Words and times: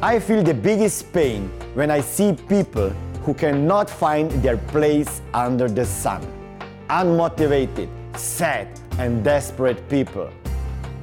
I 0.00 0.20
feel 0.20 0.44
the 0.44 0.54
biggest 0.54 1.12
pain 1.12 1.50
when 1.74 1.90
I 1.90 2.00
see 2.00 2.32
people 2.48 2.90
who 3.24 3.34
cannot 3.34 3.90
find 3.90 4.30
their 4.44 4.56
place 4.56 5.20
under 5.34 5.68
the 5.68 5.84
sun. 5.84 6.24
Unmotivated, 6.88 7.88
sad, 8.16 8.68
and 9.00 9.24
desperate 9.24 9.88
people. 9.88 10.30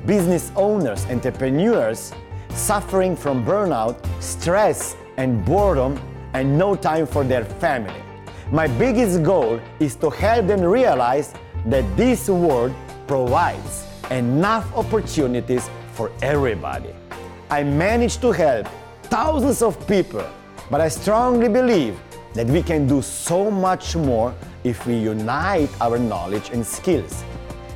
Business 0.06 0.50
owners, 0.56 1.06
entrepreneurs 1.08 2.14
suffering 2.52 3.18
from 3.18 3.44
burnout, 3.44 3.98
stress, 4.24 4.96
and 5.18 5.44
boredom, 5.44 6.00
and 6.32 6.58
no 6.58 6.74
time 6.74 7.06
for 7.06 7.26
their 7.26 7.44
family. 7.44 8.02
My 8.50 8.68
biggest 8.68 9.24
goal 9.24 9.60
is 9.82 9.96
to 9.98 10.10
help 10.10 10.48
them 10.48 10.62
realize 10.62 11.34
that 11.66 11.84
this 11.98 12.30
world 12.30 12.74
provides 13.08 13.86
enough 14.10 14.74
opportunities 14.74 15.70
for 15.92 16.14
everybody. 16.22 16.96
I 17.50 17.62
managed 17.64 18.22
to 18.22 18.32
help 18.32 18.68
thousands 19.10 19.62
of 19.62 19.88
people, 19.88 20.26
but 20.70 20.82
I 20.82 20.88
strongly 20.88 21.50
believe 21.50 22.00
that 22.34 22.48
we 22.48 22.62
can 22.62 22.88
do 22.88 23.02
so 23.02 23.50
much 23.50 23.96
more 23.96 24.34
if 24.64 24.86
we 24.86 24.96
unite 24.98 25.70
our 25.80 25.98
knowledge 25.98 26.50
and 26.50 26.66
skills. 26.66 27.24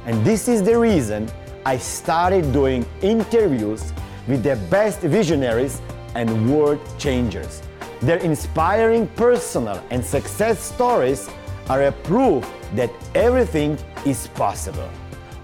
And 0.06 0.26
this 0.26 0.48
is 0.48 0.64
the 0.64 0.78
reason 0.78 1.30
I 1.66 1.78
started 1.78 2.52
doing 2.52 2.86
interviews 3.02 3.94
with 4.28 4.44
the 4.44 4.56
best 4.70 5.00
visionaries 5.02 5.82
and 6.16 6.52
world 6.52 6.80
changers. 6.98 7.62
Their 8.02 8.18
inspiring 8.18 9.08
personal 9.16 9.84
and 9.92 10.04
success 10.04 10.60
stories 10.60 11.30
are 11.70 11.84
a 11.84 11.92
proof 11.92 12.44
that 12.76 12.90
everything 13.14 13.78
is 14.06 14.28
possible. 14.28 14.90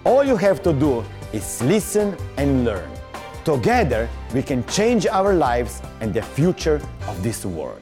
All 0.03 0.23
you 0.23 0.37
have 0.37 0.63
to 0.63 0.73
do 0.73 1.03
is 1.33 1.61
listen 1.61 2.15
and 2.37 2.65
learn. 2.65 2.89
Together, 3.45 4.09
we 4.33 4.41
can 4.41 4.65
change 4.65 5.05
our 5.05 5.31
lives 5.31 5.79
and 6.01 6.11
the 6.11 6.21
future 6.23 6.81
of 7.07 7.21
this 7.21 7.45
world. 7.45 7.79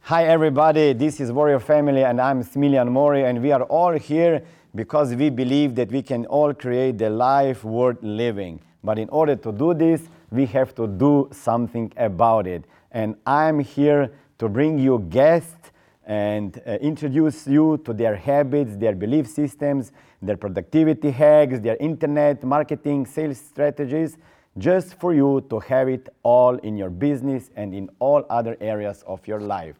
Hi, 0.00 0.24
everybody. 0.24 0.94
This 0.94 1.20
is 1.20 1.30
Warrior 1.30 1.60
Family, 1.60 2.02
and 2.02 2.18
I'm 2.18 2.42
Smiljan 2.42 2.90
Mori, 2.90 3.24
and 3.26 3.42
we 3.42 3.52
are 3.52 3.64
all 3.64 3.92
here 3.92 4.42
because 4.74 5.14
we 5.14 5.28
believe 5.28 5.74
that 5.74 5.92
we 5.92 6.00
can 6.00 6.24
all 6.24 6.54
create 6.54 6.96
the 6.96 7.10
life 7.10 7.62
worth 7.62 7.98
living. 8.00 8.58
But 8.82 8.98
in 8.98 9.10
order 9.10 9.36
to 9.36 9.52
do 9.52 9.74
this, 9.74 10.00
we 10.30 10.46
have 10.46 10.74
to 10.76 10.86
do 10.86 11.28
something 11.30 11.92
about 11.98 12.46
it. 12.46 12.64
And 12.90 13.16
I'm 13.26 13.60
here 13.60 14.10
to 14.38 14.48
bring 14.48 14.78
you 14.78 15.00
guests 15.10 15.61
and 16.04 16.60
uh, 16.66 16.72
introduce 16.80 17.46
you 17.46 17.78
to 17.84 17.92
their 17.92 18.16
habits, 18.16 18.76
their 18.76 18.94
belief 18.94 19.26
systems, 19.28 19.92
their 20.20 20.36
productivity 20.36 21.10
hacks, 21.10 21.60
their 21.60 21.76
internet 21.76 22.42
marketing, 22.42 23.06
sales 23.06 23.38
strategies, 23.38 24.18
just 24.58 24.94
for 24.94 25.14
you 25.14 25.44
to 25.48 25.58
have 25.60 25.88
it 25.88 26.08
all 26.22 26.56
in 26.58 26.76
your 26.76 26.90
business 26.90 27.50
and 27.56 27.74
in 27.74 27.88
all 27.98 28.24
other 28.28 28.56
areas 28.60 29.02
of 29.06 29.26
your 29.26 29.40
life. 29.40 29.76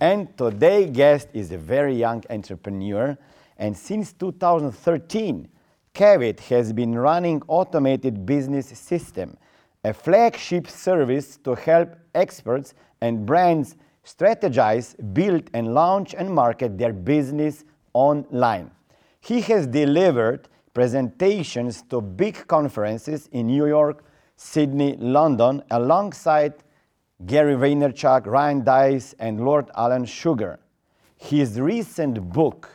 And 0.00 0.36
today's 0.36 0.90
guest 0.90 1.28
is 1.32 1.52
a 1.52 1.58
very 1.58 1.94
young 1.94 2.22
entrepreneur, 2.28 3.16
and 3.58 3.76
since 3.76 4.12
2013, 4.12 5.48
Kavit 5.94 6.40
has 6.40 6.74
been 6.74 6.94
running 6.94 7.42
automated 7.48 8.26
business 8.26 8.66
system, 8.66 9.38
a 9.82 9.94
flagship 9.94 10.68
service 10.68 11.38
to 11.38 11.54
help 11.54 11.96
experts 12.14 12.74
and 13.00 13.24
brands 13.24 13.76
strategize, 14.06 14.94
build, 15.12 15.50
and 15.52 15.74
launch 15.74 16.14
and 16.14 16.32
market 16.32 16.78
their 16.78 16.92
business 16.92 17.64
online. 17.92 18.70
He 19.20 19.40
has 19.42 19.66
delivered 19.66 20.48
presentations 20.72 21.82
to 21.90 22.00
big 22.00 22.46
conferences 22.46 23.28
in 23.32 23.48
New 23.48 23.66
York, 23.66 24.04
Sydney, 24.36 24.96
London, 24.98 25.62
alongside 25.70 26.54
Gary 27.24 27.54
Vaynerchuk, 27.54 28.26
Ryan 28.26 28.62
Deiss, 28.62 29.14
and 29.18 29.44
Lord 29.44 29.70
Alan 29.74 30.04
Sugar. 30.04 30.60
His 31.16 31.58
recent 31.58 32.20
book, 32.30 32.68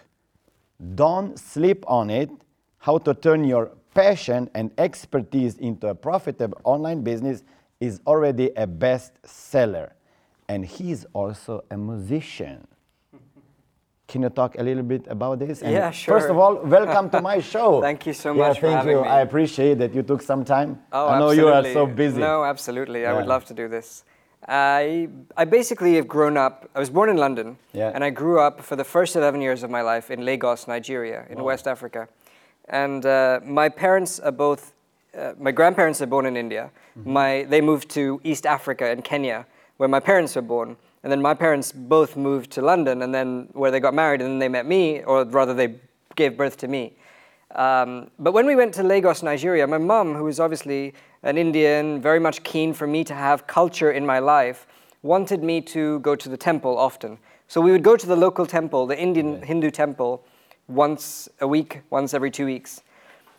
Don't 0.96 1.38
Sleep 1.40 1.86
on 1.88 2.10
It 2.10 2.32
How 2.80 2.98
to 2.98 3.14
Turn 3.14 3.44
Your 3.44 3.72
Passion 3.94 4.50
and 4.56 4.72
Expertise 4.78 5.58
into 5.60 5.88
a 5.88 5.96
Profitable 5.96 6.60
Online 6.64 7.04
Business, 7.04 7.44
is 7.80 8.02
already 8.08 8.48
a 8.58 8.66
bestseller. 8.66 9.92
And 10.52 10.66
he's 10.66 11.06
also 11.14 11.64
a 11.72 11.78
musician. 11.78 12.68
Can 14.06 14.24
you 14.24 14.30
talk 14.30 14.58
a 14.60 14.64
little 14.64 14.84
bit 14.84 15.08
about 15.08 15.40
this? 15.40 15.62
And 15.62 15.72
Yeah, 15.72 15.92
sure. 15.92 16.14
First 16.20 16.30
of 16.30 16.38
all, 16.38 16.56
welcome 16.78 17.10
to 17.12 17.22
my 17.22 17.40
show. 17.54 17.80
Thank 17.80 18.06
you 18.06 18.12
so 18.12 18.34
Yeah, 18.34 18.48
much 18.50 18.60
for 18.60 18.68
thank 18.68 18.86
you. 18.86 19.02
me. 19.02 19.08
I 19.08 19.22
appreciate 19.22 19.76
that 19.80 19.96
you 19.96 20.04
took 20.04 20.22
some 20.22 20.44
time. 20.44 20.70
Oh, 20.92 21.08
I 21.08 21.20
know 21.20 21.32
you 21.32 21.48
are 21.48 21.64
so 21.72 21.86
busy. 21.86 22.20
No, 22.20 22.44
absolutely. 22.44 23.06
I 23.06 23.14
would 23.14 23.28
love 23.28 23.46
to 23.46 23.54
do 23.54 23.70
this. 23.70 24.04
I, 24.46 25.08
I 25.38 25.46
basically 25.46 25.96
have 25.96 26.08
grown 26.10 26.36
up, 26.36 26.70
I 26.76 26.80
was 26.80 26.90
born 26.90 27.10
in 27.10 27.16
London, 27.16 27.58
Yeah. 27.72 27.92
and 27.96 28.04
I 28.04 28.10
grew 28.10 28.38
up 28.42 28.60
for 28.62 28.76
the 28.76 28.84
first 28.84 29.16
11 29.16 29.40
years 29.40 29.64
of 29.64 29.70
my 29.70 29.82
life 29.84 30.12
in 30.12 30.26
Lagos, 30.26 30.68
Nigeria, 30.68 31.26
in 31.30 31.42
West 31.44 31.66
Africa. 31.68 32.10
And 32.68 33.06
uh, 33.06 33.40
my 33.46 33.70
parents 33.70 34.20
are 34.20 34.34
both, 34.34 34.74
uh, 35.18 35.34
my 35.40 35.52
grandparents 35.52 36.02
are 36.02 36.08
born 36.08 36.26
in 36.26 36.36
India. 36.36 36.72
Mm-hmm. 37.00 37.14
My, 37.14 37.46
they 37.48 37.62
moved 37.62 37.88
to 37.92 38.20
East 38.26 38.46
Africa 38.46 38.86
and 38.92 39.02
Kenya, 39.04 39.46
where 39.82 39.90
my 39.90 40.00
parents 40.00 40.36
were 40.36 40.44
born. 40.44 40.78
And 41.02 41.12
then 41.12 41.24
my 41.24 41.34
parents 41.34 41.72
both 41.72 42.16
moved 42.16 42.52
to 42.52 42.62
London, 42.62 43.02
and 43.02 43.12
then 43.12 43.50
where 43.54 43.72
they 43.72 43.80
got 43.80 43.96
married, 43.96 44.22
and 44.22 44.30
then 44.30 44.38
they 44.38 44.48
met 44.48 44.68
me, 44.68 45.02
or 45.02 45.24
rather, 45.24 45.56
they 45.56 45.74
gave 46.16 46.38
birth 46.38 46.56
to 46.58 46.68
me. 46.68 46.94
Um, 47.56 48.12
but 48.20 48.32
when 48.34 48.46
we 48.46 48.56
went 48.56 48.76
to 48.76 48.84
Lagos, 48.84 49.24
Nigeria, 49.24 49.66
my 49.66 49.80
mum, 49.80 50.14
who 50.14 50.26
was 50.26 50.40
obviously 50.40 50.94
an 51.24 51.36
Indian, 51.36 52.00
very 52.00 52.20
much 52.20 52.44
keen 52.44 52.76
for 52.76 52.86
me 52.86 53.04
to 53.06 53.16
have 53.16 53.48
culture 53.48 53.92
in 53.92 54.06
my 54.06 54.20
life, 54.20 54.68
wanted 55.02 55.42
me 55.42 55.62
to 55.62 56.00
go 56.02 56.16
to 56.16 56.30
the 56.30 56.38
temple 56.38 56.78
often. 56.78 57.18
So 57.48 57.60
we 57.60 57.72
would 57.72 57.84
go 57.84 57.98
to 57.98 58.06
the 58.06 58.16
local 58.16 58.46
temple, 58.46 58.86
the 58.86 59.00
Indian 59.00 59.42
Hindu 59.42 59.72
temple, 59.72 60.24
once 60.68 61.28
a 61.40 61.48
week, 61.48 61.82
once 61.90 62.14
every 62.14 62.30
two 62.30 62.46
weeks. 62.46 62.82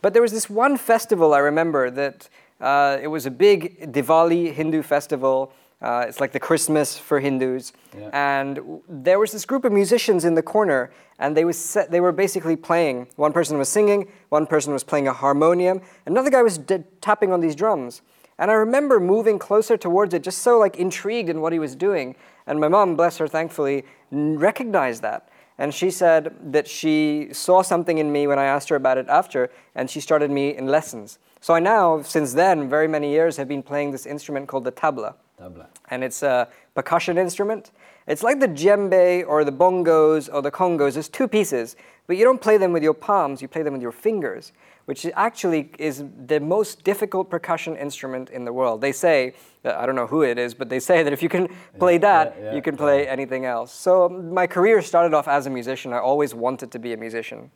But 0.01 0.11
there 0.11 0.21
was 0.21 0.33
this 0.33 0.49
one 0.49 0.75
festival 0.75 1.33
I 1.33 1.39
remember 1.39 1.89
that 1.91 2.27
uh, 2.59 2.97
it 3.01 3.07
was 3.07 3.25
a 3.25 3.31
big 3.31 3.93
Diwali 3.93 4.53
Hindu 4.53 4.81
festival. 4.81 5.53
Uh, 5.83 6.05
it's 6.07 6.21
like 6.21 6.31
the 6.31 6.39
Christmas 6.39 6.97
for 6.97 7.19
Hindus. 7.19 7.73
Yeah. 7.97 8.09
And 8.13 8.81
there 8.87 9.19
was 9.19 9.33
this 9.33 9.45
group 9.45 9.65
of 9.65 9.73
musicians 9.73 10.23
in 10.23 10.33
the 10.33 10.41
corner, 10.41 10.93
and 11.19 11.35
they, 11.35 11.43
was 11.43 11.57
set, 11.57 11.91
they 11.91 11.99
were 11.99 12.13
basically 12.13 12.55
playing. 12.55 13.07
One 13.17 13.33
person 13.33 13.57
was 13.57 13.67
singing, 13.67 14.07
one 14.29 14.47
person 14.47 14.71
was 14.71 14.85
playing 14.85 15.09
a 15.09 15.13
harmonium, 15.13 15.81
another 16.05 16.29
guy 16.29 16.41
was 16.41 16.57
d- 16.57 16.85
tapping 17.01 17.33
on 17.33 17.41
these 17.41 17.53
drums. 17.53 18.01
And 18.39 18.49
I 18.49 18.53
remember 18.55 18.99
moving 18.99 19.37
closer 19.37 19.75
towards 19.75 20.13
it, 20.13 20.23
just 20.23 20.39
so 20.39 20.57
like 20.57 20.77
intrigued 20.77 21.29
in 21.29 21.41
what 21.41 21.51
he 21.51 21.59
was 21.59 21.75
doing. 21.75 22.15
And 22.47 22.59
my 22.59 22.69
mom, 22.69 22.95
bless 22.95 23.17
her, 23.17 23.27
thankfully, 23.27 23.83
n- 24.11 24.39
recognized 24.39 25.01
that. 25.01 25.27
And 25.57 25.73
she 25.73 25.91
said 25.91 26.33
that 26.51 26.67
she 26.67 27.27
saw 27.31 27.61
something 27.61 27.97
in 27.97 28.11
me 28.11 28.25
when 28.25 28.39
I 28.39 28.45
asked 28.45 28.69
her 28.69 28.75
about 28.77 28.97
it 28.97 29.07
after, 29.09 29.51
and 29.75 29.89
she 29.89 29.99
started 29.99 30.31
me 30.31 30.55
in 30.55 30.67
lessons. 30.67 31.19
So 31.41 31.53
I 31.53 31.59
now, 31.59 32.01
since 32.01 32.33
then, 32.33 32.69
very 32.69 32.87
many 32.87 33.11
years, 33.11 33.35
have 33.35 33.49
been 33.49 33.61
playing 33.61 33.91
this 33.91 34.05
instrument 34.05 34.47
called 34.47 34.63
the 34.63 34.71
tabla. 34.71 35.15
Tabla. 35.39 35.67
And 35.89 36.03
it's 36.03 36.23
a 36.23 36.47
percussion 36.75 37.17
instrument. 37.17 37.71
It's 38.07 38.23
like 38.23 38.39
the 38.39 38.47
djembe 38.47 39.25
or 39.27 39.43
the 39.43 39.51
bongos 39.51 40.29
or 40.33 40.41
the 40.41 40.51
congos. 40.51 40.93
There's 40.93 41.09
two 41.09 41.27
pieces, 41.27 41.75
but 42.07 42.17
you 42.17 42.23
don't 42.23 42.41
play 42.41 42.57
them 42.57 42.73
with 42.73 42.83
your 42.83 42.93
palms, 42.93 43.41
you 43.41 43.47
play 43.47 43.63
them 43.63 43.73
with 43.73 43.81
your 43.81 43.91
fingers, 43.93 44.51
which 44.85 45.05
actually 45.15 45.71
is 45.79 46.03
the 46.27 46.39
most 46.39 46.83
difficult 46.83 47.29
percussion 47.29 47.77
instrument 47.77 48.29
in 48.29 48.43
the 48.43 48.51
world. 48.51 48.81
They 48.81 48.91
say, 48.91 49.33
uh, 49.63 49.73
I 49.77 49.85
don't 49.85 49.95
know 49.95 50.07
who 50.07 50.23
it 50.23 50.37
is, 50.37 50.53
but 50.53 50.67
they 50.69 50.79
say 50.79 51.03
that 51.03 51.13
if 51.13 51.23
you 51.23 51.29
can 51.29 51.47
play 51.79 51.97
that, 51.99 52.35
yeah, 52.39 52.53
you 52.53 52.61
can 52.61 52.75
play 52.75 53.07
anything 53.07 53.45
else. 53.45 53.71
So 53.73 54.05
um, 54.05 54.33
my 54.33 54.47
career 54.47 54.81
started 54.81 55.13
off 55.13 55.27
as 55.27 55.45
a 55.45 55.49
musician. 55.49 55.93
I 55.93 55.99
always 55.99 56.33
wanted 56.35 56.71
to 56.71 56.79
be 56.79 56.91
a 56.93 56.97
musician. 56.97 57.49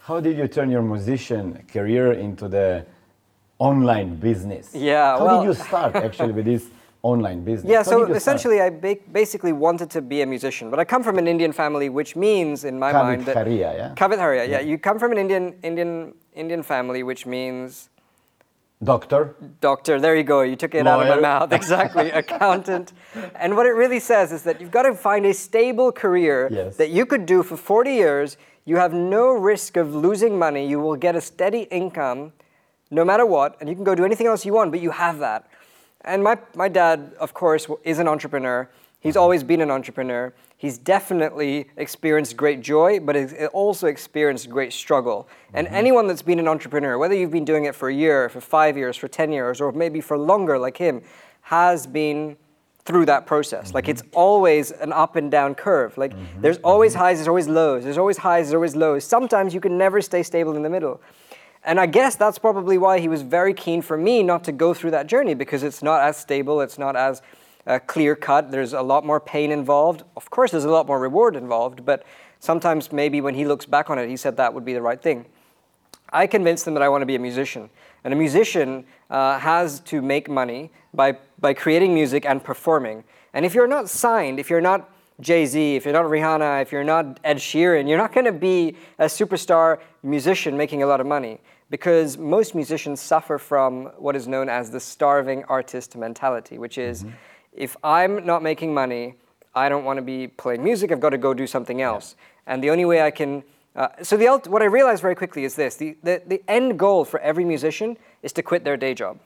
How 0.00 0.20
did 0.20 0.38
you 0.38 0.46
turn 0.48 0.70
your 0.70 0.82
musician 0.82 1.64
career 1.70 2.12
into 2.12 2.48
the 2.48 2.86
online 3.58 4.14
business? 4.16 4.72
Yeah, 4.74 5.18
How 5.18 5.24
well- 5.24 5.40
did 5.42 5.48
you 5.48 5.54
start 5.54 5.96
actually 5.96 6.32
with 6.32 6.44
this 6.44 6.68
online 7.02 7.44
business? 7.44 7.70
Yeah, 7.70 7.82
so 7.82 8.06
you 8.06 8.14
essentially, 8.14 8.60
I 8.60 8.70
ba- 8.70 8.96
basically 9.12 9.52
wanted 9.52 9.90
to 9.90 10.00
be 10.02 10.22
a 10.22 10.26
musician, 10.26 10.70
but 10.70 10.78
I 10.78 10.84
come 10.84 11.02
from 11.02 11.18
an 11.18 11.28
Indian 11.28 11.52
family, 11.52 11.88
which 11.88 12.16
means, 12.16 12.64
in 12.64 12.78
my 12.78 12.92
Kavit 12.92 13.02
mind, 13.02 13.26
that 13.26 13.36
Haria, 13.36 13.76
yeah? 13.76 13.94
Kavit 13.94 14.18
Haria, 14.18 14.44
yeah. 14.46 14.60
You 14.60 14.78
come 14.78 14.98
from 14.98 15.12
an 15.12 15.18
Indian 15.18 15.54
Indian 15.62 16.14
Indian 16.34 16.62
family, 16.62 17.02
which 17.02 17.26
means? 17.26 17.88
Doctor? 18.82 19.34
doctor. 19.60 19.98
There 20.00 20.14
you 20.14 20.22
go. 20.22 20.42
You 20.42 20.54
took 20.54 20.72
it 20.72 20.86
out 20.86 21.02
of 21.02 21.08
my 21.08 21.20
mouth. 21.20 21.52
Exactly, 21.52 22.10
accountant. 22.22 22.92
And 23.34 23.56
what 23.56 23.66
it 23.66 23.70
really 23.70 23.98
says 23.98 24.30
is 24.30 24.44
that 24.44 24.60
you've 24.60 24.70
got 24.70 24.82
to 24.82 24.94
find 24.94 25.26
a 25.26 25.34
stable 25.34 25.90
career 25.90 26.48
Yes. 26.50 26.76
that 26.76 26.90
you 26.90 27.04
could 27.04 27.26
do 27.26 27.42
for 27.42 27.56
40 27.56 27.90
years. 27.92 28.36
You 28.66 28.76
have 28.76 28.92
no 28.92 29.32
risk 29.32 29.76
of 29.76 29.94
losing 29.96 30.38
money. 30.38 30.64
You 30.68 30.78
will 30.78 30.94
get 30.94 31.16
a 31.16 31.20
steady 31.20 31.62
income, 31.72 32.32
no 32.92 33.04
matter 33.04 33.26
what, 33.26 33.56
and 33.58 33.68
you 33.68 33.74
can 33.74 33.82
go 33.82 33.96
do 33.96 34.04
anything 34.04 34.28
else 34.28 34.46
you 34.46 34.52
want. 34.52 34.70
But 34.70 34.80
you 34.80 34.90
have 34.92 35.18
that. 35.18 35.48
And 36.08 36.24
my 36.24 36.38
my 36.54 36.68
dad, 36.68 37.12
of 37.20 37.34
course, 37.34 37.68
is 37.84 37.98
an 37.98 38.08
entrepreneur. 38.08 38.68
He's 39.00 39.16
uh-huh. 39.16 39.22
always 39.22 39.44
been 39.44 39.60
an 39.60 39.70
entrepreneur. 39.70 40.32
He's 40.56 40.76
definitely 40.76 41.70
experienced 41.76 42.36
great 42.36 42.60
joy, 42.60 42.98
but 42.98 43.14
he's 43.14 43.32
also 43.52 43.86
experienced 43.86 44.50
great 44.50 44.72
struggle. 44.72 45.28
And 45.54 45.68
mm-hmm. 45.68 45.76
anyone 45.76 46.08
that's 46.08 46.22
been 46.22 46.40
an 46.40 46.48
entrepreneur, 46.48 46.98
whether 46.98 47.14
you've 47.14 47.30
been 47.30 47.44
doing 47.44 47.66
it 47.66 47.76
for 47.76 47.88
a 47.88 47.94
year, 47.94 48.28
for 48.28 48.40
five 48.40 48.76
years, 48.76 48.96
for 48.96 49.06
10 49.06 49.30
years, 49.30 49.60
or 49.60 49.70
maybe 49.70 50.00
for 50.00 50.18
longer 50.18 50.58
like 50.58 50.76
him, 50.76 51.02
has 51.42 51.86
been 51.86 52.36
through 52.84 53.06
that 53.06 53.24
process. 53.24 53.72
Like 53.72 53.88
it's 53.88 54.02
mm-hmm. 54.02 54.18
always 54.18 54.72
an 54.72 54.92
up 54.92 55.14
and 55.14 55.30
down 55.30 55.54
curve. 55.54 55.96
Like 55.96 56.12
mm-hmm. 56.12 56.40
there's 56.40 56.58
always 56.58 56.92
highs, 56.92 57.18
there's 57.18 57.28
always 57.28 57.46
lows. 57.46 57.84
There's 57.84 57.98
always 57.98 58.16
highs, 58.16 58.46
there's 58.46 58.54
always 58.54 58.74
lows. 58.74 59.04
Sometimes 59.04 59.54
you 59.54 59.60
can 59.60 59.78
never 59.78 60.00
stay 60.00 60.24
stable 60.24 60.56
in 60.56 60.62
the 60.62 60.70
middle. 60.70 61.00
And 61.68 61.78
I 61.78 61.84
guess 61.84 62.16
that's 62.16 62.38
probably 62.38 62.78
why 62.78 62.98
he 62.98 63.08
was 63.08 63.20
very 63.20 63.52
keen 63.52 63.82
for 63.82 63.98
me 63.98 64.22
not 64.22 64.42
to 64.44 64.52
go 64.52 64.72
through 64.72 64.92
that 64.92 65.06
journey 65.06 65.34
because 65.34 65.62
it's 65.62 65.82
not 65.82 66.00
as 66.00 66.16
stable, 66.16 66.62
it's 66.62 66.78
not 66.78 66.96
as 66.96 67.20
uh, 67.66 67.78
clear 67.80 68.16
cut. 68.16 68.50
There's 68.50 68.72
a 68.72 68.80
lot 68.80 69.04
more 69.04 69.20
pain 69.20 69.52
involved. 69.52 70.02
Of 70.16 70.30
course, 70.30 70.50
there's 70.50 70.64
a 70.64 70.70
lot 70.70 70.86
more 70.86 70.98
reward 70.98 71.36
involved, 71.36 71.84
but 71.84 72.06
sometimes 72.40 72.90
maybe 72.90 73.20
when 73.20 73.34
he 73.34 73.44
looks 73.44 73.66
back 73.66 73.90
on 73.90 73.98
it, 73.98 74.08
he 74.08 74.16
said 74.16 74.38
that 74.38 74.54
would 74.54 74.64
be 74.64 74.72
the 74.72 74.80
right 74.80 75.00
thing. 75.00 75.26
I 76.10 76.26
convinced 76.26 76.66
him 76.66 76.72
that 76.72 76.82
I 76.82 76.88
want 76.88 77.02
to 77.02 77.06
be 77.06 77.16
a 77.16 77.18
musician. 77.18 77.68
And 78.02 78.14
a 78.14 78.16
musician 78.16 78.86
uh, 79.10 79.38
has 79.38 79.80
to 79.80 80.00
make 80.00 80.30
money 80.30 80.70
by, 80.94 81.18
by 81.38 81.52
creating 81.52 81.92
music 81.92 82.24
and 82.24 82.42
performing. 82.42 83.04
And 83.34 83.44
if 83.44 83.54
you're 83.54 83.66
not 83.66 83.90
signed, 83.90 84.40
if 84.40 84.48
you're 84.48 84.62
not 84.62 84.90
Jay 85.20 85.44
Z, 85.44 85.76
if 85.76 85.84
you're 85.84 85.92
not 85.92 86.06
Rihanna, 86.06 86.62
if 86.62 86.72
you're 86.72 86.82
not 86.82 87.20
Ed 87.24 87.36
Sheeran, 87.36 87.86
you're 87.86 87.98
not 87.98 88.14
going 88.14 88.24
to 88.24 88.32
be 88.32 88.74
a 88.98 89.04
superstar 89.04 89.80
musician 90.02 90.56
making 90.56 90.82
a 90.82 90.86
lot 90.86 91.02
of 91.02 91.06
money 91.06 91.40
because 91.70 92.16
most 92.16 92.54
musicians 92.54 93.00
suffer 93.00 93.38
from 93.38 93.86
what 93.98 94.16
is 94.16 94.26
known 94.26 94.48
as 94.48 94.70
the 94.70 94.80
starving 94.80 95.44
artist 95.44 95.96
mentality, 95.96 96.58
which 96.58 96.78
is 96.78 97.04
mm-hmm. 97.04 97.14
if 97.52 97.76
I'm 97.84 98.24
not 98.24 98.42
making 98.42 98.72
money, 98.72 99.14
I 99.54 99.68
don't 99.68 99.84
want 99.84 99.98
to 99.98 100.02
be 100.02 100.28
playing 100.28 100.62
music, 100.62 100.92
I've 100.92 101.00
got 101.00 101.10
to 101.10 101.18
go 101.18 101.34
do 101.34 101.46
something 101.46 101.82
else. 101.82 102.14
Yeah. 102.16 102.54
And 102.54 102.62
the 102.62 102.70
only 102.70 102.84
way 102.84 103.02
I 103.02 103.10
can 103.10 103.42
uh, 103.78 103.88
so 104.02 104.16
the, 104.16 104.26
what 104.50 104.60
I 104.60 104.64
realized 104.64 105.02
very 105.02 105.14
quickly 105.14 105.44
is 105.44 105.54
this: 105.54 105.76
the, 105.76 105.96
the, 106.02 106.20
the 106.26 106.42
end 106.48 106.80
goal 106.80 107.04
for 107.04 107.20
every 107.20 107.44
musician 107.44 107.96
is 108.24 108.32
to 108.32 108.42
quit 108.42 108.64
their 108.64 108.76
day 108.76 108.92
job. 108.92 109.20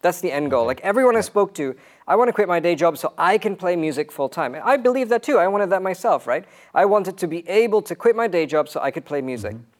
That's 0.00 0.20
the 0.20 0.32
end 0.32 0.50
goal. 0.50 0.64
Like 0.64 0.80
everyone 0.80 1.14
I 1.14 1.20
spoke 1.20 1.52
to, 1.54 1.76
I 2.08 2.16
want 2.16 2.28
to 2.28 2.32
quit 2.32 2.48
my 2.48 2.58
day 2.58 2.74
job 2.74 2.96
so 2.96 3.12
I 3.18 3.36
can 3.36 3.54
play 3.54 3.76
music 3.76 4.10
full 4.10 4.30
time. 4.30 4.56
I 4.64 4.78
believe 4.78 5.10
that 5.10 5.22
too. 5.22 5.36
I 5.38 5.48
wanted 5.48 5.68
that 5.70 5.82
myself, 5.82 6.26
right? 6.26 6.44
I 6.74 6.86
wanted 6.86 7.18
to 7.18 7.26
be 7.26 7.46
able 7.48 7.82
to 7.82 7.94
quit 7.94 8.16
my 8.16 8.28
day 8.28 8.46
job 8.46 8.68
so 8.68 8.80
I 8.80 8.90
could 8.90 9.04
play 9.04 9.20
music. 9.20 9.54
Mm-hmm. 9.54 9.75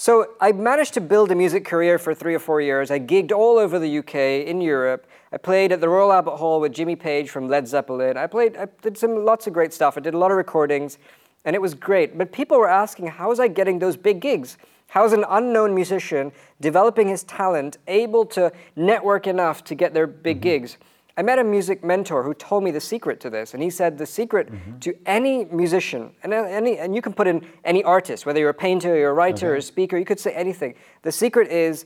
So 0.00 0.30
I 0.40 0.52
managed 0.52 0.94
to 0.94 1.00
build 1.02 1.30
a 1.30 1.34
music 1.34 1.66
career 1.66 1.98
for 1.98 2.14
three 2.14 2.34
or 2.34 2.38
four 2.38 2.62
years. 2.62 2.90
I 2.90 2.98
gigged 2.98 3.32
all 3.32 3.58
over 3.58 3.78
the 3.78 3.98
UK, 3.98 4.14
in 4.48 4.62
Europe. 4.62 5.06
I 5.30 5.36
played 5.36 5.72
at 5.72 5.82
the 5.82 5.90
Royal 5.90 6.10
Albert 6.10 6.36
Hall 6.36 6.58
with 6.58 6.72
Jimmy 6.72 6.96
Page 6.96 7.28
from 7.28 7.50
Led 7.50 7.68
Zeppelin. 7.68 8.16
I 8.16 8.26
played, 8.26 8.56
I 8.56 8.66
did 8.80 8.96
some 8.96 9.26
lots 9.26 9.46
of 9.46 9.52
great 9.52 9.74
stuff. 9.74 9.98
I 9.98 10.00
did 10.00 10.14
a 10.14 10.18
lot 10.18 10.30
of 10.30 10.38
recordings 10.38 10.96
and 11.44 11.54
it 11.54 11.60
was 11.60 11.74
great. 11.74 12.16
But 12.16 12.32
people 12.32 12.56
were 12.56 12.70
asking, 12.70 13.08
how 13.08 13.28
was 13.28 13.38
I 13.38 13.48
getting 13.48 13.78
those 13.78 13.98
big 13.98 14.20
gigs? 14.20 14.56
How 14.86 15.04
is 15.04 15.12
an 15.12 15.26
unknown 15.28 15.74
musician 15.74 16.32
developing 16.62 17.08
his 17.08 17.22
talent 17.24 17.76
able 17.86 18.24
to 18.24 18.52
network 18.76 19.26
enough 19.26 19.62
to 19.64 19.74
get 19.74 19.92
their 19.92 20.06
big 20.06 20.38
mm-hmm. 20.38 20.44
gigs? 20.44 20.78
I 21.20 21.22
met 21.22 21.38
a 21.38 21.44
music 21.44 21.84
mentor 21.84 22.22
who 22.22 22.32
told 22.32 22.64
me 22.64 22.70
the 22.70 22.80
secret 22.80 23.20
to 23.20 23.28
this, 23.28 23.52
and 23.52 23.62
he 23.62 23.68
said 23.68 23.98
the 23.98 24.06
secret 24.06 24.50
mm-hmm. 24.50 24.78
to 24.78 24.96
any 25.04 25.44
musician, 25.44 26.12
and 26.22 26.32
any, 26.32 26.78
and 26.78 26.94
you 26.96 27.02
can 27.02 27.12
put 27.12 27.26
in 27.26 27.46
any 27.62 27.84
artist, 27.84 28.24
whether 28.24 28.40
you're 28.40 28.48
a 28.48 28.54
painter, 28.54 28.96
you're 28.96 29.10
a 29.10 29.12
writer, 29.12 29.48
okay. 29.48 29.52
or 29.52 29.56
a 29.56 29.60
speaker, 29.60 29.98
you 29.98 30.06
could 30.06 30.18
say 30.18 30.32
anything. 30.32 30.76
The 31.02 31.12
secret 31.12 31.48
is 31.48 31.84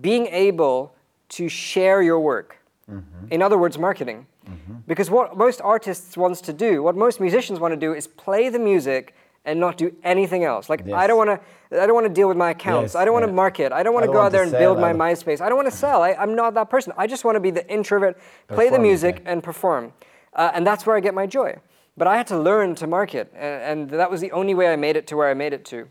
being 0.00 0.26
able 0.26 0.92
to 1.28 1.48
share 1.48 2.02
your 2.02 2.18
work. 2.18 2.56
Mm-hmm. 2.90 3.28
In 3.30 3.42
other 3.42 3.58
words, 3.58 3.78
marketing. 3.78 4.26
Mm-hmm. 4.50 4.74
Because 4.88 5.08
what 5.08 5.36
most 5.36 5.60
artists 5.60 6.16
wants 6.16 6.40
to 6.40 6.52
do, 6.52 6.82
what 6.82 6.96
most 6.96 7.20
musicians 7.20 7.60
want 7.60 7.74
to 7.74 7.78
do, 7.78 7.94
is 7.94 8.08
play 8.08 8.48
the 8.48 8.58
music 8.58 9.14
and 9.46 9.60
not 9.60 9.78
do 9.78 9.94
anything 10.02 10.44
else. 10.44 10.68
Like 10.68 10.82
yes. 10.84 10.94
I 10.94 11.06
don't 11.06 11.16
want 11.16 11.30
to, 11.30 11.80
I 11.82 11.86
don't 11.86 11.94
want 11.94 12.06
to 12.06 12.12
deal 12.12 12.28
with 12.28 12.36
my 12.36 12.50
accounts. 12.50 12.92
Yes, 12.92 12.96
I 12.96 13.04
don't 13.04 13.14
want 13.14 13.24
to 13.24 13.32
market. 13.32 13.72
I 13.72 13.82
don't 13.82 13.94
want 13.94 14.04
to 14.04 14.12
go 14.12 14.20
out 14.20 14.32
there 14.32 14.42
and 14.42 14.52
build 14.52 14.78
my 14.78 14.92
MySpace. 14.92 15.40
I 15.40 15.48
don't 15.48 15.56
want 15.56 15.70
to 15.70 15.76
sell. 15.76 16.02
I, 16.02 16.10
am 16.10 16.34
not 16.34 16.54
that 16.54 16.68
person. 16.68 16.92
I 16.98 17.06
just 17.06 17.24
want 17.24 17.36
to 17.36 17.40
be 17.40 17.50
the 17.50 17.66
introvert, 17.72 18.18
play 18.48 18.68
the 18.68 18.78
music, 18.78 19.22
and 19.24 19.42
perform. 19.42 19.92
Uh, 20.34 20.50
and 20.52 20.66
that's 20.66 20.84
where 20.84 20.96
I 20.96 21.00
get 21.00 21.14
my 21.14 21.26
joy. 21.26 21.58
But 21.96 22.08
I 22.08 22.16
had 22.16 22.26
to 22.26 22.38
learn 22.38 22.74
to 22.74 22.86
market, 22.86 23.32
and, 23.34 23.80
and 23.80 23.90
that 23.90 24.10
was 24.10 24.20
the 24.20 24.32
only 24.32 24.54
way 24.54 24.70
I 24.70 24.76
made 24.76 24.96
it 24.96 25.06
to 25.06 25.16
where 25.16 25.30
I 25.30 25.34
made 25.34 25.54
it 25.54 25.64
to. 25.66 25.88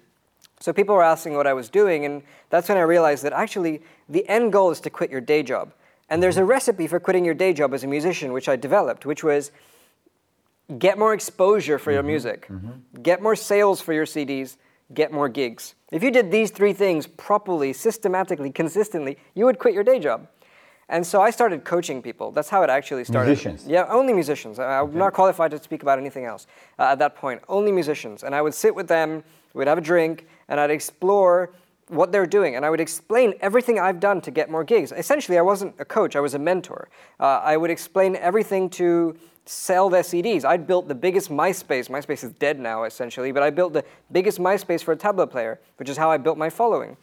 So 0.59 0.71
people 0.71 0.93
were 0.93 1.03
asking 1.03 1.33
what 1.35 1.47
I 1.47 1.53
was 1.53 1.69
doing, 1.69 2.05
and 2.05 2.21
that's 2.49 2.69
when 2.69 2.77
I 2.77 2.81
realized 2.81 3.23
that 3.23 3.33
actually 3.33 3.81
the 4.07 4.27
end 4.29 4.53
goal 4.53 4.69
is 4.69 4.79
to 4.81 4.89
quit 4.89 5.09
your 5.09 5.21
day 5.21 5.41
job. 5.41 5.73
And 6.09 6.21
there's 6.21 6.37
a 6.37 6.45
recipe 6.45 6.85
for 6.85 6.99
quitting 6.99 7.25
your 7.25 7.33
day 7.33 7.53
job 7.53 7.73
as 7.73 7.83
a 7.83 7.87
musician, 7.87 8.31
which 8.33 8.47
I 8.47 8.55
developed, 8.55 9.05
which 9.05 9.23
was 9.23 9.51
get 10.77 10.97
more 10.97 11.13
exposure 11.13 11.77
for 11.77 11.89
mm-hmm. 11.89 11.95
your 11.95 12.03
music, 12.03 12.47
mm-hmm. 12.47 13.01
get 13.01 13.21
more 13.21 13.35
sales 13.35 13.81
for 13.81 13.93
your 13.93 14.05
CDs, 14.05 14.57
get 14.93 15.11
more 15.11 15.29
gigs. 15.29 15.75
If 15.91 16.03
you 16.03 16.11
did 16.11 16.31
these 16.31 16.51
three 16.51 16.73
things 16.73 17.07
properly, 17.07 17.73
systematically, 17.73 18.51
consistently, 18.51 19.17
you 19.33 19.45
would 19.45 19.59
quit 19.59 19.73
your 19.73 19.83
day 19.83 19.99
job. 19.99 20.27
And 20.87 21.05
so 21.05 21.19
I 21.19 21.31
started 21.31 21.63
coaching 21.63 22.01
people. 22.01 22.31
That's 22.31 22.49
how 22.49 22.61
it 22.61 22.69
actually 22.69 23.05
started. 23.05 23.29
Musicians? 23.29 23.65
Yeah, 23.65 23.87
only 23.89 24.13
musicians. 24.13 24.59
I'm 24.59 24.89
okay. 24.89 24.97
not 24.97 25.13
qualified 25.13 25.49
to 25.51 25.61
speak 25.61 25.81
about 25.81 25.97
anything 25.97 26.25
else 26.25 26.45
uh, 26.77 26.83
at 26.83 26.99
that 26.99 27.15
point. 27.15 27.41
Only 27.49 27.71
musicians. 27.71 28.23
And 28.23 28.35
I 28.35 28.41
would 28.41 28.53
sit 28.53 28.75
with 28.75 28.87
them, 28.87 29.23
we'd 29.55 29.67
have 29.67 29.79
a 29.79 29.81
drink, 29.81 30.27
and 30.47 30.59
I'd 30.59 30.69
explore 30.69 31.53
what 31.87 32.11
they're 32.11 32.25
doing, 32.25 32.55
and 32.55 32.65
I 32.65 32.69
would 32.69 32.81
explain 32.81 33.35
everything 33.41 33.79
I've 33.79 33.99
done 33.99 34.19
to 34.21 34.31
get 34.31 34.49
more 34.49 34.63
gigs. 34.63 34.91
Essentially, 34.91 35.37
I 35.37 35.41
wasn't 35.41 35.75
a 35.79 35.85
coach, 35.85 36.15
I 36.15 36.19
was 36.19 36.33
a 36.33 36.39
mentor. 36.39 36.89
Uh, 37.19 37.41
I 37.43 37.57
would 37.57 37.69
explain 37.69 38.15
everything 38.15 38.69
to 38.71 39.15
sell 39.45 39.89
their 39.89 40.01
CDs. 40.01 40.43
I'd 40.43 40.65
built 40.65 40.87
the 40.87 40.95
biggest 40.95 41.29
MySpace. 41.29 41.89
MySpace 41.89 42.23
is 42.23 42.31
dead 42.33 42.59
now, 42.59 42.83
essentially, 42.83 43.31
but 43.31 43.43
I 43.43 43.49
built 43.49 43.73
the 43.73 43.85
biggest 44.11 44.39
MySpace 44.39 44.83
for 44.83 44.91
a 44.91 44.97
tabla 44.97 45.29
player, 45.29 45.59
which 45.77 45.89
is 45.89 45.97
how 45.97 46.09
I 46.09 46.17
built 46.17 46.37
my 46.37 46.49
following. 46.49 46.97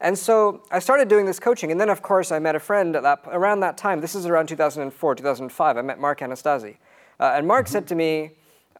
And 0.00 0.18
so 0.18 0.62
I 0.70 0.80
started 0.80 1.08
doing 1.08 1.24
this 1.24 1.38
coaching, 1.38 1.70
and 1.70 1.80
then, 1.80 1.88
of 1.88 2.02
course, 2.02 2.32
I 2.32 2.38
met 2.38 2.56
a 2.56 2.60
friend 2.60 2.96
at 2.96 3.02
that, 3.04 3.22
around 3.28 3.60
that 3.60 3.78
time. 3.78 4.00
This 4.00 4.14
is 4.14 4.26
around 4.26 4.48
2004, 4.48 5.14
2005. 5.14 5.76
I 5.76 5.82
met 5.82 6.00
Mark 6.00 6.20
Anastasi. 6.20 6.76
Uh, 7.20 7.32
and 7.36 7.46
Mark 7.46 7.66
mm-hmm. 7.66 7.72
said 7.72 7.86
to 7.86 7.94
me, 7.94 8.32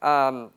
um, 0.02 0.50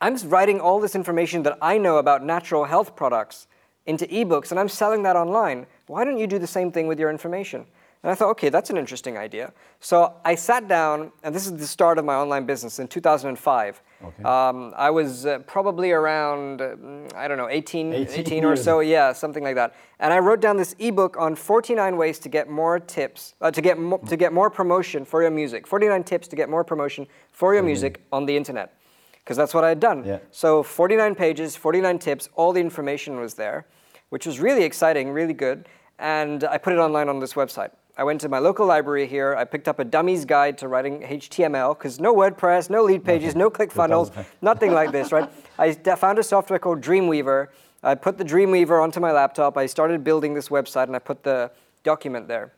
I'm 0.00 0.16
writing 0.28 0.60
all 0.60 0.80
this 0.80 0.94
information 0.94 1.42
that 1.44 1.58
I 1.62 1.78
know 1.78 1.98
about 1.98 2.24
natural 2.24 2.64
health 2.64 2.96
products 2.96 3.46
into 3.86 4.06
ebooks 4.06 4.50
and 4.50 4.58
I'm 4.58 4.68
selling 4.68 5.02
that 5.04 5.16
online. 5.16 5.66
Why 5.86 6.04
don't 6.04 6.18
you 6.18 6.26
do 6.26 6.38
the 6.38 6.46
same 6.46 6.72
thing 6.72 6.86
with 6.86 6.98
your 6.98 7.10
information? 7.10 7.66
And 8.04 8.10
I 8.10 8.14
thought, 8.14 8.28
okay, 8.32 8.50
that's 8.50 8.68
an 8.68 8.76
interesting 8.76 9.16
idea. 9.16 9.50
So 9.80 10.12
I 10.26 10.34
sat 10.34 10.68
down, 10.68 11.10
and 11.22 11.34
this 11.34 11.46
is 11.46 11.56
the 11.56 11.66
start 11.66 11.98
of 11.98 12.04
my 12.04 12.14
online 12.14 12.44
business 12.44 12.78
in 12.78 12.86
2005. 12.86 13.82
Okay. 14.04 14.22
Um, 14.22 14.74
I 14.76 14.90
was 14.90 15.24
uh, 15.24 15.38
probably 15.46 15.90
around, 15.90 16.60
uh, 16.60 16.76
I 17.16 17.26
don't 17.26 17.38
know, 17.38 17.48
18, 17.48 17.94
18, 17.94 18.20
18 18.20 18.44
or 18.44 18.56
so, 18.56 18.80
yeah, 18.80 19.14
something 19.14 19.42
like 19.42 19.54
that. 19.54 19.74
And 20.00 20.12
I 20.12 20.18
wrote 20.18 20.42
down 20.42 20.58
this 20.58 20.76
ebook 20.78 21.16
on 21.16 21.34
49 21.34 21.96
ways 21.96 22.18
to 22.18 22.28
get 22.28 22.50
more 22.50 22.78
tips, 22.78 23.34
uh, 23.40 23.50
to, 23.50 23.62
get 23.62 23.78
mo- 23.78 24.02
to 24.06 24.16
get 24.18 24.34
more 24.34 24.50
promotion 24.50 25.06
for 25.06 25.22
your 25.22 25.30
music. 25.30 25.66
49 25.66 26.04
tips 26.04 26.28
to 26.28 26.36
get 26.36 26.50
more 26.50 26.62
promotion 26.62 27.06
for 27.32 27.54
your 27.54 27.62
mm-hmm. 27.62 27.68
music 27.68 28.02
on 28.12 28.26
the 28.26 28.36
internet. 28.36 28.78
Because 29.20 29.38
that's 29.38 29.54
what 29.54 29.64
I 29.64 29.70
had 29.70 29.80
done. 29.80 30.04
Yeah. 30.04 30.18
So 30.30 30.62
49 30.62 31.14
pages, 31.14 31.56
49 31.56 31.98
tips, 31.98 32.28
all 32.34 32.52
the 32.52 32.60
information 32.60 33.18
was 33.18 33.32
there 33.32 33.66
which 34.14 34.26
was 34.26 34.38
really 34.38 34.62
exciting, 34.62 35.10
really 35.10 35.34
good. 35.34 35.68
And 35.98 36.44
I 36.44 36.56
put 36.56 36.72
it 36.72 36.78
online 36.78 37.08
on 37.08 37.18
this 37.18 37.34
website. 37.34 37.70
I 37.96 38.02
went 38.02 38.20
to 38.22 38.28
my 38.28 38.40
local 38.40 38.66
library 38.66 39.06
here. 39.06 39.36
I 39.36 39.44
picked 39.44 39.68
up 39.68 39.78
a 39.78 39.84
dummy's 39.84 40.24
guide 40.24 40.58
to 40.58 40.68
writing 40.68 41.02
HTML 41.02 41.78
because 41.78 42.00
no 42.00 42.12
WordPress, 42.14 42.68
no 42.68 42.82
lead 42.82 43.04
pages, 43.04 43.36
no 43.36 43.50
ClickFunnels, 43.50 44.12
nothing 44.42 44.72
like 44.72 44.90
this, 44.90 45.12
right? 45.12 45.30
I 45.58 45.72
found 45.72 46.18
a 46.18 46.22
software 46.24 46.58
called 46.58 46.80
Dreamweaver. 46.80 47.48
I 47.84 47.94
put 47.94 48.18
the 48.18 48.24
Dreamweaver 48.24 48.82
onto 48.82 48.98
my 48.98 49.12
laptop. 49.12 49.56
I 49.56 49.66
started 49.66 50.02
building 50.02 50.34
this 50.34 50.48
website 50.48 50.84
and 50.84 50.96
I 50.96 50.98
put 50.98 51.22
the 51.22 51.52
document 51.84 52.26
there. 52.26 52.50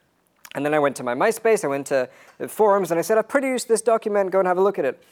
And 0.55 0.65
then 0.65 0.73
I 0.73 0.79
went 0.79 0.97
to 0.97 1.03
my 1.03 1.15
MySpace, 1.15 1.65
I 1.65 1.69
went 1.69 1.87
to 1.89 2.09
the 2.39 2.49
forums, 2.49 2.91
and 2.91 2.99
I 2.99 3.03
said, 3.03 3.19
I've 3.19 3.29
produced 3.29 3.69
this 3.69 3.83
document, 3.83 4.31
go 4.31 4.39
and 4.39 4.49
have 4.49 4.57
a 4.57 4.63
look 4.63 4.79
at 4.79 4.87
it. 4.87 5.03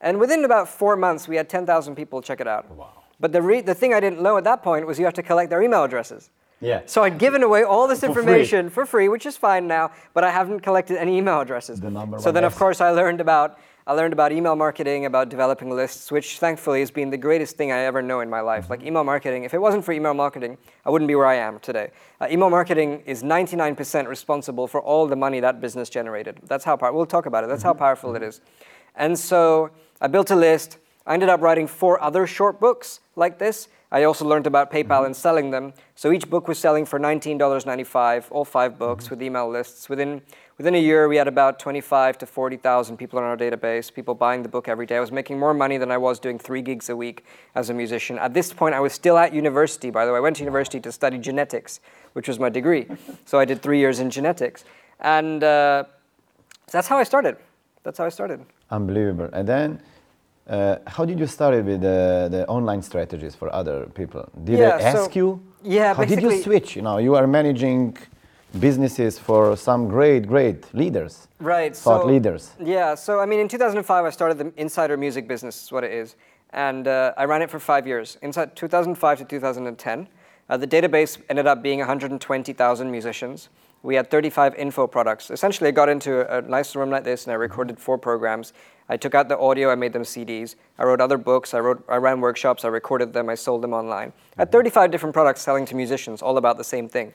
And 0.00 0.18
within 0.18 0.46
about 0.46 0.66
four 0.66 0.96
months, 0.96 1.28
we 1.28 1.36
had 1.36 1.50
10,000 1.50 1.94
people 1.94 2.22
check 2.22 2.40
it 2.40 2.48
out. 2.48 2.70
Wow. 2.70 2.88
But 3.20 3.32
the, 3.32 3.42
re- 3.42 3.60
the 3.60 3.74
thing 3.74 3.92
I 3.92 4.00
didn't 4.00 4.22
know 4.22 4.38
at 4.38 4.44
that 4.44 4.62
point 4.62 4.86
was 4.86 4.98
you 4.98 5.04
have 5.04 5.14
to 5.14 5.22
collect 5.22 5.50
their 5.50 5.62
email 5.62 5.84
addresses. 5.84 6.30
Yeah. 6.64 6.82
So 6.86 7.02
I'd 7.02 7.18
given 7.18 7.42
away 7.42 7.62
all 7.62 7.86
this 7.86 8.02
information 8.02 8.70
for 8.70 8.84
free. 8.84 8.84
for 8.84 8.90
free, 8.90 9.08
which 9.08 9.26
is 9.26 9.36
fine 9.36 9.66
now, 9.66 9.92
but 10.14 10.24
I 10.24 10.30
haven't 10.30 10.60
collected 10.60 10.96
any 10.96 11.18
email 11.18 11.40
addresses. 11.40 11.80
The 11.80 11.90
number 11.90 12.18
so 12.18 12.32
then, 12.32 12.44
of 12.44 12.54
course, 12.56 12.80
I 12.80 12.90
learned 12.90 13.20
about 13.20 13.58
I 13.86 13.92
learned 13.92 14.14
about 14.14 14.32
email 14.32 14.56
marketing, 14.56 15.04
about 15.04 15.28
developing 15.28 15.68
lists, 15.68 16.10
which 16.10 16.38
thankfully 16.38 16.80
has 16.80 16.90
been 16.90 17.10
the 17.10 17.18
greatest 17.18 17.58
thing 17.58 17.70
I 17.70 17.80
ever 17.80 18.00
know 18.00 18.20
in 18.20 18.30
my 18.30 18.40
life. 18.40 18.70
Like 18.70 18.82
email 18.82 19.04
marketing, 19.04 19.44
if 19.44 19.52
it 19.52 19.60
wasn't 19.60 19.84
for 19.84 19.92
email 19.92 20.14
marketing, 20.14 20.56
I 20.86 20.90
wouldn't 20.90 21.06
be 21.06 21.14
where 21.14 21.26
I 21.26 21.34
am 21.34 21.58
today. 21.60 21.90
Uh, 22.18 22.28
email 22.30 22.48
marketing 22.48 23.02
is 23.04 23.22
99% 23.22 24.08
responsible 24.08 24.66
for 24.66 24.80
all 24.80 25.06
the 25.06 25.16
money 25.16 25.38
that 25.40 25.60
business 25.60 25.90
generated. 25.90 26.40
That's 26.44 26.64
how 26.64 26.78
powerful. 26.78 26.96
We'll 26.96 27.04
talk 27.04 27.26
about 27.26 27.44
it. 27.44 27.48
That's 27.48 27.60
mm-hmm. 27.60 27.68
how 27.68 27.74
powerful 27.74 28.16
it 28.16 28.22
is. 28.22 28.40
And 28.96 29.18
so 29.18 29.70
I 30.00 30.06
built 30.06 30.30
a 30.30 30.36
list. 30.36 30.78
I 31.06 31.14
ended 31.14 31.28
up 31.28 31.40
writing 31.40 31.66
four 31.66 32.02
other 32.02 32.26
short 32.26 32.60
books 32.60 33.00
like 33.14 33.38
this. 33.38 33.68
I 33.92 34.04
also 34.04 34.24
learned 34.24 34.46
about 34.46 34.72
PayPal 34.72 34.86
mm-hmm. 34.86 35.06
and 35.06 35.16
selling 35.16 35.50
them. 35.50 35.72
So 35.94 36.10
each 36.10 36.28
book 36.28 36.48
was 36.48 36.58
selling 36.58 36.84
for 36.84 36.98
$19.95, 36.98 38.24
all 38.30 38.44
five 38.44 38.78
books 38.78 39.04
mm-hmm. 39.04 39.14
with 39.14 39.22
email 39.22 39.48
lists. 39.48 39.88
Within, 39.88 40.22
within 40.58 40.74
a 40.74 40.80
year, 40.80 41.06
we 41.06 41.16
had 41.16 41.28
about 41.28 41.60
25 41.60 42.18
to 42.18 42.26
40,000 42.26 42.96
people 42.96 43.18
in 43.20 43.24
our 43.24 43.36
database, 43.36 43.92
people 43.92 44.14
buying 44.14 44.42
the 44.42 44.48
book 44.48 44.66
every 44.66 44.86
day. 44.86 44.96
I 44.96 45.00
was 45.00 45.12
making 45.12 45.38
more 45.38 45.54
money 45.54 45.76
than 45.76 45.92
I 45.92 45.98
was 45.98 46.18
doing 46.18 46.38
three 46.38 46.62
gigs 46.62 46.88
a 46.88 46.96
week 46.96 47.24
as 47.54 47.70
a 47.70 47.74
musician. 47.74 48.18
At 48.18 48.34
this 48.34 48.52
point, 48.52 48.74
I 48.74 48.80
was 48.80 48.92
still 48.92 49.16
at 49.16 49.32
university, 49.32 49.90
by 49.90 50.06
the 50.06 50.12
way. 50.12 50.16
I 50.16 50.20
went 50.20 50.36
to 50.36 50.42
university 50.42 50.80
to 50.80 50.90
study 50.90 51.18
genetics, 51.18 51.80
which 52.14 52.26
was 52.26 52.40
my 52.40 52.48
degree. 52.48 52.86
so 53.26 53.38
I 53.38 53.44
did 53.44 53.62
three 53.62 53.78
years 53.78 54.00
in 54.00 54.10
genetics. 54.10 54.64
And 54.98 55.44
uh, 55.44 55.84
So 56.66 56.78
that's 56.78 56.88
how 56.88 56.98
I 56.98 57.04
started. 57.04 57.36
That's 57.82 57.98
how 57.98 58.06
I 58.06 58.08
started. 58.08 58.40
Unbelievable. 58.70 59.28
And 59.32 59.46
then, 59.46 59.80
uh, 60.48 60.76
how 60.86 61.04
did 61.04 61.18
you 61.18 61.26
start 61.26 61.64
with 61.64 61.80
the, 61.80 62.28
the 62.30 62.46
online 62.48 62.82
strategies 62.82 63.34
for 63.34 63.52
other 63.54 63.86
people? 63.94 64.28
Did 64.44 64.58
Yeah, 64.58 64.76
they 64.78 64.84
ask 64.84 64.96
so- 65.12 65.18
you? 65.18 65.42
yeah, 65.62 65.94
How 65.94 66.04
did 66.04 66.20
you 66.22 66.42
switch? 66.42 66.76
You 66.76 66.82
know, 66.82 66.98
you 66.98 67.14
are 67.14 67.26
managing 67.26 67.96
businesses 68.60 69.18
for 69.18 69.56
some 69.56 69.88
great, 69.88 70.26
great 70.28 70.72
leaders, 70.74 71.26
Right. 71.40 71.74
thought 71.74 72.02
so, 72.02 72.06
leaders. 72.06 72.52
Yeah. 72.62 72.94
So 72.94 73.18
I 73.20 73.26
mean, 73.26 73.40
in 73.40 73.48
2005, 73.48 74.04
I 74.04 74.10
started 74.10 74.38
the 74.38 74.52
Insider 74.56 74.96
Music 74.96 75.26
business. 75.26 75.64
Is 75.64 75.72
what 75.72 75.82
it 75.82 75.90
is, 75.92 76.14
and 76.50 76.86
uh, 76.86 77.14
I 77.16 77.24
ran 77.24 77.42
it 77.42 77.50
for 77.50 77.58
five 77.58 77.86
years. 77.86 78.16
Inside 78.22 78.54
2005 78.54 79.18
to 79.18 79.24
2010, 79.24 80.08
uh, 80.48 80.56
the 80.56 80.66
database 80.68 81.18
ended 81.28 81.46
up 81.48 81.62
being 81.62 81.80
120,000 81.80 82.90
musicians. 82.90 83.48
We 83.82 83.96
had 83.96 84.08
35 84.10 84.54
info 84.54 84.86
products. 84.86 85.30
Essentially, 85.30 85.68
I 85.68 85.72
got 85.72 85.88
into 85.88 86.20
a, 86.32 86.38
a 86.38 86.42
nice 86.42 86.76
room 86.76 86.90
like 86.90 87.02
this, 87.04 87.24
and 87.24 87.32
I 87.32 87.36
recorded 87.36 87.78
four 87.80 87.98
programs. 87.98 88.52
I 88.88 88.96
took 88.96 89.14
out 89.14 89.28
the 89.28 89.38
audio, 89.38 89.70
I 89.70 89.76
made 89.76 89.92
them 89.92 90.02
CDs. 90.02 90.56
I 90.78 90.84
wrote 90.84 91.00
other 91.00 91.16
books. 91.16 91.54
I 91.54 91.60
wrote, 91.60 91.82
I 91.88 91.96
ran 91.96 92.20
workshops. 92.20 92.64
I 92.64 92.68
recorded 92.68 93.12
them. 93.12 93.28
I 93.28 93.34
sold 93.34 93.62
them 93.62 93.72
online. 93.72 94.12
I 94.36 94.42
had 94.42 94.52
35 94.52 94.90
different 94.90 95.14
products 95.14 95.40
selling 95.40 95.64
to 95.66 95.74
musicians, 95.74 96.20
all 96.20 96.36
about 96.36 96.58
the 96.58 96.64
same 96.64 96.88
thing. 96.88 97.14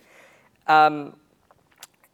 Um, 0.67 1.15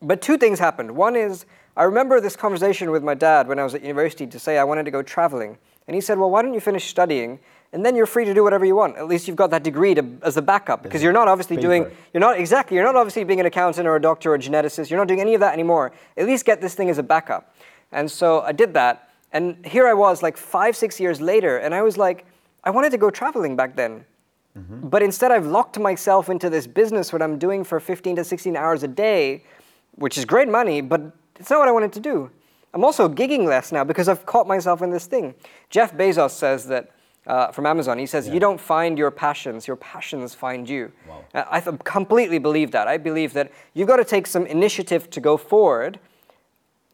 but 0.02 0.22
two 0.22 0.38
things 0.38 0.60
happened. 0.60 0.92
One 0.92 1.16
is, 1.16 1.46
I 1.78 1.84
remember 1.84 2.20
this 2.20 2.36
conversation 2.36 2.92
with 2.92 3.04
my 3.04 3.14
dad 3.14 3.48
when 3.48 3.60
I 3.60 3.64
was 3.64 3.76
at 3.76 3.82
university 3.82 4.28
to 4.28 4.40
say 4.40 4.58
I 4.58 4.64
wanted 4.64 4.84
to 4.86 4.92
go 4.92 5.02
traveling. 5.02 5.58
And 5.88 5.96
he 5.96 6.02
said, 6.02 6.18
Well, 6.18 6.30
why 6.30 6.42
don't 6.42 6.54
you 6.54 6.60
finish 6.60 6.88
studying? 6.88 7.40
And 7.74 7.86
then 7.86 7.96
you're 7.96 8.06
free 8.06 8.24
to 8.24 8.34
do 8.34 8.44
whatever 8.44 8.64
you 8.64 8.76
want. 8.76 8.96
At 8.96 9.08
least 9.08 9.28
you've 9.28 9.36
got 9.36 9.52
that 9.52 9.64
degree 9.64 9.94
to, 9.96 10.06
as 10.22 10.38
a 10.38 10.42
backup. 10.42 10.82
Because 10.82 11.04
you're 11.04 11.12
not 11.12 11.28
obviously 11.28 11.58
doing, 11.58 11.86
you're 12.14 12.22
not 12.22 12.40
exactly, 12.40 12.76
you're 12.78 12.86
not 12.86 12.96
obviously 12.96 13.26
being 13.26 13.42
an 13.42 13.46
accountant 13.46 13.86
or 13.86 13.98
a 13.98 14.02
doctor 14.02 14.32
or 14.32 14.36
a 14.36 14.40
geneticist. 14.40 14.90
You're 14.90 15.00
not 15.00 15.10
doing 15.10 15.20
any 15.20 15.34
of 15.34 15.42
that 15.42 15.54
anymore. 15.54 15.92
At 16.16 16.26
least 16.26 16.46
get 16.46 16.62
this 16.62 16.74
thing 16.74 16.90
as 16.90 16.98
a 16.98 17.04
backup. 17.04 17.54
And 17.92 18.10
so 18.10 18.42
I 18.42 18.54
did 18.54 18.74
that. 18.76 19.10
And 19.36 19.66
here 19.66 19.86
I 19.86 19.94
was, 19.94 20.24
like 20.24 20.38
five, 20.38 20.78
six 20.78 20.98
years 20.98 21.20
later, 21.20 21.58
and 21.58 21.76
I 21.76 21.82
was 21.82 21.98
like, 21.98 22.26
I 22.64 22.70
wanted 22.70 22.92
to 22.92 22.98
go 22.98 23.10
traveling 23.10 23.58
back 23.58 23.76
then. 23.76 24.06
But 24.90 25.04
instead, 25.04 25.32
I've 25.34 25.46
locked 25.46 25.78
myself 25.78 26.30
into 26.30 26.50
this 26.50 26.66
business, 26.66 27.12
what 27.12 27.22
I'm 27.22 27.38
doing 27.38 27.66
for 27.66 27.82
15 27.82 28.16
to 28.16 28.24
16 28.24 28.56
hours 28.56 28.84
a 28.84 28.88
day, 28.88 29.44
which 29.96 30.18
is 30.18 30.24
great 30.24 30.48
money, 30.48 30.80
but 30.80 31.02
it's 31.38 31.50
not 31.50 31.60
what 31.60 31.68
I 31.68 31.74
wanted 31.74 31.92
to 31.92 32.00
do. 32.00 32.30
I'm 32.74 32.86
also 32.86 33.10
gigging 33.10 33.46
less 33.46 33.74
now 33.74 33.84
because 33.84 34.08
I've 34.08 34.26
caught 34.26 34.48
myself 34.48 34.82
in 34.82 34.92
this 34.92 35.08
thing. 35.08 35.36
Jeff 35.70 35.94
Bezos 35.94 36.32
says 36.32 36.68
that 36.68 36.92
uh, 37.28 37.52
from 37.52 37.66
Amazon, 37.66 37.98
he 37.98 38.06
says, 38.06 38.30
You 38.30 38.40
don't 38.40 38.62
find 38.62 38.98
your 38.98 39.12
passions, 39.12 39.68
your 39.68 39.76
passions 39.76 40.34
find 40.34 40.70
you. 40.70 40.94
Uh, 41.34 41.44
I 41.52 41.60
th- 41.60 41.76
completely 41.84 42.40
believe 42.40 42.72
that. 42.72 42.88
I 42.88 42.96
believe 42.96 43.34
that 43.34 43.52
you've 43.74 43.90
got 43.90 43.98
to 43.98 44.06
take 44.06 44.26
some 44.26 44.46
initiative 44.46 45.10
to 45.10 45.20
go 45.20 45.36
forward 45.36 46.00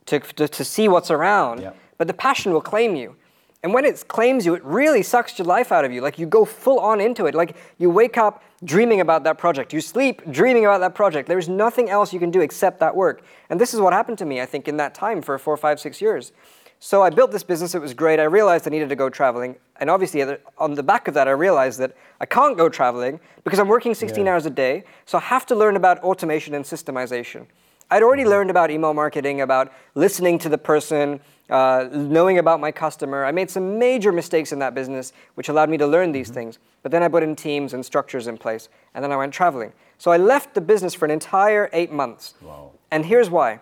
to, 0.07 0.19
to, 0.19 0.47
to 0.47 0.63
see 0.65 0.87
what's 0.87 1.11
around, 1.11 1.61
Yeah. 1.61 1.73
But 2.01 2.07
the 2.07 2.15
passion 2.15 2.51
will 2.51 2.61
claim 2.61 2.95
you. 2.95 3.15
And 3.61 3.75
when 3.75 3.85
it 3.85 4.07
claims 4.07 4.43
you, 4.43 4.55
it 4.55 4.63
really 4.65 5.03
sucks 5.03 5.37
your 5.37 5.45
life 5.45 5.71
out 5.71 5.85
of 5.85 5.91
you. 5.91 6.01
Like 6.01 6.17
you 6.17 6.25
go 6.25 6.45
full 6.45 6.79
on 6.79 6.99
into 6.99 7.27
it. 7.27 7.35
Like 7.35 7.55
you 7.77 7.91
wake 7.91 8.17
up 8.17 8.43
dreaming 8.63 9.01
about 9.01 9.23
that 9.25 9.37
project. 9.37 9.71
You 9.71 9.81
sleep 9.81 10.23
dreaming 10.31 10.65
about 10.65 10.79
that 10.79 10.95
project. 10.95 11.27
There's 11.27 11.47
nothing 11.47 11.91
else 11.91 12.11
you 12.11 12.19
can 12.19 12.31
do 12.31 12.41
except 12.41 12.79
that 12.79 12.95
work. 12.95 13.23
And 13.51 13.61
this 13.61 13.75
is 13.75 13.79
what 13.79 13.93
happened 13.93 14.17
to 14.17 14.25
me, 14.25 14.41
I 14.41 14.47
think, 14.47 14.67
in 14.67 14.77
that 14.77 14.95
time 14.95 15.21
for 15.21 15.37
four, 15.37 15.55
five, 15.57 15.79
six 15.79 16.01
years. 16.01 16.31
So 16.79 17.03
I 17.03 17.11
built 17.11 17.31
this 17.31 17.43
business. 17.43 17.75
It 17.75 17.81
was 17.83 17.93
great. 17.93 18.19
I 18.19 18.23
realized 18.23 18.65
I 18.65 18.71
needed 18.71 18.89
to 18.89 18.95
go 18.95 19.11
traveling. 19.11 19.55
And 19.79 19.91
obviously, 19.91 20.23
on 20.57 20.73
the 20.73 20.81
back 20.81 21.07
of 21.07 21.13
that, 21.13 21.27
I 21.27 21.31
realized 21.31 21.77
that 21.81 21.95
I 22.19 22.25
can't 22.25 22.57
go 22.57 22.67
traveling 22.67 23.19
because 23.43 23.59
I'm 23.59 23.67
working 23.67 23.93
16 23.93 24.25
Yeah. 24.25 24.33
hours 24.33 24.47
a 24.47 24.49
day. 24.49 24.85
So 25.05 25.19
I 25.19 25.21
have 25.21 25.45
to 25.45 25.55
learn 25.55 25.75
about 25.75 25.99
automation 25.99 26.55
and 26.55 26.65
systemization. 26.65 27.45
I'd 27.91 28.03
already 28.03 28.23
mm-hmm. 28.23 28.31
learned 28.31 28.49
about 28.49 28.71
email 28.71 28.93
marketing, 28.93 29.41
about 29.41 29.71
listening 29.95 30.39
to 30.39 30.49
the 30.49 30.57
person, 30.57 31.19
uh, 31.51 31.89
knowing 31.91 32.37
about 32.39 32.59
my 32.59 32.71
customer. 32.71 33.25
I 33.25 33.31
made 33.31 33.49
some 33.49 33.77
major 33.77 34.11
mistakes 34.11 34.51
in 34.51 34.59
that 34.59 34.73
business, 34.73 35.11
which 35.35 35.49
allowed 35.49 35.69
me 35.69 35.77
to 35.77 35.85
learn 35.85 36.13
these 36.13 36.29
things. 36.29 36.57
But 36.81 36.91
then 36.91 37.03
I 37.03 37.09
put 37.09 37.23
in 37.23 37.35
teams 37.35 37.73
and 37.73 37.85
structures 37.85 38.27
in 38.27 38.37
place, 38.37 38.69
and 38.95 39.03
then 39.03 39.11
I 39.11 39.17
went 39.17 39.33
traveling. 39.33 39.73
So 39.97 40.11
I 40.11 40.17
left 40.17 40.53
the 40.53 40.61
business 40.61 40.93
for 40.93 41.05
an 41.05 41.11
entire 41.11 41.69
eight 41.73 41.91
months. 41.91 42.33
Wow. 42.41 42.71
And 42.89 43.05
here's 43.05 43.29
why. 43.29 43.59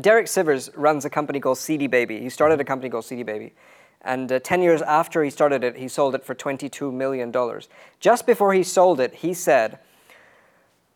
Derek 0.00 0.26
Sivers 0.26 0.70
runs 0.74 1.04
a 1.04 1.10
company 1.10 1.38
called 1.38 1.58
CD 1.58 1.86
Baby. 1.86 2.20
He 2.20 2.28
started 2.28 2.60
a 2.60 2.64
company 2.64 2.90
called 2.90 3.04
CD 3.04 3.22
Baby. 3.22 3.52
And 4.00 4.32
uh, 4.32 4.40
10 4.40 4.62
years 4.62 4.82
after 4.82 5.22
he 5.22 5.30
started 5.30 5.62
it, 5.62 5.76
he 5.76 5.86
sold 5.86 6.14
it 6.16 6.24
for 6.24 6.34
$22 6.34 6.92
million. 6.92 7.32
Just 8.00 8.26
before 8.26 8.52
he 8.52 8.64
sold 8.64 8.98
it, 8.98 9.14
he 9.16 9.32
said, 9.32 9.78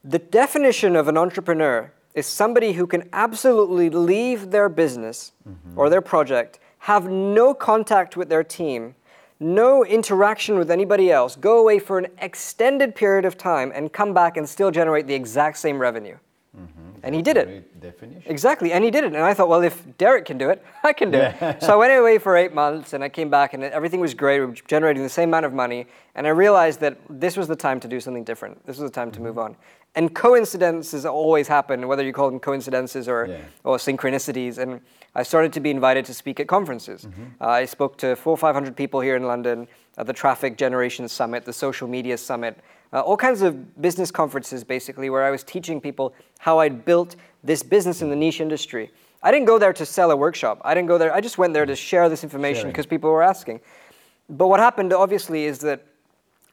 the 0.02 0.18
definition 0.18 0.96
of 0.96 1.08
an 1.08 1.16
entrepreneur 1.16 1.92
is 2.16 2.26
somebody 2.26 2.72
who 2.72 2.86
can 2.86 3.08
absolutely 3.12 3.90
leave 3.90 4.50
their 4.50 4.68
business 4.70 5.32
mm-hmm. 5.46 5.78
or 5.78 5.90
their 5.90 6.00
project, 6.00 6.58
have 6.78 7.08
no 7.08 7.52
contact 7.52 8.16
with 8.16 8.30
their 8.30 8.42
team, 8.42 8.94
no 9.38 9.84
interaction 9.84 10.56
with 10.56 10.70
anybody 10.70 11.12
else, 11.12 11.36
go 11.36 11.60
away 11.60 11.78
for 11.78 11.98
an 11.98 12.06
extended 12.18 12.94
period 12.94 13.26
of 13.26 13.36
time, 13.36 13.70
and 13.74 13.92
come 13.92 14.14
back 14.14 14.38
and 14.38 14.48
still 14.48 14.70
generate 14.70 15.06
the 15.06 15.14
exact 15.14 15.58
same 15.58 15.78
revenue. 15.78 16.16
Mm-hmm. 16.56 17.00
And 17.02 17.14
he 17.14 17.20
did 17.20 17.36
it. 17.36 17.80
Definition. 17.80 18.22
Exactly, 18.24 18.72
and 18.72 18.82
he 18.82 18.90
did 18.90 19.04
it. 19.04 19.08
And 19.08 19.18
I 19.22 19.34
thought, 19.34 19.48
well, 19.50 19.62
if 19.62 19.84
Derek 19.98 20.24
can 20.24 20.38
do 20.38 20.48
it, 20.48 20.64
I 20.82 20.94
can 20.94 21.10
do 21.10 21.18
it. 21.18 21.62
so 21.62 21.74
I 21.74 21.76
went 21.76 21.92
away 21.92 22.16
for 22.16 22.34
eight 22.34 22.54
months, 22.54 22.94
and 22.94 23.04
I 23.04 23.10
came 23.10 23.28
back, 23.28 23.52
and 23.52 23.62
everything 23.62 24.00
was 24.00 24.14
great. 24.14 24.40
We 24.40 24.46
were 24.46 24.52
generating 24.52 25.02
the 25.02 25.10
same 25.10 25.28
amount 25.28 25.44
of 25.44 25.52
money, 25.52 25.86
and 26.14 26.26
I 26.26 26.30
realized 26.30 26.80
that 26.80 26.96
this 27.10 27.36
was 27.36 27.46
the 27.46 27.56
time 27.56 27.78
to 27.80 27.88
do 27.88 28.00
something 28.00 28.24
different. 28.24 28.64
This 28.64 28.78
was 28.78 28.90
the 28.90 28.94
time 28.94 29.10
to 29.10 29.16
mm-hmm. 29.16 29.26
move 29.26 29.38
on. 29.38 29.56
And 29.96 30.14
coincidences 30.14 31.06
always 31.06 31.48
happen, 31.48 31.88
whether 31.88 32.04
you 32.04 32.12
call 32.12 32.30
them 32.30 32.38
coincidences 32.38 33.08
or, 33.08 33.26
Yeah. 33.26 33.38
or 33.64 33.78
synchronicities. 33.78 34.58
And 34.58 34.80
I 35.14 35.22
started 35.22 35.54
to 35.54 35.60
be 35.60 35.70
invited 35.70 36.04
to 36.04 36.14
speak 36.14 36.38
at 36.38 36.46
conferences. 36.46 37.08
Uh, 37.40 37.46
I 37.48 37.64
spoke 37.64 37.96
to 37.98 38.14
four 38.14 38.34
or 38.34 38.36
five 38.36 38.54
hundred 38.54 38.76
people 38.76 39.00
here 39.00 39.16
in 39.16 39.22
London 39.24 39.66
at 39.96 40.06
the 40.06 40.12
Traffic 40.12 40.58
Generation 40.58 41.08
Summit, 41.08 41.46
the 41.46 41.52
Social 41.52 41.88
Media 41.88 42.18
Summit, 42.18 42.58
uh, 42.92 43.00
all 43.00 43.16
kinds 43.16 43.40
of 43.40 43.80
business 43.80 44.10
conferences 44.10 44.62
basically, 44.64 45.08
where 45.08 45.24
I 45.24 45.30
was 45.30 45.42
teaching 45.42 45.80
people 45.80 46.12
how 46.38 46.58
I'd 46.58 46.84
built 46.84 47.16
this 47.42 47.62
business 47.62 48.02
in 48.02 48.10
the 48.10 48.16
niche 48.16 48.42
industry. 48.42 48.90
I 49.22 49.32
didn't 49.32 49.46
go 49.46 49.58
there 49.58 49.72
to 49.72 49.86
sell 49.86 50.10
a 50.10 50.16
workshop. 50.16 50.60
I 50.62 50.74
didn't 50.74 50.88
go 50.88 50.98
there. 50.98 51.14
I 51.14 51.22
just 51.22 51.38
went 51.38 51.54
there 51.54 51.64
to 51.64 51.74
share 51.74 52.10
this 52.10 52.22
information 52.22 52.68
because 52.68 52.84
people 52.84 53.10
were 53.10 53.22
asking. 53.22 53.60
But 54.28 54.48
what 54.48 54.60
happened, 54.60 54.92
obviously, 54.92 55.46
is 55.46 55.60
that 55.60 55.80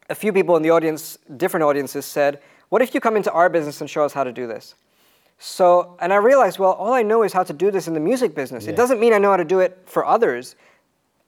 a 0.09 0.15
few 0.15 0.31
people 0.31 0.55
in 0.55 0.63
the 0.63 0.69
audience, 0.69 1.17
different 1.35 1.65
audiences, 1.65 2.05
said, 2.05 2.39
What 2.73 2.81
if 2.81 2.95
you 2.95 2.99
come 2.99 3.15
into 3.15 3.31
our 3.31 3.49
business 3.49 3.81
and 3.81 3.87
show 3.87 4.03
us 4.03 4.13
how 4.13 4.23
to 4.23 4.31
do 4.31 4.47
this? 4.47 4.73
So, 5.37 5.95
and 6.01 6.11
I 6.11 6.15
realized, 6.15 6.57
well, 6.57 6.71
all 6.71 6.91
I 6.91 7.03
know 7.03 7.21
is 7.21 7.31
how 7.31 7.43
to 7.43 7.53
do 7.53 7.69
this 7.69 7.87
in 7.87 7.93
the 7.93 7.99
music 7.99 8.33
business. 8.33 8.63
Yeah. 8.63 8.71
It 8.71 8.75
doesn't 8.75 8.99
mean 8.99 9.13
I 9.13 9.19
know 9.19 9.29
how 9.29 9.37
to 9.37 9.45
do 9.45 9.59
it 9.59 9.83
for 9.85 10.03
others. 10.03 10.55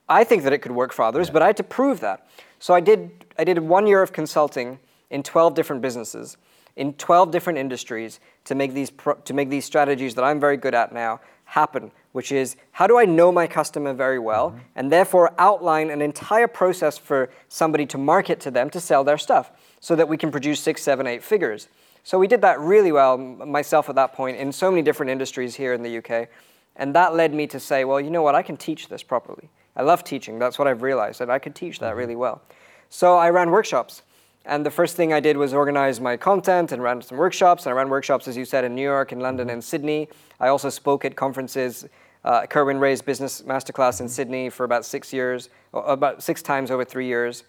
I 0.08 0.24
think 0.24 0.42
that 0.42 0.52
it 0.52 0.58
could 0.58 0.72
work 0.72 0.92
for 0.92 1.04
others, 1.04 1.30
but 1.30 1.42
I 1.42 1.46
had 1.46 1.56
to 1.58 1.62
prove 1.62 2.00
that. 2.00 2.26
So 2.58 2.74
I 2.74 2.80
did, 2.80 3.24
I 3.38 3.44
did 3.44 3.60
one 3.60 3.86
year 3.86 4.02
of 4.02 4.12
consulting 4.12 4.80
in 5.10 5.22
12 5.22 5.54
different 5.54 5.82
businesses, 5.82 6.36
in 6.74 6.94
12 6.94 7.30
different 7.30 7.60
industries 7.60 8.18
to 8.46 8.56
make 8.56 8.74
these, 8.74 8.90
pro- 8.90 9.14
to 9.14 9.32
make 9.32 9.48
these 9.48 9.64
strategies 9.64 10.16
that 10.16 10.24
I'm 10.24 10.40
very 10.40 10.56
good 10.56 10.74
at 10.74 10.92
now 10.92 11.20
happen, 11.44 11.92
which 12.10 12.32
is 12.32 12.56
how 12.72 12.88
do 12.88 12.98
I 12.98 13.04
know 13.04 13.30
my 13.30 13.46
customer 13.46 13.94
very 13.94 14.18
well 14.18 14.50
mm-hmm. 14.50 14.58
and 14.74 14.90
therefore 14.90 15.32
outline 15.38 15.90
an 15.90 16.02
entire 16.02 16.48
process 16.48 16.98
for 16.98 17.30
somebody 17.48 17.86
to 17.86 17.98
market 17.98 18.40
to 18.40 18.50
them 18.50 18.68
to 18.70 18.80
sell 18.80 19.04
their 19.04 19.16
stuff 19.16 19.52
so 19.80 19.96
that 19.96 20.08
we 20.08 20.16
can 20.16 20.30
produce 20.30 20.60
six, 20.60 20.82
seven, 20.82 21.06
eight 21.06 21.22
figures. 21.22 21.68
So 22.04 22.18
we 22.18 22.28
did 22.28 22.40
that 22.42 22.60
really 22.60 22.92
well, 22.92 23.18
myself 23.18 23.88
at 23.88 23.96
that 23.96 24.12
point, 24.12 24.36
in 24.36 24.52
so 24.52 24.70
many 24.70 24.82
different 24.82 25.10
industries 25.10 25.54
here 25.56 25.72
in 25.72 25.82
the 25.82 25.98
UK. 25.98 26.28
And 26.76 26.94
that 26.94 27.14
led 27.14 27.34
me 27.34 27.46
to 27.48 27.58
say, 27.58 27.84
well, 27.84 28.00
you 28.00 28.10
know 28.10 28.22
what, 28.22 28.34
I 28.34 28.42
can 28.42 28.56
teach 28.56 28.88
this 28.88 29.02
properly. 29.02 29.48
I 29.74 29.82
love 29.82 30.04
teaching, 30.04 30.38
that's 30.38 30.58
what 30.58 30.68
I've 30.68 30.82
realized, 30.82 31.20
that 31.20 31.30
I 31.30 31.38
could 31.38 31.54
teach 31.54 31.80
that 31.80 31.96
really 31.96 32.16
well. 32.16 32.42
So 32.88 33.16
I 33.16 33.30
ran 33.30 33.50
workshops. 33.50 34.02
And 34.44 34.64
the 34.64 34.70
first 34.70 34.94
thing 34.94 35.12
I 35.12 35.18
did 35.18 35.36
was 35.36 35.52
organize 35.52 36.00
my 36.00 36.16
content 36.16 36.70
and 36.70 36.80
ran 36.80 37.02
some 37.02 37.18
workshops. 37.18 37.66
And 37.66 37.72
I 37.72 37.76
ran 37.76 37.88
workshops, 37.88 38.28
as 38.28 38.36
you 38.36 38.44
said, 38.44 38.64
in 38.64 38.76
New 38.76 38.82
York, 38.82 39.10
in 39.10 39.18
London, 39.18 39.50
and 39.50 39.62
Sydney. 39.62 40.08
I 40.38 40.48
also 40.48 40.70
spoke 40.70 41.04
at 41.04 41.16
conferences, 41.16 41.84
uh, 42.24 42.46
Kerwin 42.46 42.78
Rae's 42.78 43.02
Business 43.02 43.42
Masterclass 43.42 44.00
in 44.00 44.08
Sydney 44.08 44.48
for 44.48 44.62
about 44.62 44.84
six 44.84 45.12
years, 45.12 45.48
about 45.72 46.22
six 46.22 46.42
times 46.42 46.70
over 46.70 46.84
three 46.84 47.06
years. 47.06 47.42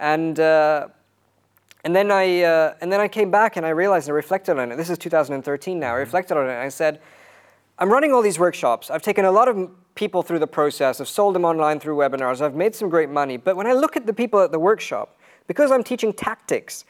And 0.00 0.40
uh, 0.40 0.88
and 1.84 1.94
then 1.94 2.10
I 2.10 2.42
uh, 2.42 2.74
and 2.80 2.90
then 2.90 3.00
I 3.00 3.08
came 3.08 3.30
back 3.30 3.56
and 3.56 3.64
I 3.64 3.70
realized 3.70 4.08
and 4.08 4.14
I 4.14 4.16
reflected 4.16 4.58
on 4.58 4.72
it. 4.72 4.76
This 4.76 4.90
is 4.90 4.98
2013 4.98 5.78
now. 5.78 5.94
I 5.94 5.98
reflected 5.98 6.36
on 6.36 6.46
it 6.46 6.52
and 6.52 6.60
I 6.60 6.70
said, 6.70 7.00
I'm 7.78 7.90
running 7.90 8.12
all 8.12 8.22
these 8.22 8.38
workshops. 8.38 8.90
I've 8.90 9.02
taken 9.02 9.24
a 9.24 9.32
lot 9.32 9.48
of 9.48 9.70
people 9.94 10.22
through 10.22 10.38
the 10.38 10.46
process. 10.46 11.00
I've 11.00 11.08
sold 11.08 11.34
them 11.34 11.44
online 11.44 11.78
through 11.80 11.96
webinars. 11.96 12.40
I've 12.40 12.54
made 12.54 12.74
some 12.74 12.88
great 12.88 13.10
money. 13.10 13.36
But 13.36 13.56
when 13.56 13.66
I 13.66 13.72
look 13.72 13.96
at 13.96 14.06
the 14.06 14.12
people 14.12 14.40
at 14.40 14.50
the 14.50 14.58
workshop, 14.58 15.16
because 15.46 15.70
I'm 15.70 15.84
teaching 15.84 16.12
tactics, 16.12 16.84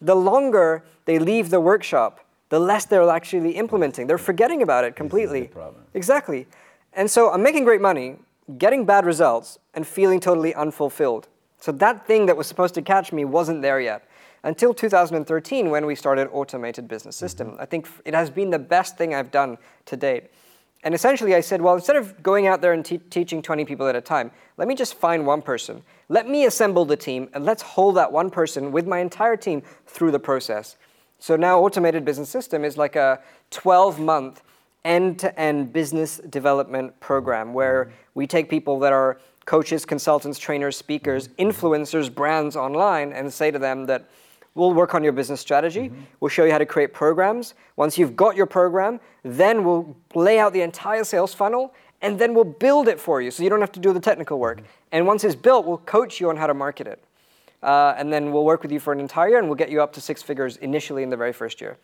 the 0.00 0.14
longer 0.14 0.84
they 1.06 1.18
leave 1.18 1.50
the 1.50 1.60
workshop, 1.60 2.20
the 2.48 2.60
less 2.60 2.84
they're 2.84 3.08
actually 3.08 3.52
implementing. 3.52 4.06
They're 4.06 4.18
forgetting 4.18 4.62
about 4.62 4.84
it 4.84 4.94
completely. 4.94 5.50
Exactly. 5.94 6.46
And 6.92 7.10
so 7.10 7.30
I'm 7.32 7.42
making 7.42 7.64
great 7.64 7.80
money, 7.80 8.16
getting 8.58 8.84
bad 8.84 9.04
results, 9.04 9.58
and 9.74 9.86
feeling 9.86 10.20
totally 10.20 10.54
unfulfilled. 10.54 11.28
So 11.58 11.72
that 11.72 12.06
thing 12.06 12.26
that 12.26 12.36
was 12.36 12.46
supposed 12.46 12.74
to 12.74 12.82
catch 12.82 13.12
me 13.12 13.24
wasn't 13.24 13.62
there 13.62 13.80
yet. 13.80 14.06
Until 14.46 14.72
2013, 14.72 15.70
when 15.70 15.86
we 15.86 15.96
started 15.96 16.28
Automated 16.30 16.86
Business 16.86 17.16
mm-hmm. 17.16 17.24
System. 17.26 17.56
I 17.58 17.66
think 17.66 17.88
it 18.04 18.14
has 18.14 18.30
been 18.30 18.50
the 18.50 18.60
best 18.60 18.96
thing 18.96 19.12
I've 19.12 19.32
done 19.32 19.58
to 19.86 19.96
date. 19.96 20.30
And 20.84 20.94
essentially, 20.94 21.34
I 21.34 21.40
said, 21.40 21.60
well, 21.60 21.74
instead 21.74 21.96
of 21.96 22.22
going 22.22 22.46
out 22.46 22.60
there 22.60 22.72
and 22.72 22.84
te- 22.84 22.98
teaching 22.98 23.42
20 23.42 23.64
people 23.64 23.88
at 23.88 23.96
a 23.96 24.00
time, 24.00 24.30
let 24.56 24.68
me 24.68 24.76
just 24.76 24.94
find 24.94 25.26
one 25.26 25.42
person. 25.42 25.82
Let 26.08 26.28
me 26.28 26.44
assemble 26.44 26.84
the 26.84 26.96
team, 26.96 27.28
and 27.34 27.44
let's 27.44 27.60
hold 27.60 27.96
that 27.96 28.12
one 28.12 28.30
person 28.30 28.70
with 28.70 28.86
my 28.86 29.00
entire 29.00 29.36
team 29.36 29.64
through 29.88 30.12
the 30.12 30.20
process. 30.20 30.76
So 31.18 31.34
now, 31.34 31.58
Automated 31.58 32.04
Business 32.04 32.28
System 32.28 32.64
is 32.64 32.76
like 32.76 32.94
a 32.94 33.20
12 33.50 33.98
month 33.98 34.42
end 34.84 35.18
to 35.18 35.40
end 35.40 35.72
business 35.72 36.18
development 36.18 37.00
program 37.00 37.52
where 37.52 37.86
mm-hmm. 37.86 37.94
we 38.14 38.28
take 38.28 38.48
people 38.48 38.78
that 38.78 38.92
are 38.92 39.18
coaches, 39.44 39.84
consultants, 39.84 40.38
trainers, 40.38 40.76
speakers, 40.76 41.26
mm-hmm. 41.26 41.50
influencers, 41.50 42.14
brands 42.14 42.54
online, 42.54 43.12
and 43.12 43.32
say 43.32 43.50
to 43.50 43.58
them 43.58 43.86
that 43.86 44.08
We'll 44.56 44.72
work 44.72 44.94
on 44.94 45.04
your 45.04 45.12
business 45.12 45.40
strategy. 45.40 45.90
Mm-hmm. 45.90 46.00
We'll 46.18 46.30
show 46.30 46.44
you 46.44 46.50
how 46.50 46.58
to 46.58 46.66
create 46.66 46.92
programs. 46.94 47.54
Once 47.76 47.98
you've 47.98 48.16
got 48.16 48.36
your 48.36 48.46
program, 48.46 49.00
then 49.22 49.64
we'll 49.64 49.96
lay 50.14 50.38
out 50.38 50.52
the 50.54 50.62
entire 50.62 51.04
sales 51.04 51.34
funnel 51.34 51.74
and 52.02 52.18
then 52.18 52.34
we'll 52.34 52.44
build 52.44 52.88
it 52.88 52.98
for 52.98 53.20
you 53.20 53.30
so 53.30 53.42
you 53.42 53.50
don't 53.50 53.60
have 53.60 53.72
to 53.72 53.80
do 53.80 53.92
the 53.92 54.00
technical 54.00 54.38
work. 54.38 54.58
Mm-hmm. 54.58 54.66
And 54.92 55.06
once 55.06 55.24
it's 55.24 55.34
built, 55.34 55.66
we'll 55.66 55.78
coach 55.78 56.20
you 56.20 56.30
on 56.30 56.36
how 56.36 56.46
to 56.46 56.54
market 56.54 56.86
it. 56.86 57.04
Uh, 57.62 57.94
and 57.98 58.12
then 58.12 58.32
we'll 58.32 58.44
work 58.44 58.62
with 58.62 58.72
you 58.72 58.80
for 58.80 58.92
an 58.92 59.00
entire 59.00 59.28
year 59.28 59.38
and 59.38 59.46
we'll 59.46 59.56
get 59.56 59.70
you 59.70 59.82
up 59.82 59.92
to 59.92 60.00
six 60.00 60.22
figures 60.22 60.56
initially 60.56 61.02
in 61.02 61.10
the 61.10 61.16
very 61.16 61.32
first 61.32 61.60
year. 61.60 61.76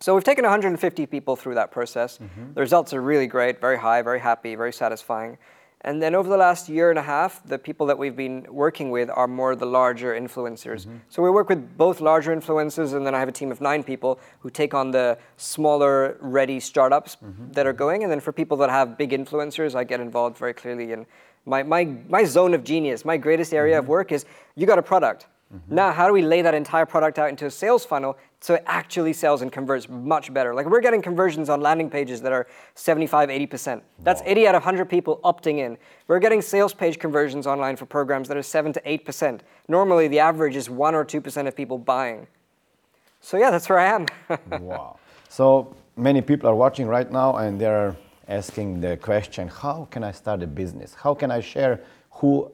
So 0.00 0.14
we've 0.14 0.24
taken 0.24 0.42
150 0.42 1.06
people 1.06 1.36
through 1.36 1.54
that 1.54 1.70
process. 1.70 2.18
Mm-hmm. 2.18 2.54
The 2.54 2.60
results 2.60 2.92
are 2.92 3.00
really 3.00 3.28
great, 3.28 3.60
very 3.60 3.78
high, 3.78 4.02
very 4.02 4.18
happy, 4.18 4.56
very 4.56 4.72
satisfying. 4.72 5.38
And 5.84 6.00
then 6.00 6.14
over 6.14 6.28
the 6.28 6.36
last 6.36 6.68
year 6.68 6.90
and 6.90 6.98
a 6.98 7.02
half, 7.02 7.44
the 7.44 7.58
people 7.58 7.86
that 7.86 7.98
we've 7.98 8.16
been 8.16 8.46
working 8.48 8.90
with 8.90 9.10
are 9.10 9.26
more 9.26 9.56
the 9.56 9.66
larger 9.66 10.14
influencers. 10.14 10.86
Mm-hmm. 10.86 10.96
So 11.08 11.22
we 11.22 11.30
work 11.30 11.48
with 11.48 11.76
both 11.76 12.00
larger 12.00 12.34
influencers, 12.34 12.94
and 12.94 13.04
then 13.04 13.14
I 13.14 13.18
have 13.18 13.28
a 13.28 13.32
team 13.32 13.50
of 13.50 13.60
nine 13.60 13.82
people 13.82 14.20
who 14.40 14.48
take 14.48 14.74
on 14.74 14.92
the 14.92 15.18
smaller, 15.36 16.16
ready 16.20 16.60
startups 16.60 17.16
mm-hmm. 17.16 17.50
that 17.52 17.66
are 17.66 17.72
going. 17.72 18.04
And 18.04 18.12
then 18.12 18.20
for 18.20 18.32
people 18.32 18.56
that 18.58 18.70
have 18.70 18.96
big 18.96 19.10
influencers, 19.10 19.74
I 19.74 19.82
get 19.82 20.00
involved 20.00 20.36
very 20.38 20.54
clearly 20.54 20.92
in 20.92 21.04
my, 21.46 21.64
my, 21.64 21.84
my 22.08 22.22
zone 22.22 22.54
of 22.54 22.62
genius. 22.62 23.04
My 23.04 23.16
greatest 23.16 23.52
area 23.52 23.74
mm-hmm. 23.74 23.84
of 23.84 23.88
work 23.88 24.12
is 24.12 24.24
you 24.54 24.66
got 24.66 24.78
a 24.78 24.82
product. 24.82 25.26
Mm-hmm. 25.54 25.74
Now, 25.74 25.92
how 25.92 26.06
do 26.06 26.14
we 26.14 26.22
lay 26.22 26.40
that 26.40 26.54
entire 26.54 26.86
product 26.86 27.18
out 27.18 27.28
into 27.28 27.46
a 27.46 27.50
sales 27.50 27.84
funnel 27.84 28.16
so 28.40 28.54
it 28.54 28.62
actually 28.66 29.12
sells 29.12 29.42
and 29.42 29.52
converts 29.52 29.88
much 29.88 30.32
better? 30.32 30.54
Like 30.54 30.66
we're 30.66 30.80
getting 30.80 31.02
conversions 31.02 31.50
on 31.50 31.60
landing 31.60 31.90
pages 31.90 32.22
that 32.22 32.32
are 32.32 32.46
75, 32.74 33.28
80%. 33.28 33.82
That's 34.00 34.22
wow. 34.22 34.26
80 34.28 34.46
out 34.48 34.54
of 34.54 34.62
100 34.62 34.88
people 34.88 35.20
opting 35.24 35.58
in. 35.58 35.76
We're 36.08 36.20
getting 36.20 36.40
sales 36.40 36.72
page 36.72 36.98
conversions 36.98 37.46
online 37.46 37.76
for 37.76 37.84
programs 37.84 38.28
that 38.28 38.36
are 38.36 38.42
7 38.42 38.72
to 38.72 38.80
8%. 38.80 39.40
Normally, 39.68 40.08
the 40.08 40.20
average 40.20 40.56
is 40.56 40.70
1 40.70 40.94
or 40.94 41.04
2% 41.04 41.46
of 41.46 41.54
people 41.54 41.76
buying. 41.76 42.26
So, 43.20 43.36
yeah, 43.36 43.50
that's 43.50 43.68
where 43.68 43.78
I 43.78 43.86
am. 43.86 44.06
wow. 44.60 44.98
So, 45.28 45.76
many 45.96 46.22
people 46.22 46.48
are 46.48 46.54
watching 46.54 46.86
right 46.86 47.10
now 47.10 47.36
and 47.36 47.60
they're 47.60 47.94
asking 48.28 48.80
the 48.80 48.96
question 48.96 49.48
how 49.48 49.86
can 49.90 50.02
I 50.02 50.12
start 50.12 50.42
a 50.42 50.46
business? 50.46 50.94
How 50.94 51.14
can 51.14 51.30
I 51.30 51.40
share 51.40 51.80
who 52.10 52.50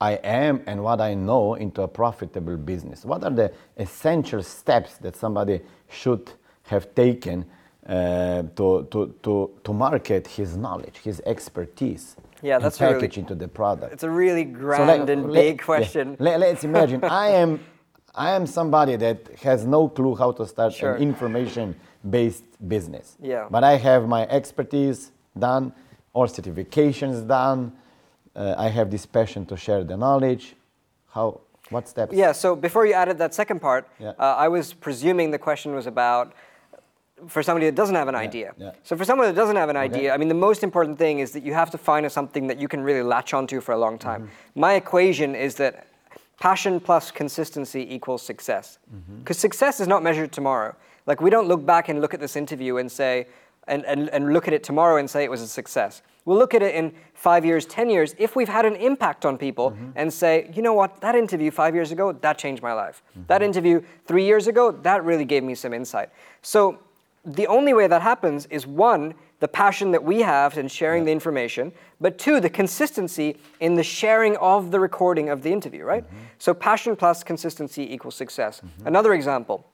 I 0.00 0.12
am 0.12 0.62
and 0.66 0.82
what 0.82 1.00
I 1.00 1.14
know 1.14 1.54
into 1.54 1.82
a 1.82 1.88
profitable 1.88 2.56
business? 2.56 3.04
What 3.04 3.24
are 3.24 3.30
the 3.30 3.52
essential 3.76 4.42
steps 4.42 4.96
that 4.98 5.16
somebody 5.16 5.60
should 5.88 6.30
have 6.64 6.94
taken 6.94 7.44
uh, 7.86 8.42
to, 8.54 8.86
to, 8.90 9.14
to, 9.22 9.50
to 9.64 9.72
market 9.72 10.26
his 10.26 10.56
knowledge, 10.56 10.98
his 10.98 11.20
expertise? 11.26 12.16
Yeah, 12.42 12.58
that's 12.58 12.80
and 12.80 12.94
package 12.94 13.16
really, 13.16 13.22
into 13.22 13.34
the 13.34 13.48
product. 13.48 13.92
It's 13.92 14.04
a 14.04 14.10
really 14.10 14.44
grand 14.44 14.82
so 14.82 14.86
let, 14.86 15.10
and 15.10 15.32
let, 15.32 15.42
big 15.42 15.62
question. 15.62 16.16
Yeah, 16.20 16.36
let, 16.36 16.56
us 16.56 16.64
imagine 16.64 17.02
I 17.02 17.28
am 17.42 17.60
I 18.14 18.32
am 18.32 18.46
somebody 18.46 18.96
that 18.96 19.28
has 19.42 19.64
no 19.64 19.88
clue 19.88 20.14
how 20.14 20.32
to 20.32 20.46
start 20.46 20.74
sure. 20.74 20.94
an 20.94 21.02
information-based 21.02 22.44
business. 22.68 23.16
Yeah. 23.20 23.46
But 23.50 23.64
I 23.64 23.76
have 23.76 24.08
my 24.08 24.26
expertise 24.26 25.12
done, 25.38 25.72
all 26.12 26.26
certifications 26.26 27.26
done 27.26 27.72
uh, 28.38 28.54
I 28.56 28.68
have 28.68 28.90
this 28.90 29.04
passion 29.04 29.44
to 29.46 29.56
share 29.56 29.84
the 29.84 29.96
knowledge. 29.96 30.54
How, 31.10 31.40
what 31.70 31.88
steps? 31.88 32.14
Yeah, 32.14 32.32
so 32.32 32.54
before 32.54 32.86
you 32.86 32.94
added 32.94 33.18
that 33.18 33.34
second 33.34 33.60
part, 33.60 33.88
yeah. 33.98 34.12
uh, 34.18 34.36
I 34.36 34.48
was 34.48 34.72
presuming 34.72 35.30
the 35.32 35.38
question 35.38 35.74
was 35.74 35.86
about 35.86 36.32
for 37.26 37.42
somebody 37.42 37.66
that 37.66 37.74
doesn't 37.74 37.96
have 37.96 38.06
an 38.06 38.14
yeah, 38.14 38.20
idea. 38.20 38.54
Yeah. 38.56 38.70
So 38.84 38.96
for 38.96 39.04
someone 39.04 39.26
that 39.26 39.34
doesn't 39.34 39.56
have 39.56 39.68
an 39.68 39.76
okay. 39.76 39.84
idea, 39.84 40.14
I 40.14 40.16
mean, 40.18 40.28
the 40.28 40.34
most 40.34 40.62
important 40.62 40.98
thing 40.98 41.18
is 41.18 41.32
that 41.32 41.42
you 41.42 41.52
have 41.52 41.70
to 41.72 41.78
find 41.78 42.10
something 42.12 42.46
that 42.46 42.60
you 42.60 42.68
can 42.68 42.80
really 42.80 43.02
latch 43.02 43.34
onto 43.34 43.60
for 43.60 43.72
a 43.72 43.78
long 43.78 43.98
time. 43.98 44.22
Mm-hmm. 44.22 44.60
My 44.60 44.74
equation 44.74 45.34
is 45.34 45.56
that 45.56 45.88
passion 46.38 46.78
plus 46.78 47.10
consistency 47.10 47.92
equals 47.92 48.22
success. 48.22 48.78
Because 49.18 49.36
mm-hmm. 49.36 49.40
success 49.40 49.80
is 49.80 49.88
not 49.88 50.04
measured 50.04 50.30
tomorrow. 50.30 50.76
Like 51.06 51.20
we 51.20 51.30
don't 51.30 51.48
look 51.48 51.66
back 51.66 51.88
and 51.88 52.00
look 52.00 52.14
at 52.14 52.20
this 52.20 52.36
interview 52.36 52.76
and 52.76 52.90
say, 52.90 53.26
and, 53.66 53.84
and, 53.84 54.08
and 54.10 54.32
look 54.32 54.46
at 54.46 54.54
it 54.54 54.62
tomorrow 54.62 54.98
and 54.98 55.10
say 55.10 55.24
it 55.24 55.30
was 55.30 55.42
a 55.42 55.48
success. 55.48 56.02
We'll 56.28 56.36
look 56.36 56.52
at 56.52 56.62
it 56.62 56.74
in 56.74 56.92
five 57.14 57.46
years, 57.46 57.64
10 57.64 57.88
years, 57.88 58.14
if 58.18 58.36
we've 58.36 58.50
had 58.50 58.66
an 58.66 58.76
impact 58.76 59.24
on 59.24 59.38
people 59.38 59.70
mm-hmm. 59.70 59.92
and 59.96 60.12
say, 60.12 60.50
you 60.54 60.60
know 60.60 60.74
what, 60.74 61.00
that 61.00 61.14
interview 61.14 61.50
five 61.50 61.74
years 61.74 61.90
ago, 61.90 62.12
that 62.12 62.36
changed 62.36 62.62
my 62.62 62.74
life. 62.74 63.02
Mm-hmm. 63.12 63.22
That 63.28 63.42
interview 63.42 63.80
three 64.04 64.26
years 64.26 64.46
ago, 64.46 64.70
that 64.70 65.02
really 65.06 65.24
gave 65.24 65.42
me 65.42 65.54
some 65.54 65.72
insight. 65.72 66.10
So 66.42 66.80
the 67.24 67.46
only 67.46 67.72
way 67.72 67.86
that 67.86 68.02
happens 68.02 68.44
is 68.50 68.66
one, 68.66 69.14
the 69.40 69.48
passion 69.48 69.90
that 69.92 70.04
we 70.04 70.20
have 70.20 70.58
in 70.58 70.68
sharing 70.68 71.04
yeah. 71.04 71.06
the 71.06 71.12
information, 71.12 71.72
but 71.98 72.18
two, 72.18 72.40
the 72.40 72.50
consistency 72.50 73.38
in 73.60 73.76
the 73.76 73.82
sharing 73.82 74.36
of 74.36 74.70
the 74.70 74.80
recording 74.80 75.30
of 75.30 75.42
the 75.42 75.50
interview, 75.50 75.82
right? 75.82 76.04
Mm-hmm. 76.04 76.16
So 76.36 76.52
passion 76.52 76.94
plus 76.94 77.24
consistency 77.24 77.90
equals 77.90 78.16
success. 78.16 78.60
Mm-hmm. 78.60 78.86
Another 78.86 79.14
example 79.14 79.64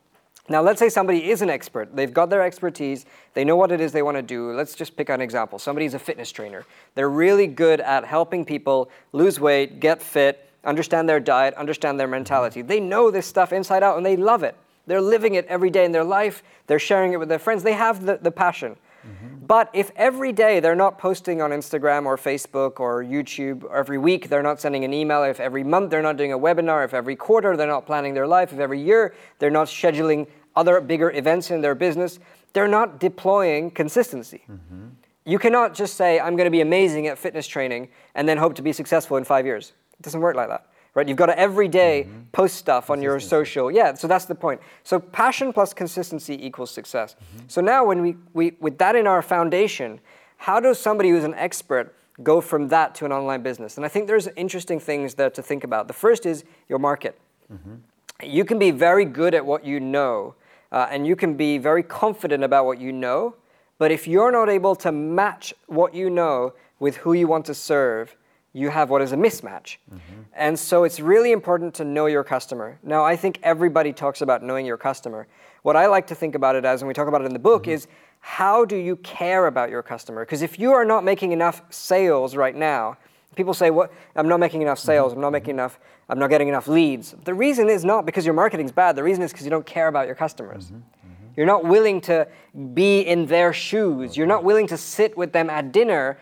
now, 0.47 0.61
let's 0.61 0.79
say 0.79 0.91
somebody 0.91 1.31
is 1.31 1.41
an 1.41 1.49
expert. 1.49 1.97
They've 1.97 2.13
got 2.13 2.29
their 2.29 2.43
expertise. 2.43 3.07
They 3.33 3.45
know 3.45 3.57
what 3.57 3.73
it 3.73 3.81
is 3.81 3.93
they 3.93 4.03
want 4.03 4.19
to 4.19 4.23
do. 4.23 4.53
Let's 4.53 4.75
just 4.75 4.95
pick 4.95 5.09
an 5.09 5.23
example. 5.23 5.59
Somebody's 5.59 5.95
a 5.95 5.99
fitness 5.99 6.31
trainer. 6.31 6.67
They're 6.95 7.09
really 7.09 7.47
good 7.47 7.81
at 7.81 8.05
helping 8.05 8.45
people 8.45 8.91
lose 9.13 9.41
weight, 9.41 9.81
get 9.81 10.03
fit, 10.03 10.51
understand 10.63 11.09
their 11.09 11.21
diet, 11.21 11.55
understand 11.55 11.99
their 11.99 12.09
mentality. 12.09 12.61
They 12.61 12.79
know 12.79 13.11
this 13.11 13.27
stuff 13.27 13.55
inside 13.55 13.83
out 13.83 13.97
and 13.97 14.05
they 14.05 14.17
love 14.17 14.43
it. 14.43 14.55
They're 14.87 15.01
living 15.01 15.35
it 15.35 15.47
every 15.47 15.71
day 15.71 15.87
in 15.87 15.93
their 15.93 16.05
life. 16.05 16.43
They're 16.67 16.79
sharing 16.79 17.15
it 17.15 17.19
with 17.19 17.31
their 17.31 17.39
friends. 17.39 17.63
They 17.63 17.73
have 17.73 18.05
the, 18.05 18.19
the 18.19 18.31
passion. 18.31 18.77
Mm-hmm. 19.07 19.47
But 19.47 19.71
if 19.73 19.91
every 19.97 20.33
day 20.33 20.61
they're 20.61 20.75
not 20.75 20.99
posting 20.99 21.43
on 21.43 21.51
Instagram 21.51 22.07
or 22.07 22.17
Facebook 22.17 22.81
or 22.81 23.05
YouTube, 23.05 23.65
or 23.65 23.77
every 23.77 23.99
week 23.99 24.29
they're 24.29 24.43
not 24.43 24.61
sending 24.61 24.85
an 24.85 24.93
email, 24.93 25.23
if 25.25 25.41
every 25.41 25.65
month 25.65 25.91
they're 25.91 26.03
not 26.03 26.17
doing 26.17 26.33
a 26.33 26.39
webinar, 26.39 26.85
if 26.85 26.95
every 26.95 27.17
quarter 27.17 27.57
they're 27.57 27.67
not 27.67 27.87
planning 27.87 28.15
their 28.15 28.27
life, 28.27 28.53
if 28.53 28.59
every 28.59 28.81
year 28.81 29.15
they're 29.39 29.51
not 29.51 29.69
scheduling 29.69 30.27
other 30.57 30.81
bigger 30.81 31.11
events 31.11 31.51
in 31.51 31.61
their 31.61 31.75
business, 31.75 32.19
they're 32.53 32.69
not 32.69 33.01
deploying 33.01 33.71
consistency. 33.71 34.45
Mm-hmm. 34.51 34.89
You 35.27 35.39
cannot 35.39 35.75
just 35.75 35.97
say, 35.97 36.21
I'm 36.21 36.37
going 36.37 36.47
to 36.47 36.51
be 36.51 36.61
amazing 36.61 37.07
at 37.07 37.19
fitness 37.19 37.47
training 37.47 37.89
and 38.15 38.29
then 38.29 38.39
hope 38.39 38.55
to 38.57 38.63
be 38.63 38.73
successful 38.73 39.17
in 39.17 39.25
five 39.25 39.47
years. 39.47 39.73
It 39.99 40.03
doesn't 40.03 40.21
work 40.21 40.37
like 40.37 40.49
that 40.49 40.67
right? 40.95 41.09
You've 41.09 41.17
got 41.17 41.27
to 41.27 41.39
every 41.39 41.69
day 41.69 42.07
mm-hmm. 42.07 42.23
post 42.33 42.57
stuff 42.57 42.91
on 42.91 43.03
your 43.03 43.19
social. 43.21 43.71
Yeah, 43.71 43.95
so 43.95 44.07
that's 44.07 44.25
the 44.25 44.35
point. 44.35 44.61
So 44.85 44.99
passion 44.99 45.53
plus 45.53 45.75
consistency 45.75 46.45
equals 46.45 46.71
success. 46.71 47.15
Mm-hmm. 47.15 47.45
So 47.49 47.61
now 47.61 47.85
when 47.85 48.01
we, 48.01 48.17
we, 48.33 48.57
with 48.61 48.79
that 48.79 48.97
in 48.97 49.07
our 49.07 49.23
foundation, 49.23 50.01
how 50.37 50.61
does 50.61 50.79
somebody 50.79 51.11
who's 51.11 51.25
an 51.25 51.35
expert 51.35 51.95
go 52.23 52.41
from 52.41 52.69
that 52.69 52.95
to 52.97 53.05
an 53.05 53.13
online 53.13 53.43
business? 53.43 53.77
And 53.77 53.85
I 53.85 53.89
think 53.89 54.07
there's 54.07 54.29
interesting 54.37 54.79
things 54.79 55.15
there 55.15 55.31
to 55.31 55.43
think 55.43 55.65
about. 55.65 55.89
The 55.89 55.95
first 55.95 56.27
is 56.27 56.45
your 56.69 56.79
market. 56.79 57.19
Mm-hmm. 57.53 57.75
You 58.23 58.45
can 58.45 58.59
be 58.59 58.71
very 58.71 59.05
good 59.05 59.35
at 59.35 59.45
what 59.45 59.65
you 59.65 59.81
know, 59.81 60.37
uh, 60.71 60.87
and 60.91 61.07
you 61.07 61.17
can 61.17 61.35
be 61.35 61.59
very 61.59 61.83
confident 61.83 62.45
about 62.45 62.67
what 62.67 62.81
you 62.81 62.93
know, 62.93 63.35
but 63.79 63.91
if 63.91 64.07
you're 64.07 64.31
not 64.31 64.49
able 64.49 64.77
to 64.77 64.93
match 64.93 65.53
what 65.67 65.95
you 65.95 66.09
know 66.09 66.55
with 66.79 66.97
who 66.99 67.13
you 67.13 67.27
want 67.27 67.45
to 67.47 67.55
serve, 67.55 68.17
you 68.55 68.71
have 68.71 68.89
what 68.89 69.03
is 69.03 69.13
a 69.13 69.17
mismatch. 69.17 69.77
Mm-hmm. 69.93 70.23
And 70.33 70.59
so 70.59 70.85
it's 70.85 71.01
really 71.01 71.33
important 71.33 71.75
to 71.75 71.85
know 71.85 72.07
your 72.07 72.25
customer. 72.25 72.79
Now, 72.83 73.05
I 73.05 73.17
think 73.17 73.41
everybody 73.43 73.93
talks 73.93 74.23
about 74.23 74.43
knowing 74.43 74.65
your 74.65 74.79
customer. 74.79 75.27
What 75.63 75.77
I 75.77 75.87
like 75.87 76.07
to 76.07 76.15
think 76.15 76.37
about 76.37 76.55
it 76.55 76.65
as, 76.65 76.81
and 76.81 76.89
we 76.89 76.95
talk 76.95 77.09
about 77.09 77.21
it 77.21 77.27
in 77.27 77.33
the 77.33 77.39
book, 77.41 77.65
mm-hmm. 77.65 77.73
is 77.73 77.89
how 78.21 78.65
do 78.65 78.77
you 78.77 78.97
care 78.97 79.49
about 79.49 79.71
your 79.71 79.83
customer? 79.83 80.25
Because 80.25 80.41
if 80.41 80.59
you 80.59 80.73
are 80.73 80.85
not 80.85 81.05
making 81.05 81.33
enough 81.33 81.63
sales 81.69 82.37
right 82.37 82.55
now, 82.55 82.97
people 83.35 83.53
say, 83.53 83.71
"What? 83.71 83.93
I'm 84.15 84.29
not 84.29 84.41
making 84.41 84.63
enough 84.63 84.79
sales. 84.79 85.13
I'm 85.13 85.21
not 85.21 85.31
making 85.31 85.51
mm-hmm. 85.51 85.59
enough. 85.61 85.79
I'm 86.09 86.19
not 86.19 86.31
getting 86.31 86.49
enough 86.49 86.69
leads." 86.69 87.13
The 87.25 87.35
reason 87.35 87.69
is 87.69 87.85
not 87.85 88.07
because 88.07 88.25
your 88.25 88.35
marketing's 88.35 88.73
bad. 88.73 88.97
The 88.97 89.03
reason 89.03 89.23
is 89.25 89.33
because 89.33 89.45
you 89.45 89.51
don't 89.51 89.67
care 89.67 89.89
about 89.89 90.07
your 90.07 90.15
customers. 90.15 90.67
Mm-hmm. 90.67 90.77
Mm-hmm. 90.77 91.27
You're 91.37 91.47
not 91.47 91.65
willing 91.65 92.01
to 92.03 92.29
be 92.73 93.01
in 93.01 93.27
their 93.27 93.53
shoes. 93.53 94.17
You're 94.17 94.29
not 94.29 94.45
willing 94.45 94.69
to 94.69 94.79
sit 94.79 95.17
with 95.17 95.33
them 95.33 95.51
at 95.51 95.73
dinner 95.73 96.19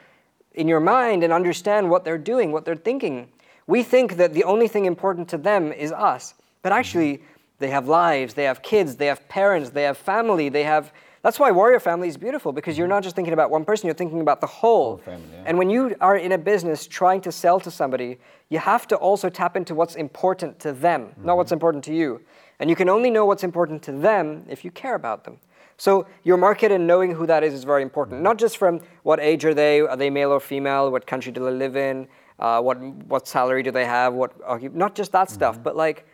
in 0.54 0.68
your 0.68 0.80
mind 0.80 1.24
and 1.24 1.32
understand 1.32 1.90
what 1.90 2.04
they're 2.04 2.18
doing, 2.18 2.52
what 2.52 2.64
they're 2.64 2.76
thinking. 2.76 3.28
We 3.66 3.82
think 3.82 4.16
that 4.16 4.34
the 4.34 4.44
only 4.44 4.68
thing 4.68 4.84
important 4.84 5.28
to 5.30 5.38
them 5.38 5.72
is 5.72 5.92
us, 5.92 6.34
but 6.62 6.72
actually, 6.72 7.22
they 7.62 7.70
have 7.70 7.86
lives, 7.86 8.34
they 8.34 8.44
have 8.44 8.60
kids, 8.62 8.96
they 8.96 9.06
have 9.06 9.26
parents, 9.28 9.70
they 9.70 9.84
have 9.84 9.96
family, 9.96 10.48
they 10.48 10.64
have. 10.64 10.92
That's 11.22 11.38
why 11.38 11.52
warrior 11.52 11.78
family 11.78 12.08
is 12.08 12.16
beautiful 12.16 12.52
because 12.52 12.76
you're 12.76 12.88
not 12.88 13.04
just 13.04 13.14
thinking 13.14 13.32
about 13.32 13.50
one 13.50 13.64
person, 13.64 13.86
you're 13.86 13.94
thinking 13.94 14.20
about 14.20 14.40
the 14.40 14.48
whole. 14.48 14.96
whole 14.96 14.98
family, 14.98 15.28
yeah. 15.32 15.44
And 15.46 15.56
when 15.56 15.70
you 15.70 15.94
are 16.00 16.16
in 16.16 16.32
a 16.32 16.38
business 16.38 16.88
trying 16.88 17.20
to 17.20 17.30
sell 17.30 17.60
to 17.60 17.70
somebody, 17.70 18.18
you 18.48 18.58
have 18.58 18.88
to 18.88 18.96
also 18.96 19.28
tap 19.28 19.56
into 19.56 19.76
what's 19.76 19.94
important 19.94 20.58
to 20.60 20.72
them, 20.72 21.02
mm-hmm. 21.02 21.26
not 21.26 21.36
what's 21.36 21.52
important 21.52 21.84
to 21.84 21.94
you. 21.94 22.20
And 22.58 22.68
you 22.68 22.74
can 22.74 22.88
only 22.88 23.10
know 23.10 23.24
what's 23.24 23.44
important 23.44 23.82
to 23.84 23.92
them 23.92 24.44
if 24.48 24.64
you 24.64 24.72
care 24.72 24.96
about 24.96 25.22
them. 25.22 25.38
So 25.82 26.06
your 26.22 26.36
market 26.36 26.70
and 26.70 26.86
knowing 26.86 27.10
who 27.10 27.26
that 27.26 27.42
is 27.42 27.52
is 27.52 27.64
very 27.64 27.82
important. 27.82 28.22
Not 28.22 28.38
just 28.38 28.56
from 28.56 28.82
what 29.02 29.18
age 29.18 29.44
are 29.44 29.52
they, 29.52 29.80
are 29.80 29.96
they 29.96 30.10
male 30.10 30.30
or 30.30 30.38
female, 30.38 30.92
what 30.92 31.08
country 31.08 31.32
do 31.32 31.44
they 31.44 31.50
live 31.50 31.76
in, 31.76 32.06
uh, 32.38 32.60
what 32.60 32.80
what 33.12 33.26
salary 33.26 33.64
do 33.64 33.72
they 33.72 33.84
have, 33.84 34.14
what 34.14 34.30
not 34.76 34.94
just 34.94 35.10
that 35.10 35.28
stuff, 35.28 35.60
but 35.60 35.74
like 35.74 36.06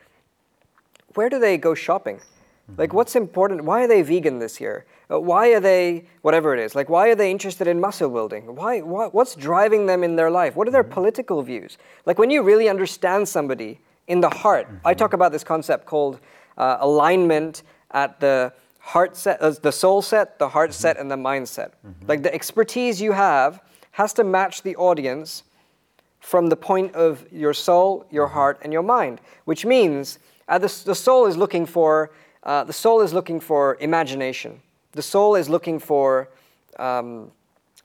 where 1.17 1.29
do 1.29 1.39
they 1.39 1.59
go 1.59 1.75
shopping? 1.75 2.19
Like, 2.79 2.95
what's 2.95 3.15
important? 3.15 3.65
Why 3.65 3.85
are 3.85 3.89
they 3.89 4.01
vegan 4.01 4.39
this 4.39 4.59
year? 4.59 4.87
Uh, 5.11 5.21
why 5.21 5.49
are 5.49 5.61
they, 5.61 6.07
whatever 6.23 6.55
it 6.55 6.61
is, 6.61 6.75
like, 6.75 6.89
why 6.89 7.09
are 7.09 7.15
they 7.15 7.31
interested 7.31 7.67
in 7.67 7.79
muscle 7.79 8.09
building? 8.09 8.55
Why, 8.55 8.81
why, 8.81 9.07
what's 9.09 9.35
driving 9.35 9.85
them 9.87 10.03
in 10.03 10.17
their 10.17 10.31
life? 10.31 10.57
What 10.57 10.69
are 10.69 10.71
their 10.71 10.85
mm-hmm. 10.85 11.01
political 11.01 11.43
views? 11.43 11.77
Like, 12.07 12.19
when 12.19 12.31
you 12.31 12.43
really 12.43 12.69
understand 12.69 13.29
somebody 13.29 13.81
in 14.07 14.21
the 14.21 14.29
heart, 14.29 14.67
mm-hmm. 14.67 14.87
I 14.87 14.95
talk 14.95 15.13
about 15.15 15.33
this 15.33 15.45
concept 15.45 15.87
called 15.87 16.21
uh, 16.59 16.77
alignment 16.81 17.63
at 17.91 18.21
the 18.21 18.53
heart 18.79 19.17
set, 19.17 19.41
uh, 19.41 19.51
the 19.51 19.73
soul 19.73 20.03
set, 20.03 20.39
the 20.39 20.49
heart 20.49 20.71
mm-hmm. 20.71 20.81
set, 20.81 20.99
and 20.99 21.11
the 21.11 21.17
mindset. 21.17 21.73
Mm-hmm. 21.87 22.07
Like, 22.07 22.23
the 22.23 22.33
expertise 22.33 23.01
you 23.01 23.13
have 23.13 23.61
has 23.93 24.13
to 24.15 24.25
match 24.25 24.63
the 24.63 24.77
audience 24.77 25.45
from 26.21 26.49
the 26.49 26.57
point 26.57 26.95
of 26.95 27.27
your 27.33 27.55
soul, 27.55 28.07
your 28.11 28.27
mm-hmm. 28.27 28.35
heart, 28.35 28.59
and 28.63 28.73
your 28.73 28.83
mind, 28.83 29.21
which 29.45 29.65
means 29.65 30.19
uh, 30.49 30.59
the, 30.59 30.83
the 30.85 30.95
soul 30.95 31.27
is 31.27 31.37
looking 31.37 31.67
for 31.67 32.11
uh, 32.45 32.65
the 32.65 32.73
soul 32.73 33.03
is 33.03 33.13
looking 33.13 33.41
for 33.41 33.77
imagination. 33.81 34.61
The 34.93 35.03
soul 35.03 35.35
is 35.35 35.49
looking 35.49 35.79
for 35.79 36.31
um, 36.79 37.31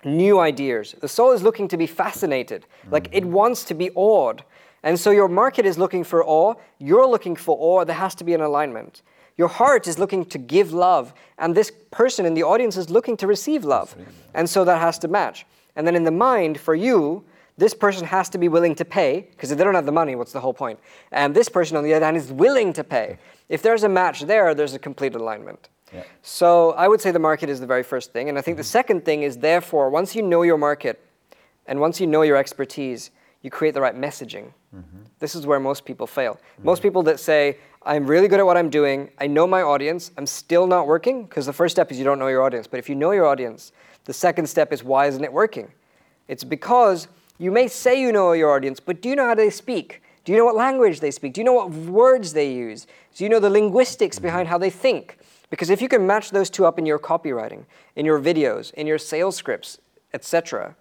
new 0.05 0.39
ideas. 0.39 0.95
The 0.99 1.07
soul 1.07 1.31
is 1.31 1.43
looking 1.43 1.67
to 1.69 1.77
be 1.77 1.87
fascinated. 1.87 2.61
Mm-hmm. 2.61 2.93
Like 2.93 3.09
it 3.11 3.25
wants 3.25 3.63
to 3.65 3.73
be 3.73 3.89
awed. 3.95 4.43
And 4.83 4.99
so 4.99 5.11
your 5.11 5.27
market 5.27 5.65
is 5.65 5.77
looking 5.77 6.03
for 6.03 6.23
awe. 6.25 6.55
You're 6.77 7.07
looking 7.07 7.35
for 7.35 7.57
awe. 7.59 7.83
There 7.85 7.95
has 7.95 8.15
to 8.15 8.23
be 8.23 8.33
an 8.33 8.41
alignment. 8.41 9.01
Your 9.37 9.47
heart 9.47 9.87
is 9.87 9.97
looking 9.97 10.25
to 10.25 10.37
give 10.37 10.73
love. 10.73 11.13
And 11.37 11.55
this 11.55 11.71
person 11.91 12.25
in 12.25 12.33
the 12.33 12.43
audience 12.43 12.77
is 12.77 12.89
looking 12.89 13.17
to 13.17 13.27
receive 13.27 13.65
love. 13.65 13.95
And 14.33 14.49
so 14.49 14.63
that 14.63 14.79
has 14.79 14.99
to 14.99 15.07
match. 15.07 15.45
And 15.75 15.87
then 15.87 15.95
in 15.95 16.03
the 16.03 16.11
mind, 16.11 16.59
for 16.59 16.75
you, 16.75 17.23
this 17.57 17.73
person 17.73 18.07
has 18.07 18.29
to 18.29 18.37
be 18.37 18.47
willing 18.47 18.75
to 18.75 18.85
pay, 18.85 19.27
because 19.31 19.51
if 19.51 19.57
they 19.57 19.63
don't 19.63 19.75
have 19.75 19.85
the 19.85 19.91
money, 19.91 20.15
what's 20.15 20.31
the 20.31 20.39
whole 20.39 20.53
point? 20.53 20.79
And 21.11 21.35
this 21.35 21.49
person, 21.49 21.77
on 21.77 21.83
the 21.83 21.93
other 21.93 22.05
hand, 22.05 22.17
is 22.17 22.31
willing 22.31 22.73
to 22.73 22.83
pay. 22.83 23.17
If 23.49 23.61
there's 23.61 23.83
a 23.83 23.89
match 23.89 24.21
there, 24.21 24.55
there's 24.55 24.73
a 24.73 24.79
complete 24.79 25.13
alignment. 25.13 25.69
Yeah. 25.93 26.03
So 26.23 26.71
I 26.71 26.87
would 26.87 27.01
say 27.01 27.11
the 27.11 27.19
market 27.19 27.49
is 27.49 27.59
the 27.59 27.67
very 27.67 27.83
first 27.83 28.11
thing. 28.11 28.29
And 28.29 28.37
I 28.37 28.41
think 28.41 28.55
mm-hmm. 28.55 28.61
the 28.61 28.63
second 28.65 29.05
thing 29.05 29.21
is, 29.21 29.37
therefore, 29.37 29.91
once 29.91 30.15
you 30.15 30.23
know 30.23 30.41
your 30.41 30.57
market 30.57 30.99
and 31.67 31.79
once 31.79 32.01
you 32.01 32.07
know 32.07 32.23
your 32.23 32.37
expertise, 32.37 33.11
you 33.43 33.51
create 33.51 33.73
the 33.73 33.81
right 33.81 33.95
messaging. 33.95 34.51
Mm-hmm. 34.75 35.03
This 35.19 35.35
is 35.35 35.45
where 35.45 35.59
most 35.59 35.85
people 35.85 36.07
fail. 36.07 36.33
Mm-hmm. 36.33 36.65
Most 36.65 36.81
people 36.81 37.03
that 37.03 37.19
say, 37.19 37.57
I'm 37.85 38.07
really 38.07 38.27
good 38.27 38.39
at 38.39 38.45
what 38.45 38.57
I'm 38.57 38.69
doing, 38.69 39.09
I 39.19 39.27
know 39.27 39.45
my 39.45 39.61
audience, 39.61 40.11
I'm 40.17 40.25
still 40.25 40.65
not 40.65 40.87
working, 40.87 41.25
because 41.25 41.45
the 41.45 41.53
first 41.53 41.75
step 41.75 41.91
is 41.91 41.97
you 41.99 42.05
don't 42.05 42.17
know 42.17 42.29
your 42.29 42.41
audience. 42.41 42.65
But 42.65 42.79
if 42.79 42.89
you 42.89 42.95
know 42.95 43.11
your 43.11 43.25
audience, 43.25 43.73
the 44.05 44.13
second 44.13 44.47
step 44.47 44.73
is 44.73 44.83
why 44.83 45.07
isn't 45.07 45.23
it 45.23 45.31
working? 45.31 45.71
It's 46.27 46.45
because 46.45 47.09
you 47.37 47.51
may 47.51 47.67
say 47.67 47.99
you 47.99 48.11
know 48.11 48.31
your 48.31 48.51
audience, 48.51 48.79
but 48.79 49.01
do 49.01 49.09
you 49.09 49.15
know 49.15 49.27
how 49.27 49.35
they 49.35 49.49
speak? 49.49 50.01
Do 50.23 50.31
you 50.31 50.37
know 50.37 50.45
what 50.45 50.55
language 50.55 51.01
they 51.01 51.11
speak? 51.11 51.33
Do 51.33 51.41
you 51.41 51.45
know 51.45 51.53
what 51.53 51.71
words 51.71 52.31
they 52.31 52.49
use? 52.49 52.87
Do 53.15 53.25
you 53.25 53.29
know 53.29 53.39
the 53.39 53.49
linguistics 53.49 54.19
behind 54.19 54.47
how 54.47 54.57
they 54.57 54.69
think? 54.69 55.17
Because 55.49 55.69
if 55.69 55.81
you 55.81 55.89
can 55.89 56.07
match 56.07 56.31
those 56.31 56.49
two 56.49 56.65
up 56.65 56.79
in 56.79 56.85
your 56.85 56.97
copywriting, 56.97 57.65
in 57.95 58.05
your 58.05 58.19
videos, 58.19 58.73
in 58.73 58.87
your 58.87 58.97
sales 58.97 59.35
scripts, 59.35 59.77
etc., 60.13 60.75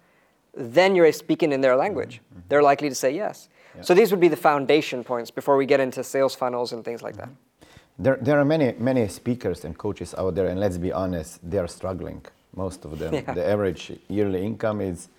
then 0.53 0.95
you're 0.95 1.11
speaking 1.11 1.51
in 1.51 1.61
their 1.61 1.75
language. 1.75 2.21
Mm-hmm. 2.31 2.41
They're 2.49 2.63
likely 2.63 2.89
to 2.89 2.95
say 2.95 3.11
yes. 3.15 3.49
Yeah. 3.75 3.81
So 3.81 3.93
these 3.93 4.11
would 4.11 4.19
be 4.19 4.27
the 4.27 4.35
foundation 4.35 5.03
points 5.03 5.31
before 5.31 5.57
we 5.57 5.65
get 5.65 5.79
into 5.79 6.03
sales 6.03 6.35
funnels 6.35 6.73
and 6.73 6.83
things 6.85 7.01
like 7.01 7.15
mm-hmm. 7.15 7.31
that. 7.31 7.67
There, 7.99 8.17
there 8.21 8.39
are 8.39 8.45
many, 8.45 8.73
many 8.79 9.07
speakers 9.07 9.65
and 9.65 9.77
coaches 9.77 10.15
out 10.17 10.35
there, 10.35 10.47
and 10.47 10.59
let's 10.59 10.77
be 10.77 10.91
honest, 10.91 11.39
they 11.47 11.59
are 11.59 11.67
struggling. 11.67 12.25
Most 12.55 12.85
of 12.85 12.99
them. 12.99 13.13
Yeah. 13.27 13.33
The 13.33 13.45
average 13.45 13.91
yearly 14.09 14.43
income 14.45 14.81
is 14.81 15.09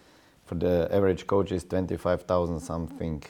for 0.44 0.56
the 0.56 0.88
average 0.92 1.26
coach 1.26 1.52
is 1.52 1.64
25,000 1.64 2.60
something. 2.60 3.22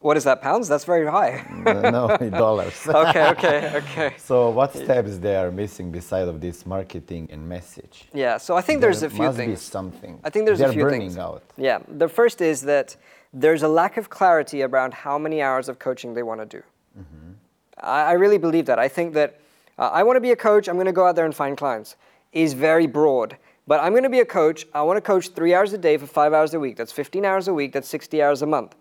What 0.00 0.16
is 0.16 0.24
that, 0.24 0.40
pounds? 0.40 0.68
That's 0.68 0.84
very 0.84 1.06
high. 1.06 1.44
no, 1.50 2.16
dollars. 2.30 2.74
okay, 2.88 3.30
okay, 3.30 3.72
okay. 3.74 4.14
So 4.16 4.50
what 4.50 4.72
steps 4.72 5.18
they 5.18 5.34
are 5.34 5.50
missing 5.50 5.90
beside 5.90 6.28
of 6.28 6.40
this 6.40 6.64
marketing 6.64 7.28
and 7.32 7.48
message? 7.48 8.04
Yeah, 8.14 8.36
so 8.36 8.56
I 8.56 8.60
think 8.60 8.80
there 8.80 8.90
there's 8.90 9.02
a 9.02 9.10
few 9.10 9.24
must 9.24 9.36
things. 9.36 9.58
Be 9.58 9.64
something. 9.64 10.20
I 10.22 10.30
think 10.30 10.46
there's 10.46 10.60
They're 10.60 10.68
a 10.68 10.72
few 10.72 10.84
burning 10.84 11.00
things. 11.00 11.18
out. 11.18 11.42
Yeah, 11.56 11.80
the 11.88 12.08
first 12.08 12.40
is 12.40 12.62
that 12.62 12.96
there's 13.32 13.64
a 13.64 13.68
lack 13.68 13.96
of 13.96 14.08
clarity 14.08 14.62
around 14.62 14.94
how 14.94 15.18
many 15.18 15.42
hours 15.42 15.68
of 15.68 15.80
coaching 15.80 16.14
they 16.14 16.22
want 16.22 16.40
to 16.40 16.46
do. 16.46 16.62
Mm-hmm. 16.96 17.32
I, 17.78 18.02
I, 18.02 18.12
really 18.12 18.38
believe 18.38 18.66
that. 18.66 18.78
I 18.78 18.88
think 18.88 19.14
that 19.14 19.40
uh, 19.78 19.90
I 19.92 20.02
want 20.04 20.16
to 20.16 20.20
be 20.20 20.30
a 20.30 20.36
coach, 20.36 20.68
I'm 20.68 20.76
going 20.76 20.86
to 20.86 20.92
go 20.92 21.06
out 21.06 21.16
there 21.16 21.26
and 21.26 21.34
find 21.34 21.56
clients, 21.56 21.96
is 22.32 22.54
very 22.54 22.86
broad. 22.86 23.36
But 23.66 23.80
I'm 23.80 23.92
going 23.92 24.04
to 24.04 24.08
be 24.08 24.20
a 24.20 24.24
coach. 24.24 24.66
I 24.72 24.82
want 24.82 24.96
to 24.96 25.02
coach 25.02 25.28
three 25.28 25.54
hours 25.54 25.74
a 25.74 25.78
day 25.78 25.98
for 25.98 26.06
five 26.06 26.32
hours 26.32 26.54
a 26.54 26.60
week. 26.60 26.76
That's 26.76 26.92
15 26.92 27.24
hours 27.24 27.48
a 27.48 27.52
week. 27.52 27.72
That's 27.72 27.88
60 27.88 28.22
hours 28.22 28.40
a 28.40 28.46
month. 28.46 28.74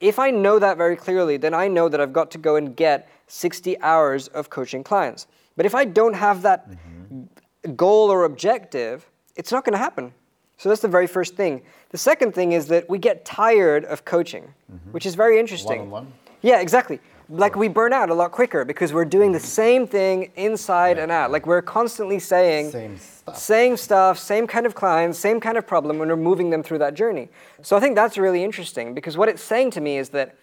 If 0.00 0.18
I 0.18 0.30
know 0.30 0.58
that 0.58 0.76
very 0.76 0.96
clearly, 0.96 1.36
then 1.36 1.54
I 1.54 1.68
know 1.68 1.88
that 1.88 2.00
I've 2.00 2.12
got 2.12 2.30
to 2.32 2.38
go 2.38 2.56
and 2.56 2.76
get 2.76 3.08
60 3.28 3.80
hours 3.80 4.28
of 4.28 4.50
coaching 4.50 4.84
clients. 4.84 5.26
But 5.56 5.66
if 5.66 5.74
I 5.74 5.84
don't 5.84 6.14
have 6.14 6.42
that 6.42 6.70
mm-hmm. 6.70 7.74
goal 7.74 8.10
or 8.10 8.24
objective, 8.24 9.08
it's 9.36 9.50
not 9.50 9.64
going 9.64 9.72
to 9.72 9.78
happen. 9.78 10.12
So 10.58 10.68
that's 10.68 10.82
the 10.82 10.88
very 10.88 11.06
first 11.06 11.34
thing. 11.34 11.62
The 11.90 11.98
second 11.98 12.34
thing 12.34 12.52
is 12.52 12.68
that 12.68 12.88
we 12.88 12.98
get 12.98 13.24
tired 13.24 13.84
of 13.84 14.04
coaching, 14.04 14.54
mm-hmm. 14.72 14.92
which 14.92 15.06
is 15.06 15.14
very 15.14 15.38
interesting. 15.38 15.78
One 15.78 15.86
on 15.86 15.90
one? 15.90 16.12
Yeah, 16.42 16.60
exactly 16.60 17.00
like 17.28 17.56
we 17.56 17.68
burn 17.68 17.92
out 17.92 18.10
a 18.10 18.14
lot 18.14 18.30
quicker 18.30 18.64
because 18.64 18.92
we're 18.92 19.04
doing 19.04 19.32
the 19.32 19.40
same 19.40 19.86
thing 19.86 20.30
inside 20.36 20.96
yeah. 20.96 21.04
and 21.04 21.12
out. 21.12 21.30
Like 21.30 21.46
we're 21.46 21.62
constantly 21.62 22.18
saying 22.18 22.70
same 22.70 22.98
stuff. 23.26 23.38
same 23.38 23.76
stuff, 23.76 24.18
same 24.18 24.46
kind 24.46 24.66
of 24.66 24.74
clients, 24.74 25.18
same 25.18 25.40
kind 25.40 25.58
of 25.58 25.66
problem 25.66 25.98
when 25.98 26.08
we're 26.08 26.16
moving 26.16 26.50
them 26.50 26.62
through 26.62 26.78
that 26.78 26.94
journey. 26.94 27.28
So 27.62 27.76
I 27.76 27.80
think 27.80 27.94
that's 27.94 28.16
really 28.16 28.42
interesting 28.44 28.94
because 28.94 29.16
what 29.16 29.28
it's 29.28 29.42
saying 29.42 29.72
to 29.72 29.80
me 29.80 29.98
is 29.98 30.10
that 30.10 30.36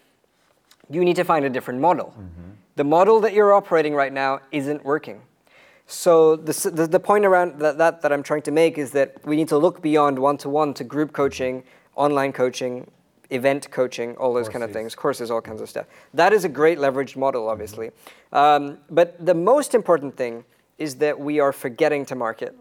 you 0.90 1.04
need 1.06 1.16
to 1.16 1.24
find 1.24 1.46
a 1.46 1.50
different 1.50 1.80
model. 1.80 2.08
Mm-hmm. 2.08 2.52
The 2.76 2.84
model 2.84 3.22
that 3.22 3.34
you're 3.34 3.54
operating 3.54 3.96
right 3.96 4.12
now 4.12 4.42
isn't 4.52 4.84
working. 4.84 5.22
So 5.86 6.36
the, 6.36 6.72
the, 6.74 6.88
the 6.88 7.00
point 7.00 7.26
around 7.26 7.60
that, 7.60 7.78
that 7.78 8.02
that 8.02 8.12
I'm 8.12 8.24
trying 8.24 8.42
to 8.44 8.52
make 8.52 8.78
is 8.78 8.92
that 8.92 9.26
we 9.26 9.36
need 9.36 9.50
to 9.50 9.58
look 9.58 9.82
beyond 9.82 10.18
one-to-one 10.18 10.74
to 10.76 10.84
group 10.84 11.12
coaching, 11.12 11.64
online 11.96 12.32
coaching, 12.32 12.90
event 13.30 13.70
coaching, 13.72 14.16
all 14.18 14.34
those 14.34 14.46
courses. 14.46 14.54
kind 14.54 14.64
of 14.64 14.72
things, 14.72 14.96
courses, 14.96 15.32
all 15.32 15.42
kinds 15.42 15.62
of 15.62 15.70
stuff. 15.70 15.86
That 16.14 16.34
is 16.34 16.46
a 16.46 16.50
great 16.50 16.78
leveraged 16.78 17.16
model, 17.16 17.50
obviously. 17.50 17.88
Mm-hmm. 17.88 18.36
Um, 18.36 18.78
but 18.90 19.24
the 19.24 19.34
most 19.34 19.76
important 19.76 20.16
thing 20.16 20.46
is 20.78 20.96
that 20.96 21.20
we 21.20 21.40
are 21.40 21.52
forgetting 21.52 22.06
to 22.08 22.16
market. 22.16 22.58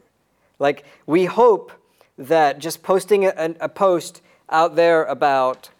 Like, 0.63 0.85
we 1.07 1.25
hope 1.25 1.73
that 2.17 2.61
just 2.61 2.83
posting 2.83 3.27
a, 3.27 3.55
a 3.61 3.69
post 3.69 4.23
out 4.49 4.77
there 4.77 5.05
about 5.05 5.71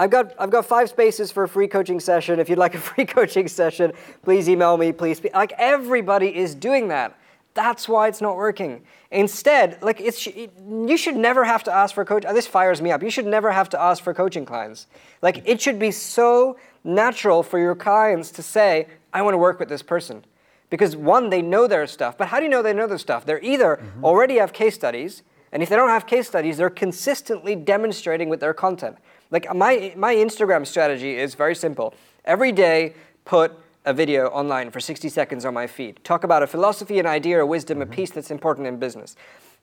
I've 0.00 0.10
got, 0.10 0.32
I've 0.38 0.50
got 0.50 0.64
five 0.64 0.88
spaces 0.88 1.32
for 1.32 1.42
a 1.42 1.48
free 1.48 1.66
coaching 1.66 1.98
session. 1.98 2.38
If 2.38 2.48
you'd 2.48 2.58
like 2.58 2.76
a 2.76 2.78
free 2.90 3.04
coaching 3.04 3.48
session, 3.48 3.92
please 4.22 4.48
email 4.48 4.76
me, 4.76 4.92
please. 4.92 5.20
Like 5.34 5.52
everybody 5.58 6.36
is 6.36 6.54
doing 6.54 6.88
that. 6.88 7.18
That's 7.54 7.88
why 7.88 8.06
it's 8.06 8.20
not 8.20 8.36
working. 8.36 8.82
Instead, 9.10 9.82
like 9.82 10.00
it's 10.00 10.24
you 10.26 10.96
should 10.96 11.16
never 11.16 11.42
have 11.42 11.64
to 11.64 11.72
ask 11.72 11.94
for 11.94 12.04
coach. 12.04 12.22
This 12.22 12.46
fires 12.46 12.80
me 12.80 12.92
up. 12.92 13.02
You 13.02 13.10
should 13.10 13.26
never 13.26 13.50
have 13.50 13.68
to 13.70 13.80
ask 13.80 14.04
for 14.04 14.14
coaching 14.14 14.44
clients. 14.44 14.86
Like 15.22 15.42
it 15.44 15.60
should 15.60 15.80
be 15.80 15.90
so 15.90 16.56
natural 16.84 17.42
for 17.42 17.58
your 17.58 17.74
clients 17.74 18.30
to 18.32 18.42
say, 18.42 18.86
"I 19.12 19.22
want 19.22 19.34
to 19.34 19.38
work 19.38 19.58
with 19.58 19.68
this 19.68 19.82
person," 19.82 20.24
because 20.70 20.96
one, 20.96 21.30
they 21.30 21.42
know 21.42 21.66
their 21.66 21.86
stuff. 21.86 22.18
But 22.18 22.28
how 22.28 22.38
do 22.38 22.44
you 22.44 22.50
know 22.50 22.62
they 22.62 22.72
know 22.72 22.86
their 22.86 22.98
stuff? 22.98 23.24
They're 23.24 23.42
either 23.42 23.76
mm-hmm. 23.76 24.04
already 24.04 24.36
have 24.36 24.52
case 24.52 24.74
studies, 24.74 25.22
and 25.52 25.62
if 25.62 25.68
they 25.68 25.76
don't 25.76 25.88
have 25.88 26.06
case 26.06 26.28
studies, 26.28 26.58
they're 26.58 26.70
consistently 26.70 27.56
demonstrating 27.56 28.28
with 28.28 28.40
their 28.40 28.54
content. 28.54 28.96
Like 29.30 29.54
my 29.54 29.92
my 29.96 30.14
Instagram 30.14 30.66
strategy 30.66 31.16
is 31.16 31.34
very 31.34 31.54
simple. 31.54 31.94
Every 32.24 32.52
day, 32.52 32.94
put 33.24 33.52
a 33.84 33.92
video 33.94 34.26
online 34.28 34.70
for 34.70 34.80
60 34.80 35.08
seconds 35.08 35.44
on 35.44 35.54
my 35.54 35.66
feed. 35.66 36.04
Talk 36.04 36.24
about 36.24 36.42
a 36.42 36.46
philosophy, 36.46 36.98
an 36.98 37.06
idea, 37.06 37.40
a 37.40 37.46
wisdom, 37.46 37.80
a 37.80 37.84
mm-hmm. 37.84 37.94
piece 37.94 38.10
that's 38.10 38.30
important 38.30 38.66
in 38.66 38.78
business. 38.78 39.16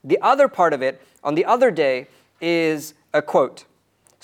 The 0.03 0.19
other 0.21 0.47
part 0.47 0.73
of 0.73 0.81
it, 0.81 1.01
on 1.23 1.35
the 1.35 1.45
other 1.45 1.71
day, 1.71 2.07
is 2.41 2.95
a 3.13 3.21
quote. 3.21 3.65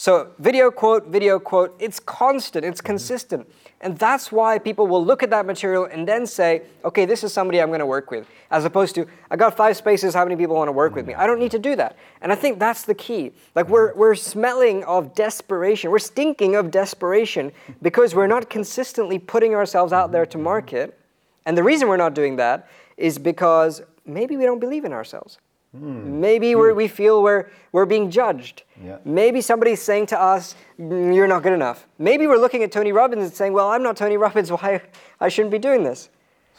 So, 0.02 0.32
video 0.40 0.72
quote, 0.72 1.06
video 1.10 1.38
quote, 1.38 1.76
it's 1.78 2.00
constant, 2.00 2.66
it's 2.66 2.82
consistent. 2.82 3.48
And 3.82 3.96
that's 4.00 4.32
why 4.32 4.58
people 4.58 4.88
will 4.88 5.06
look 5.06 5.22
at 5.22 5.30
that 5.30 5.46
material 5.46 5.86
and 5.86 6.08
then 6.08 6.26
say, 6.26 6.64
okay, 6.84 7.06
this 7.06 7.24
is 7.24 7.32
somebody 7.32 7.62
I'm 7.62 7.68
going 7.68 7.82
to 7.82 7.86
work 7.86 8.10
with. 8.10 8.26
As 8.50 8.66
opposed 8.66 8.96
to, 8.96 9.06
I 9.30 9.36
got 9.36 9.56
five 9.56 9.78
spaces, 9.78 10.16
how 10.16 10.26
many 10.26 10.36
people 10.36 10.56
want 10.56 10.70
to 10.70 10.72
work 10.72 10.96
with 10.96 11.06
me? 11.06 11.14
I 11.14 11.28
don't 11.28 11.38
need 11.38 11.52
to 11.52 11.60
do 11.60 11.76
that. 11.76 11.98
And 12.24 12.32
I 12.32 12.36
think 12.36 12.58
that's 12.58 12.82
the 12.82 12.96
key. 12.96 13.32
Like, 13.54 13.70
we're, 13.70 13.94
we're 13.94 14.16
smelling 14.16 14.84
of 14.86 15.14
desperation, 15.14 15.92
we're 15.92 16.00
stinking 16.00 16.56
of 16.56 16.72
desperation 16.72 17.52
because 17.84 18.16
we're 18.16 18.26
not 18.26 18.50
consistently 18.50 19.20
putting 19.20 19.54
ourselves 19.54 19.94
out 19.94 20.12
there 20.12 20.26
to 20.26 20.40
market. 20.40 20.98
And 21.46 21.56
the 21.56 21.62
reason 21.62 21.88
we're 21.88 21.98
not 21.98 22.16
doing 22.16 22.38
that 22.38 22.68
is 22.98 23.20
because 23.20 23.84
maybe 24.08 24.36
we 24.36 24.46
don't 24.46 24.60
believe 24.60 24.84
in 24.84 24.94
ourselves. 24.94 25.38
Mm. 25.76 26.04
Maybe 26.20 26.54
we 26.56 26.74
we 26.74 26.88
feel 26.90 27.24
we're, 27.24 27.50
we're 27.72 27.86
being 27.86 28.12
judged. 28.12 28.64
Yeah. 28.84 28.98
Maybe 29.06 29.40
somebody's 29.40 29.82
saying 29.82 30.08
to 30.08 30.20
us, 30.22 30.56
mm, 30.78 31.16
You're 31.16 31.28
not 31.28 31.44
good 31.44 31.54
enough. 31.54 31.88
Maybe 31.98 32.28
we're 32.28 32.38
looking 32.46 32.62
at 32.64 32.72
Tony 32.74 32.92
Robbins 32.92 33.24
and 33.24 33.34
saying, 33.34 33.54
Well, 33.54 33.70
I'm 33.70 33.82
not 33.82 33.96
Tony 33.96 34.18
Robbins. 34.26 34.52
Why 34.52 34.82
I 35.22 35.30
shouldn't 35.30 35.52
be 35.52 35.60
doing 35.60 35.84
this? 35.84 36.10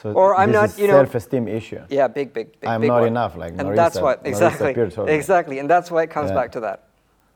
So 0.03 0.13
or 0.15 0.35
I'm 0.35 0.51
not, 0.51 0.79
you 0.79 0.87
know, 0.89 0.95
self-esteem 0.95 1.47
issue. 1.47 1.81
yeah, 1.91 2.09
big, 2.09 2.33
big, 2.33 2.59
big. 2.61 2.69
I'm 2.69 2.81
big 2.81 2.89
not 2.89 3.01
one. 3.01 3.09
enough, 3.09 3.37
like 3.37 3.53
and 3.59 3.77
that's 3.77 3.99
Marisa- 3.99 4.03
what 4.03 4.25
Marisa 4.25 4.29
exactly, 4.29 5.15
exactly, 5.15 5.59
and 5.61 5.69
that's 5.71 5.91
why 5.93 6.03
it 6.03 6.11
comes 6.11 6.31
Yeah. 6.31 6.37
back 6.41 6.51
to 6.53 6.61
that. 6.61 6.89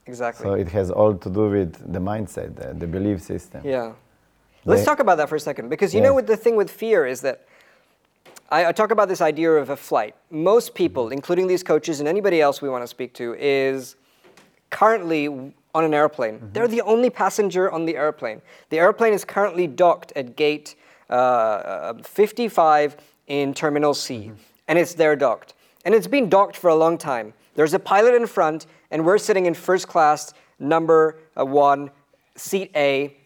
Exactly. 0.07 0.45
So 0.45 0.55
it 0.55 0.69
has 0.71 0.91
all 0.91 1.15
to 1.15 1.31
do 1.31 1.49
with 1.51 1.93
the 1.93 2.01
mindset, 2.01 2.57
the, 2.57 2.75
the 2.75 2.87
belief 2.87 3.23
system. 3.23 3.61
Yeah. 3.65 3.93
Let's 4.65 4.81
They- 4.81 4.85
talk 4.87 4.99
about 5.01 5.17
that 5.19 5.29
for 5.29 5.37
a 5.37 5.41
second 5.41 5.69
because 5.69 5.93
you 5.95 6.01
Yeah. 6.01 6.07
know 6.09 6.15
what 6.15 6.27
the 6.27 6.37
thing 6.37 6.57
with 6.57 6.71
fear 6.71 7.07
is 7.07 7.21
that 7.21 7.45
I, 8.51 8.67
I 8.67 8.73
talk 8.73 8.91
about 8.91 9.09
this 9.09 9.21
idea 9.21 9.53
of 9.53 9.71
a 9.71 9.77
flight. 9.77 10.15
Most 10.31 10.75
people, 10.75 11.11
including 11.11 11.47
these 11.47 11.63
coaches 11.63 12.01
and 12.01 12.09
anybody 12.09 12.41
else 12.41 12.63
we 12.63 12.69
want 12.69 12.83
to 12.83 12.89
speak 12.89 13.13
to, 13.15 13.35
is 13.39 13.97
currently 14.71 15.29
on 15.29 15.85
an 15.85 15.93
airplane. 15.93 16.51
They're 16.53 16.69
the 16.69 16.83
only 16.83 17.11
passenger 17.11 17.71
on 17.71 17.85
the 17.85 17.97
airplane. 17.97 18.41
The 18.71 18.79
airplane 18.79 19.13
is 19.13 19.25
currently 19.25 19.67
docked 19.67 20.13
at 20.17 20.37
gate 20.37 20.77
uh, 21.11 21.95
55 22.03 22.97
in 23.27 23.53
Terminal 23.55 23.95
C, 23.95 24.33
and 24.69 24.79
it's 24.79 24.95
there 24.95 25.17
docked. 25.17 25.55
And 25.85 25.95
it's 25.95 26.07
been 26.07 26.29
docked 26.29 26.57
for 26.57 26.69
a 26.69 26.75
long 26.75 26.99
time. 26.99 27.35
There's 27.55 27.75
a 27.75 27.79
pilot 27.79 28.15
in 28.15 28.27
front, 28.27 28.67
and 28.91 29.05
we're 29.05 29.19
sitting 29.19 29.47
in 29.47 29.55
first 29.55 29.89
class, 29.89 30.33
number 30.59 31.19
uh, 31.39 31.45
one, 31.45 31.91
seat 32.37 32.71
A. 32.75 33.17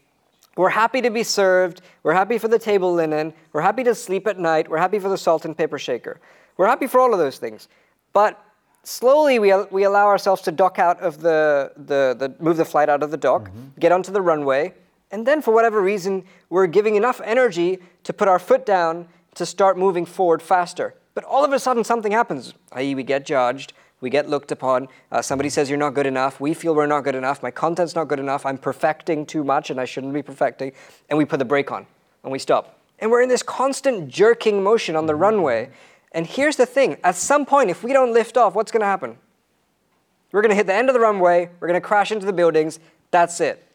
We're 0.61 0.69
happy 0.69 1.01
to 1.01 1.11
be 1.11 1.23
served. 1.23 1.81
We're 2.03 2.13
happy 2.13 2.37
for 2.37 2.47
the 2.47 2.59
table 2.59 2.93
linen. 2.93 3.33
We're 3.55 3.63
happy 3.63 3.83
to 3.85 3.95
sleep 3.95 4.27
at 4.27 4.39
night. 4.39 4.69
We're 4.69 4.77
happy 4.77 4.99
for 4.99 5.09
the 5.09 5.17
salt 5.17 5.47
and 5.47 5.57
pepper 5.57 5.79
shaker. 5.79 6.21
We're 6.59 6.67
happy 6.67 6.87
for 6.87 7.01
all 7.01 7.15
of 7.15 7.19
those 7.19 7.39
things. 7.39 7.67
But 8.13 8.39
slowly 8.83 9.39
we, 9.39 9.55
we 9.71 9.85
allow 9.85 10.07
ourselves 10.09 10.43
to 10.43 10.53
dock 10.53 10.79
out 10.79 11.01
of 11.01 11.23
the, 11.23 11.73
the, 11.79 12.15
the 12.15 12.45
move 12.45 12.59
the 12.59 12.67
flight 12.67 12.91
out 12.91 13.03
of 13.03 13.11
the 13.11 13.17
dock, 13.17 13.49
mm-hmm. 13.49 13.81
get 13.81 13.91
onto 13.91 14.13
the 14.13 14.21
runway, 14.21 14.75
and 15.11 15.27
then 15.27 15.41
for 15.41 15.55
whatever 15.55 15.81
reason, 15.81 16.25
we're 16.51 16.67
giving 16.67 16.95
enough 16.95 17.23
energy 17.25 17.79
to 18.05 18.13
put 18.13 18.29
our 18.29 18.39
foot 18.39 18.67
down 18.67 19.09
to 19.37 19.47
start 19.47 19.79
moving 19.79 20.05
forward 20.05 20.43
faster. 20.43 20.95
But 21.15 21.25
all 21.25 21.43
of 21.43 21.55
a 21.55 21.59
sudden, 21.59 21.85
something 21.85 22.13
happens, 22.13 22.53
i.e., 22.73 22.95
we 22.95 23.03
get 23.03 23.25
judged, 23.25 23.73
we 24.01 24.11
get 24.11 24.29
looked 24.29 24.51
upon. 24.51 24.89
Uh, 25.13 25.23
somebody 25.23 25.51
says 25.51 25.69
you're 25.69 25.79
not 25.79 25.95
good 25.95 26.07
enough. 26.07 26.41
We 26.41 26.55
feel 26.55 26.75
we're 26.75 26.87
not 26.87 27.05
good 27.05 27.15
enough. 27.15 27.43
My 27.43 27.51
content's 27.51 27.95
not 27.95 28.09
good 28.09 28.21
enough. 28.21 28.47
I'm 28.47 28.59
perfecting 28.59 29.27
too 29.27 29.45
much 29.45 29.71
and 29.71 29.81
I 29.81 29.85
shouldn't 29.85 30.15
be 30.15 30.23
perfecting. 30.23 30.73
And 31.09 31.19
we 31.19 31.25
put 31.25 31.39
the 31.39 31.45
brake 31.45 31.71
on 31.71 31.87
and 32.23 32.33
we 32.33 32.39
stop. 32.39 32.79
And 32.99 33.11
we're 33.11 33.23
in 33.23 33.29
this 33.29 33.43
constant 33.43 34.09
jerking 34.09 34.63
motion 34.63 34.97
on 34.97 35.07
the 35.07 35.15
runway. 35.15 35.71
And 36.13 36.27
here's 36.27 36.57
the 36.57 36.67
thing 36.67 36.97
at 37.05 37.15
some 37.15 37.47
point, 37.47 37.71
if 37.71 37.83
we 37.83 37.93
don't 37.93 38.13
lift 38.13 38.37
off, 38.37 38.55
what's 38.55 38.73
going 38.73 38.81
to 38.81 38.87
happen? 38.87 39.17
We're 40.33 40.43
going 40.43 40.51
to 40.51 40.57
hit 40.57 40.67
the 40.67 40.75
end 40.75 40.89
of 40.89 40.95
the 40.95 41.01
runway, 41.01 41.51
we're 41.59 41.69
going 41.69 41.81
to 41.81 41.87
crash 41.87 42.13
into 42.13 42.27
the 42.27 42.33
buildings. 42.33 42.79
That's 43.11 43.41
it. 43.41 43.67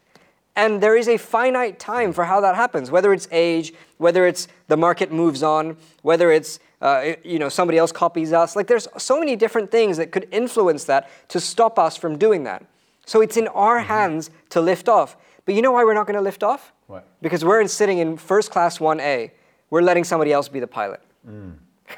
And 0.56 0.82
there 0.82 0.96
is 0.96 1.10
a 1.10 1.18
finite 1.18 1.80
time 1.80 2.14
for 2.14 2.24
how 2.24 2.40
that 2.42 2.56
happens, 2.56 2.90
whether 2.90 3.12
it's 3.12 3.28
age, 3.30 3.74
whether 3.98 4.26
it's 4.26 4.48
the 4.68 4.78
market 4.78 5.12
moves 5.12 5.44
on, 5.44 5.76
whether 6.02 6.32
it's 6.32 6.60
uh, 6.82 7.14
you 7.24 7.40
know 7.40 7.50
somebody 7.50 7.78
else 7.78 7.92
copies 7.92 8.34
us. 8.34 8.56
Like 8.56 8.68
there's 8.68 8.88
so 8.98 9.20
many 9.20 9.36
different 9.36 9.72
things 9.72 9.98
that 9.98 10.12
could 10.12 10.28
influence 10.32 10.86
that 10.86 11.10
to 11.30 11.40
stop 11.40 11.80
us 11.80 11.98
from 11.98 12.18
doing 12.18 12.44
that. 12.44 12.66
So 13.06 13.22
it's 13.22 13.38
in 13.38 13.48
our 13.50 13.80
mm-hmm. 13.80 13.88
hands 13.88 14.30
to 14.50 14.62
lift 14.62 14.90
off. 14.90 15.18
But 15.46 15.56
you 15.56 15.62
know 15.62 15.72
why 15.72 15.84
we're 15.84 15.94
not 15.94 16.08
going 16.08 16.16
to 16.16 16.22
lift 16.22 16.42
off? 16.42 16.74
Why? 16.88 17.02
Because 17.22 17.46
we're 17.46 17.62
in, 17.62 17.68
sitting 17.68 18.00
in 18.00 18.18
first 18.18 18.50
class 18.50 18.80
1A. 18.80 19.30
We're 19.70 19.82
letting 19.82 20.04
somebody 20.04 20.34
else 20.34 20.50
be 20.50 20.60
the 20.60 20.68
pilot. 20.68 21.02
Mm. 21.28 21.58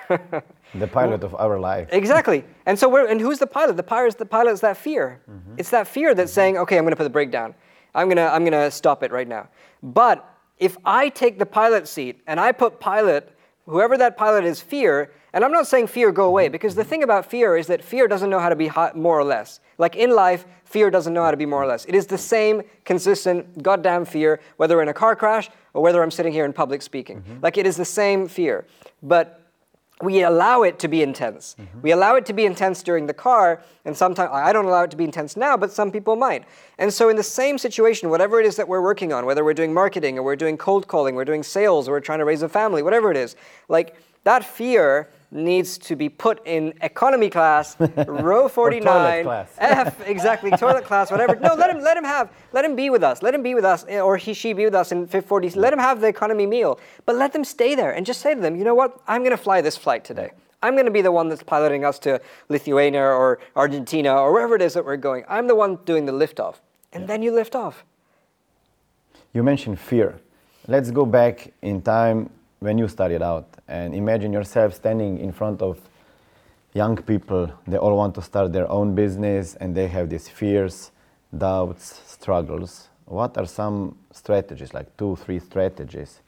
The 0.75 0.87
pilot 0.87 1.23
of 1.23 1.33
our 1.35 1.59
life. 1.59 1.87
Exactly. 1.91 2.43
And 2.65 2.77
so 2.77 2.89
we're 2.89 3.07
and 3.07 3.21
who's 3.21 3.39
the 3.39 3.47
pilot? 3.47 3.77
The 3.77 3.83
pilot 3.83 4.07
is 4.07 4.15
the 4.15 4.25
pilot 4.25 4.51
is 4.51 4.61
that 4.61 4.77
fear. 4.77 5.21
Mm-hmm. 5.29 5.55
It's 5.57 5.69
that 5.69 5.87
fear 5.87 6.13
that's 6.13 6.31
mm-hmm. 6.31 6.35
saying, 6.35 6.57
okay, 6.57 6.77
I'm 6.77 6.83
gonna 6.83 6.95
put 6.95 7.03
the 7.03 7.09
brake 7.09 7.31
down. 7.31 7.55
I'm 7.95 8.09
gonna 8.09 8.27
I'm 8.27 8.43
gonna 8.43 8.69
stop 8.69 9.01
it 9.01 9.11
right 9.11 9.27
now. 9.27 9.47
But 9.81 10.29
if 10.59 10.77
I 10.83 11.09
take 11.09 11.39
the 11.39 11.45
pilot 11.45 11.87
seat 11.87 12.21
and 12.27 12.39
I 12.39 12.51
put 12.51 12.79
pilot, 12.79 13.33
whoever 13.67 13.97
that 13.97 14.17
pilot 14.17 14.43
is, 14.45 14.62
fear, 14.62 15.12
and 15.34 15.43
I'm 15.45 15.51
not 15.51 15.67
saying 15.67 15.88
fear 15.88 16.12
go 16.12 16.25
away, 16.25 16.47
because 16.47 16.75
the 16.75 16.84
thing 16.84 17.03
about 17.03 17.30
fear 17.30 17.56
is 17.56 17.67
that 17.67 17.84
fear 17.84 18.08
doesn't 18.08 18.30
know 18.30 18.39
how 18.39 18.49
to 18.49 18.56
be 18.56 18.71
more 18.95 19.19
or 19.19 19.23
less. 19.23 19.60
Like 19.77 19.95
in 19.95 20.12
life, 20.15 20.45
fear 20.63 20.89
doesn't 20.89 21.13
know 21.13 21.23
how 21.23 21.32
to 21.32 21.38
be 21.38 21.45
more 21.45 21.62
or 21.62 21.67
less. 21.67 21.86
It 21.86 21.95
is 21.95 22.08
the 22.08 22.17
same 22.17 22.63
consistent 22.86 23.62
goddamn 23.62 24.06
fear, 24.06 24.39
whether 24.58 24.82
in 24.82 24.88
a 24.88 24.93
car 24.93 25.15
crash 25.15 25.49
or 25.73 25.82
whether 25.84 26.01
I'm 26.01 26.12
sitting 26.12 26.34
here 26.34 26.45
in 26.45 26.53
public 26.53 26.82
speaking. 26.82 27.21
Mm-hmm. 27.21 27.39
Like 27.41 27.58
it 27.58 27.67
is 27.67 27.77
the 27.77 27.86
same 27.86 28.27
fear. 28.27 28.65
But 29.03 29.46
we 30.01 30.21
allow 30.21 30.62
it 30.62 30.77
to 30.79 30.88
be 30.88 31.01
intense. 31.01 31.55
Mm-hmm. 31.60 31.81
We 31.81 31.91
allow 31.91 32.15
it 32.15 32.25
to 32.27 32.33
be 32.33 32.45
intense 32.45 32.83
during 32.83 33.07
the 33.07 33.13
car, 33.13 33.63
and 33.83 33.97
sometimes 33.97 34.29
I 34.31 34.53
don't 34.53 34.65
allow 34.65 34.83
it 34.83 34.91
to 34.91 34.97
be 34.97 35.03
intense 35.03 35.36
now, 35.36 35.57
but 35.57 35.71
some 35.71 35.91
people 35.91 36.15
might. 36.15 36.43
And 36.77 36.93
so, 36.93 37.10
in 37.10 37.15
the 37.15 37.23
same 37.23 37.57
situation, 37.57 38.10
whatever 38.10 38.39
it 38.39 38.45
is 38.45 38.55
that 38.57 38.67
we're 38.67 38.81
working 38.81 39.12
on, 39.12 39.25
whether 39.25 39.43
we're 39.43 39.55
doing 39.55 39.73
marketing 39.73 40.19
or 40.19 40.23
we're 40.23 40.36
doing 40.36 40.57
cold 40.57 40.88
calling, 40.88 41.15
we're 41.15 41.25
doing 41.25 41.43
sales, 41.43 41.88
or 41.88 41.93
we're 41.93 41.99
trying 41.99 42.19
to 42.19 42.25
raise 42.25 42.43
a 42.43 42.49
family, 42.49 42.83
whatever 42.83 43.10
it 43.10 43.17
is, 43.17 43.36
like 43.69 43.95
that 44.23 44.43
fear 44.43 45.10
needs 45.31 45.77
to 45.77 45.95
be 45.95 46.07
put 46.09 46.45
in 46.45 46.73
economy 46.81 47.29
class, 47.29 47.75
row 48.07 48.47
49, 48.47 49.23
class. 49.23 49.49
F, 49.57 50.07
exactly, 50.07 50.51
toilet 50.51 50.85
class, 50.85 51.11
whatever. 51.11 51.35
No, 51.35 51.53
let 51.55 51.69
him, 51.69 51.81
let 51.81 51.97
him 51.97 52.03
have, 52.03 52.31
let 52.53 52.63
him 52.63 52.75
be 52.75 52.89
with 52.89 53.03
us. 53.03 53.21
Let 53.21 53.35
him 53.35 53.43
be 53.43 53.53
with 53.53 53.65
us, 53.65 53.83
or 53.85 54.17
he, 54.17 54.33
she 54.33 54.53
be 54.53 54.65
with 54.65 54.75
us 54.75 54.91
in 54.91 55.05
540. 55.05 55.51
Let 55.51 55.73
him 55.73 55.79
have 55.79 56.01
the 56.01 56.07
economy 56.07 56.45
meal, 56.45 56.79
but 57.05 57.15
let 57.15 57.33
them 57.33 57.43
stay 57.43 57.75
there 57.75 57.91
and 57.91 58.05
just 58.05 58.21
say 58.21 58.33
to 58.33 58.39
them, 58.39 58.55
you 58.55 58.63
know 58.63 58.75
what? 58.75 59.01
I'm 59.07 59.21
going 59.21 59.31
to 59.31 59.41
fly 59.41 59.61
this 59.61 59.75
flight 59.75 60.03
today. 60.03 60.31
I'm 60.63 60.73
going 60.73 60.85
to 60.85 60.91
be 60.91 61.01
the 61.01 61.11
one 61.11 61.29
that's 61.29 61.43
piloting 61.43 61.85
us 61.85 61.99
to 61.99 62.19
Lithuania 62.49 63.03
or 63.03 63.39
Argentina 63.55 64.15
or 64.15 64.33
wherever 64.33 64.55
it 64.55 64.61
is 64.61 64.73
that 64.73 64.85
we're 64.85 64.97
going. 64.97 65.23
I'm 65.27 65.47
the 65.47 65.55
one 65.55 65.77
doing 65.85 66.05
the 66.05 66.11
liftoff. 66.11 66.55
And 66.93 67.07
then 67.07 67.21
you 67.21 67.31
lift 67.31 67.53
off. 67.53 67.83
You 69.33 69.43
mentioned 69.43 69.79
fear. 69.79 70.19
Let's 70.67 70.89
go 70.89 71.05
back 71.05 71.53
in 71.61 71.81
time 71.81 72.31
when 72.59 72.77
you 72.77 72.87
started 72.87 73.21
out 73.21 73.47
and 73.67 73.93
imagine 73.93 74.33
yourself 74.33 74.73
standing 74.73 75.19
in 75.19 75.31
front 75.31 75.61
of 75.61 75.79
young 76.73 76.97
people. 76.97 77.49
They 77.67 77.77
all 77.77 77.95
want 77.95 78.15
to 78.15 78.21
start 78.21 78.51
their 78.53 78.69
own 78.69 78.95
business 78.95 79.55
and 79.55 79.75
they 79.75 79.87
have 79.87 80.09
these 80.09 80.27
fears, 80.27 80.91
doubts, 81.37 82.01
struggles. 82.07 82.89
What 83.05 83.37
are 83.37 83.45
some 83.45 83.95
strategies, 84.11 84.73
like 84.73 84.95
two, 84.97 85.15
three 85.17 85.39
strategies, 85.39 86.21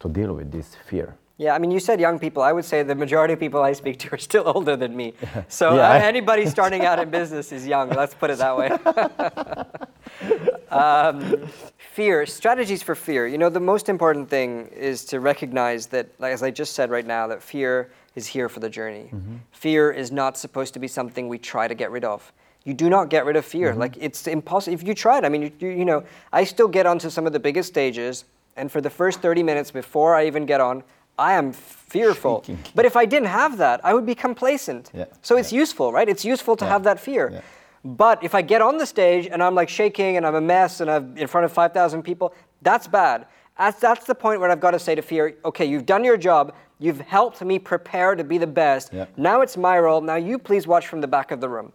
to 0.00 0.08
deal 0.08 0.32
with 0.34 0.50
this 0.50 0.74
fear? 0.88 1.14
Yeah, 1.38 1.54
I 1.54 1.58
mean, 1.58 1.70
you 1.70 1.80
said 1.80 2.00
young 2.00 2.18
people. 2.18 2.42
I 2.42 2.52
would 2.52 2.66
say 2.66 2.82
the 2.82 2.94
majority 2.94 3.32
of 3.32 3.40
people 3.40 3.62
I 3.62 3.72
speak 3.72 3.98
to 4.00 4.12
are 4.14 4.18
still 4.18 4.42
older 4.54 4.76
than 4.76 4.94
me. 4.96 5.14
So 5.48 5.74
Yeah, 5.76 5.88
uh, 5.88 5.92
I- 5.94 5.98
anybody 6.00 6.46
starting 6.46 6.84
out 6.84 6.98
in 6.98 7.10
business 7.10 7.52
is 7.52 7.66
young. 7.66 7.88
Let's 7.90 8.14
put 8.14 8.30
it 8.30 8.38
that 8.38 8.56
way. 8.56 8.70
um, 10.70 11.46
fear, 11.92 12.26
strategies 12.26 12.82
for 12.82 12.94
fear. 12.94 13.26
You 13.26 13.38
know, 13.38 13.48
the 13.50 13.60
most 13.60 13.88
important 13.88 14.28
thing 14.28 14.68
is 14.68 15.04
to 15.06 15.20
recognize 15.20 15.86
that, 15.88 16.08
like, 16.18 16.32
as 16.32 16.42
I 16.42 16.50
just 16.50 16.74
said 16.74 16.90
right 16.90 17.06
now, 17.06 17.26
that 17.26 17.42
fear 17.42 17.90
is 18.14 18.26
here 18.26 18.48
for 18.48 18.60
the 18.60 18.68
journey. 18.70 19.10
Fear 19.52 19.92
is 19.92 20.10
not 20.10 20.36
supposed 20.38 20.74
to 20.74 20.80
be 20.80 20.88
something 20.88 21.28
we 21.28 21.38
try 21.38 21.68
to 21.68 21.74
get 21.74 21.90
rid 21.90 22.04
of. 22.04 22.32
You 22.64 22.74
do 22.74 22.90
not 22.90 23.08
get 23.08 23.24
rid 23.24 23.36
of 23.36 23.44
fear. 23.44 23.74
Like 23.74 23.96
it's 23.98 24.26
impossible. 24.26 24.74
If 24.74 24.86
you 24.86 24.94
tried, 24.94 25.24
I 25.24 25.28
mean, 25.28 25.42
you, 25.42 25.52
you, 25.60 25.68
you 25.68 25.84
know, 25.84 26.04
I 26.32 26.44
still 26.44 26.68
get 26.68 26.86
onto 26.86 27.08
some 27.08 27.26
of 27.26 27.32
the 27.32 27.40
biggest 27.40 27.68
stages, 27.68 28.24
and 28.56 28.70
for 28.70 28.80
the 28.80 28.90
first 28.90 29.20
30 29.20 29.42
minutes 29.42 29.70
before 29.70 30.14
I 30.14 30.26
even 30.26 30.44
get 30.44 30.60
on, 30.60 30.82
I 31.18 31.32
am 31.34 31.52
fearful. 31.52 32.42
Shaking. 32.42 32.58
But 32.74 32.84
if 32.84 32.96
I 32.96 33.04
didn't 33.06 33.28
have 33.28 33.58
that, 33.58 33.80
I 33.84 33.94
would 33.94 34.06
be 34.06 34.14
complacent. 34.14 34.90
Yeah, 34.94 35.04
So 35.22 35.36
it's 35.36 35.52
useful, 35.52 35.92
right? 35.92 36.08
It's 36.08 36.24
useful 36.24 36.56
to 36.56 36.64
Yeah, 36.64 36.70
have 36.72 36.82
that 36.84 37.00
fear. 37.00 37.42
But 37.84 38.22
if 38.22 38.34
I 38.34 38.42
get 38.42 38.60
on 38.60 38.76
the 38.78 38.86
stage 38.86 39.26
and 39.26 39.42
I'm 39.42 39.54
like 39.54 39.68
shaking 39.68 40.16
and 40.16 40.26
I'm 40.26 40.34
a 40.34 40.40
mess 40.40 40.80
and 40.80 40.90
I'm 40.90 41.16
in 41.16 41.26
front 41.26 41.44
of 41.44 41.52
5,000 41.52 42.02
people, 42.02 42.34
that's 42.62 42.86
bad. 42.86 43.26
That's, 43.58 43.80
that's 43.80 44.06
the 44.06 44.14
point 44.14 44.40
where 44.40 44.50
I've 44.50 44.60
got 44.60 44.72
to 44.72 44.78
say 44.78 44.94
to 44.94 45.02
fear, 45.02 45.36
okay, 45.44 45.64
you've 45.64 45.86
done 45.86 46.04
your 46.04 46.16
job. 46.16 46.54
You've 46.78 47.00
helped 47.00 47.42
me 47.42 47.58
prepare 47.58 48.14
to 48.14 48.24
be 48.24 48.38
the 48.38 48.46
best. 48.46 48.92
Yeah. 48.92 49.06
Now 49.16 49.42
it's 49.42 49.56
my 49.56 49.78
role. 49.78 50.00
Now 50.00 50.16
you 50.16 50.38
please 50.38 50.66
watch 50.66 50.86
from 50.86 51.00
the 51.00 51.08
back 51.08 51.30
of 51.30 51.40
the 51.40 51.48
room. 51.48 51.72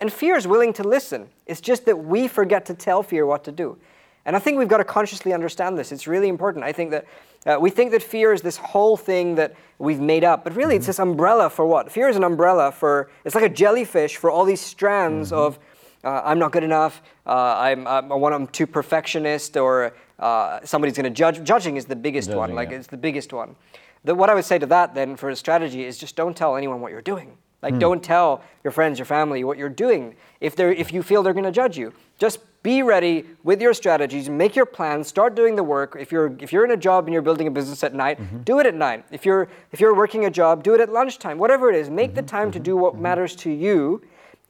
And 0.00 0.12
fear 0.12 0.36
is 0.36 0.46
willing 0.46 0.72
to 0.74 0.84
listen. 0.84 1.28
It's 1.46 1.60
just 1.60 1.84
that 1.86 1.96
we 1.96 2.28
forget 2.28 2.64
to 2.66 2.74
tell 2.74 3.02
fear 3.02 3.26
what 3.26 3.44
to 3.44 3.52
do. 3.52 3.78
And 4.28 4.36
I 4.36 4.40
think 4.40 4.58
we've 4.58 4.68
got 4.68 4.76
to 4.76 4.84
consciously 4.84 5.32
understand 5.32 5.78
this. 5.78 5.90
It's 5.90 6.06
really 6.06 6.28
important. 6.28 6.62
I 6.62 6.70
think 6.70 6.90
that 6.90 7.06
uh, 7.46 7.56
we 7.58 7.70
think 7.70 7.92
that 7.92 8.02
fear 8.02 8.34
is 8.34 8.42
this 8.42 8.58
whole 8.58 8.94
thing 8.94 9.36
that 9.36 9.56
we've 9.78 10.00
made 10.00 10.22
up, 10.22 10.44
but 10.44 10.54
really 10.54 10.76
it's 10.76 10.86
this 10.86 10.98
umbrella 10.98 11.48
for 11.48 11.64
what? 11.64 11.90
Fear 11.90 12.10
is 12.10 12.16
an 12.16 12.24
umbrella 12.24 12.70
for, 12.70 13.08
it's 13.24 13.34
like 13.34 13.44
a 13.44 13.48
jellyfish 13.48 14.18
for 14.18 14.30
all 14.30 14.44
these 14.44 14.60
strands 14.60 15.32
of 15.32 15.58
uh, 16.04 16.20
I'm 16.22 16.38
not 16.38 16.52
good 16.52 16.62
enough, 16.62 17.00
uh, 17.26 17.56
I'm, 17.56 17.86
I'm, 17.86 18.12
I 18.12 18.16
want- 18.16 18.34
I'm 18.34 18.46
too 18.48 18.66
perfectionist, 18.66 19.56
or 19.56 19.94
uh, 20.18 20.60
somebody's 20.62 20.94
going 20.94 21.04
to 21.04 21.10
judge. 21.10 21.42
Judging 21.42 21.78
is 21.78 21.86
the 21.86 21.96
biggest 21.96 22.28
one. 22.28 22.54
Like 22.54 22.70
yeah. 22.70 22.76
it's 22.76 22.88
the 22.88 22.98
biggest 22.98 23.32
one. 23.32 23.56
The, 24.04 24.14
what 24.14 24.28
I 24.28 24.34
would 24.34 24.44
say 24.44 24.58
to 24.58 24.66
that 24.66 24.94
then 24.94 25.16
for 25.16 25.30
a 25.30 25.36
strategy 25.36 25.86
is 25.86 25.96
just 25.96 26.16
don't 26.16 26.36
tell 26.36 26.54
anyone 26.54 26.82
what 26.82 26.92
you're 26.92 27.00
doing. 27.00 27.38
Like 27.62 27.78
don't 27.80 28.02
tell 28.04 28.42
your 28.62 28.70
friends, 28.70 28.98
your 28.98 29.06
family 29.06 29.42
what 29.42 29.58
you're 29.58 29.68
doing 29.68 30.14
if 30.40 30.54
they're 30.54 30.70
if 30.70 30.92
you 30.92 31.02
feel 31.02 31.24
they're 31.24 31.32
going 31.32 31.44
to 31.44 31.50
judge 31.50 31.76
you. 31.76 31.92
Just 32.16 32.38
be 32.68 32.82
ready 32.82 33.24
with 33.44 33.62
your 33.62 33.72
strategies, 33.72 34.28
make 34.28 34.54
your 34.54 34.66
plans, 34.66 35.08
start 35.08 35.34
doing 35.34 35.56
the 35.56 35.64
work. 35.64 35.96
If 35.98 36.12
you're 36.12 36.36
if 36.38 36.52
you're 36.52 36.66
in 36.66 36.72
a 36.72 36.82
job 36.88 37.06
and 37.06 37.12
you're 37.14 37.26
building 37.28 37.46
a 37.52 37.54
business 37.58 37.82
at 37.82 37.94
night, 37.94 38.20
mm-hmm. 38.20 38.42
do 38.50 38.60
it 38.60 38.66
at 38.66 38.74
night. 38.74 39.06
If 39.10 39.24
you're 39.24 39.48
if 39.72 39.80
you're 39.80 39.94
working 39.94 40.26
a 40.26 40.32
job, 40.40 40.62
do 40.62 40.74
it 40.74 40.80
at 40.86 40.90
lunchtime. 40.92 41.38
Whatever 41.38 41.70
it 41.70 41.76
is, 41.82 41.88
make 41.88 42.14
the 42.14 42.20
mm-hmm. 42.20 42.36
time 42.36 42.50
to 42.50 42.58
mm-hmm. 42.58 42.70
do 42.70 42.76
what 42.76 42.92
matters 43.08 43.34
to 43.44 43.50
you. 43.50 44.02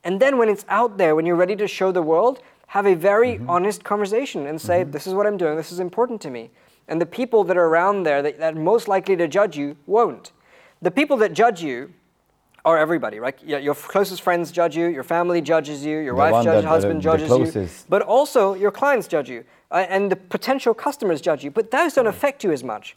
And 0.03 0.19
then 0.23 0.37
when 0.37 0.49
it's 0.49 0.65
out 0.67 0.97
there, 0.97 1.15
when 1.15 1.25
you're 1.25 1.41
ready 1.45 1.55
to 1.63 1.67
show 1.67 1.93
the 1.93 2.01
world, 2.01 2.41
have 2.67 2.85
a 2.85 2.95
very 2.95 3.39
honest 3.47 3.85
conversation 3.85 4.47
and 4.47 4.59
say, 4.59 4.83
this 4.83 5.07
is 5.07 5.13
what 5.13 5.25
I'm 5.25 5.37
doing, 5.37 5.55
this 5.55 5.71
is 5.71 5.79
important 5.79 6.21
to 6.21 6.29
me. 6.29 6.51
And 6.89 6.99
the 6.99 7.11
people 7.19 7.43
that 7.45 7.57
are 7.57 7.67
around 7.71 8.03
there 8.03 8.21
that, 8.21 8.37
that 8.39 8.55
are 8.55 8.59
most 8.73 8.87
likely 8.87 9.15
to 9.15 9.27
judge 9.27 9.55
you 9.57 9.77
won't. 9.85 10.31
The 10.81 10.91
people 10.91 11.17
that 11.17 11.31
judge 11.33 11.61
you 11.61 11.93
are 12.65 12.77
everybody, 12.77 13.19
right? 13.19 13.37
Your, 13.43 13.59
your 13.59 13.75
closest 13.75 14.21
friends 14.21 14.51
judge 14.51 14.75
you, 14.75 14.87
your 14.87 15.03
family 15.03 15.41
judges 15.41 15.85
you, 15.85 15.97
your 15.99 16.13
The 16.13 16.19
wife 16.19 16.43
judges, 16.43 16.63
that- 16.63 16.67
husband 16.67 16.99
the 16.99 17.03
judges 17.03 17.55
you, 17.55 17.69
but 17.89 18.01
also 18.01 18.53
your 18.53 18.71
clients 18.71 19.07
judge 19.07 19.29
you, 19.29 19.43
uh, 19.71 19.85
and 19.89 20.11
the 20.11 20.15
potential 20.15 20.73
customers 20.73 21.21
judge 21.21 21.43
you. 21.43 21.51
But 21.51 21.71
those 21.71 21.93
don't 21.93 22.07
affect 22.07 22.43
you 22.43 22.51
as 22.51 22.63
much. 22.63 22.95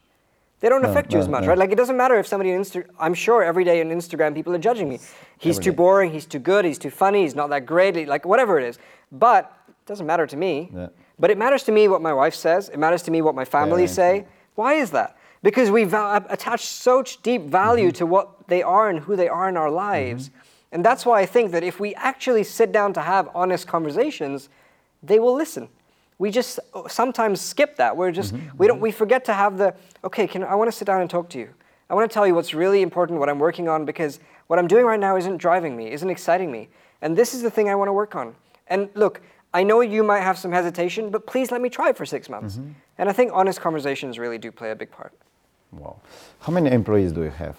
They 0.61 0.69
don't 0.69 0.83
No, 0.83 0.91
affect 0.91 1.13
you 1.13 1.19
as 1.19 1.29
much, 1.29 1.43
no. 1.43 1.49
right? 1.49 1.59
Like 1.59 1.73
it 1.73 1.75
doesn't 1.77 1.97
matter 1.97 2.15
if 2.21 2.27
somebody 2.29 2.55
on 2.55 2.61
Insta. 2.61 2.85
I'm 3.01 3.15
sure 3.15 3.43
every 3.43 3.65
day 3.65 3.81
on 3.81 3.89
Instagram 3.89 4.33
people 4.33 4.55
are 4.55 4.59
judging 4.59 4.89
me. 4.89 5.01
He's 5.39 5.57
Every 5.57 5.65
too 5.65 5.71
day. 5.73 5.77
boring. 5.77 6.13
He's 6.13 6.25
too 6.25 6.39
good. 6.39 6.65
He's 6.65 6.79
too 6.79 6.91
funny. 6.91 7.23
He's 7.23 7.35
not 7.35 7.51
that 7.51 7.67
great. 7.67 8.07
Like 8.07 8.25
whatever 8.25 8.61
it 8.61 8.65
is. 8.67 8.79
But 9.11 9.53
it 9.69 9.75
doesn't 9.87 10.07
matter 10.07 10.25
to 10.25 10.37
me. 10.37 10.71
Yeah. 10.73 10.87
But 11.19 11.33
it 11.33 11.39
matters 11.39 11.65
to 11.65 11.73
me 11.73 11.89
what 11.89 12.01
my 12.01 12.13
wife 12.13 12.37
says. 12.37 12.69
It 12.69 12.79
matters 12.79 13.03
to 13.03 13.11
me 13.11 13.23
what 13.23 13.35
my 13.35 13.45
family 13.45 13.83
Yeah, 13.83 13.89
say. 13.89 14.25
Why 14.55 14.75
is 14.75 14.93
that? 14.93 15.17
Because 15.43 15.71
we 15.71 15.85
va- 15.85 16.25
attach 16.31 16.65
such 16.67 17.21
deep 17.23 17.43
value 17.43 17.89
Mm-hmm. 17.89 17.97
to 17.99 18.07
what 18.07 18.49
they 18.49 18.63
are 18.63 18.89
and 18.89 19.01
who 19.01 19.17
they 19.17 19.29
are 19.29 19.49
in 19.49 19.57
our 19.57 19.71
lives. 19.71 20.31
And 20.71 20.85
that's 20.85 21.05
why 21.05 21.21
I 21.21 21.27
think 21.27 21.51
that 21.53 21.63
if 21.65 21.81
we 21.81 21.95
actually 21.97 22.45
sit 22.45 22.73
down 22.73 22.93
to 22.95 23.01
have 23.01 23.29
honest 23.35 23.67
conversations, 23.67 24.49
they 25.03 25.19
will 25.19 25.35
listen. 25.35 25.69
We 26.19 26.31
just 26.31 26.61
uh, 26.75 26.87
sometimes 26.89 27.41
skip 27.41 27.77
that. 27.77 27.97
We're 27.97 28.13
just 28.13 28.35
Mm-hmm. 28.35 28.57
we 28.59 28.67
don't 28.69 28.81
we 28.81 28.93
forget 28.93 29.25
to 29.25 29.33
have 29.33 29.59
the 29.59 29.75
okay. 30.05 30.27
Can 30.29 30.45
I 30.45 30.55
want 30.55 30.71
to 30.71 30.77
sit 30.77 30.87
down 30.87 31.01
and 31.01 31.11
talk 31.11 31.29
to 31.31 31.39
you? 31.39 31.49
I 31.91 31.95
want 31.95 32.09
to 32.11 32.15
tell 32.15 32.27
you 32.27 32.35
what's 32.35 32.55
really 32.55 32.81
important, 32.81 33.19
what 33.19 33.29
I'm 33.29 33.39
working 33.41 33.69
on, 33.69 33.85
because 33.85 34.21
what 34.47 34.59
I'm 34.59 34.69
doing 34.69 34.87
right 34.87 35.01
now 35.01 35.17
isn't 35.17 35.37
driving 35.39 35.77
me, 35.77 35.91
isn't 35.93 36.09
exciting 36.09 36.51
me, 36.51 36.69
and 37.03 37.17
this 37.17 37.35
is 37.35 37.43
the 37.43 37.51
thing 37.51 37.69
I 37.69 37.75
want 37.75 37.89
to 37.89 37.93
work 37.93 38.15
on. 38.15 38.35
And 38.69 38.89
look, 38.95 39.21
I 39.53 39.63
know 39.63 39.81
you 39.83 40.03
might 40.03 40.21
have 40.21 40.39
some 40.39 40.53
hesitation, 40.53 41.11
but 41.11 41.27
please 41.27 41.51
let 41.51 41.61
me 41.61 41.69
try 41.69 41.91
it 41.91 41.97
for 41.99 42.07
six 42.07 42.31
months. 42.31 42.57
Mm-hmm. 42.57 42.71
And 42.99 43.09
I 43.11 43.13
think 43.13 43.33
honest 43.35 43.61
conversations 43.61 44.19
really 44.19 44.39
do 44.39 44.51
play 44.51 44.71
a 44.71 44.77
big 44.77 44.91
part. 44.91 45.13
Wow. 45.73 45.97
How 46.41 46.53
many 46.53 46.71
employees 46.71 47.13
do 47.13 47.23
you 47.23 47.31
have? 47.31 47.57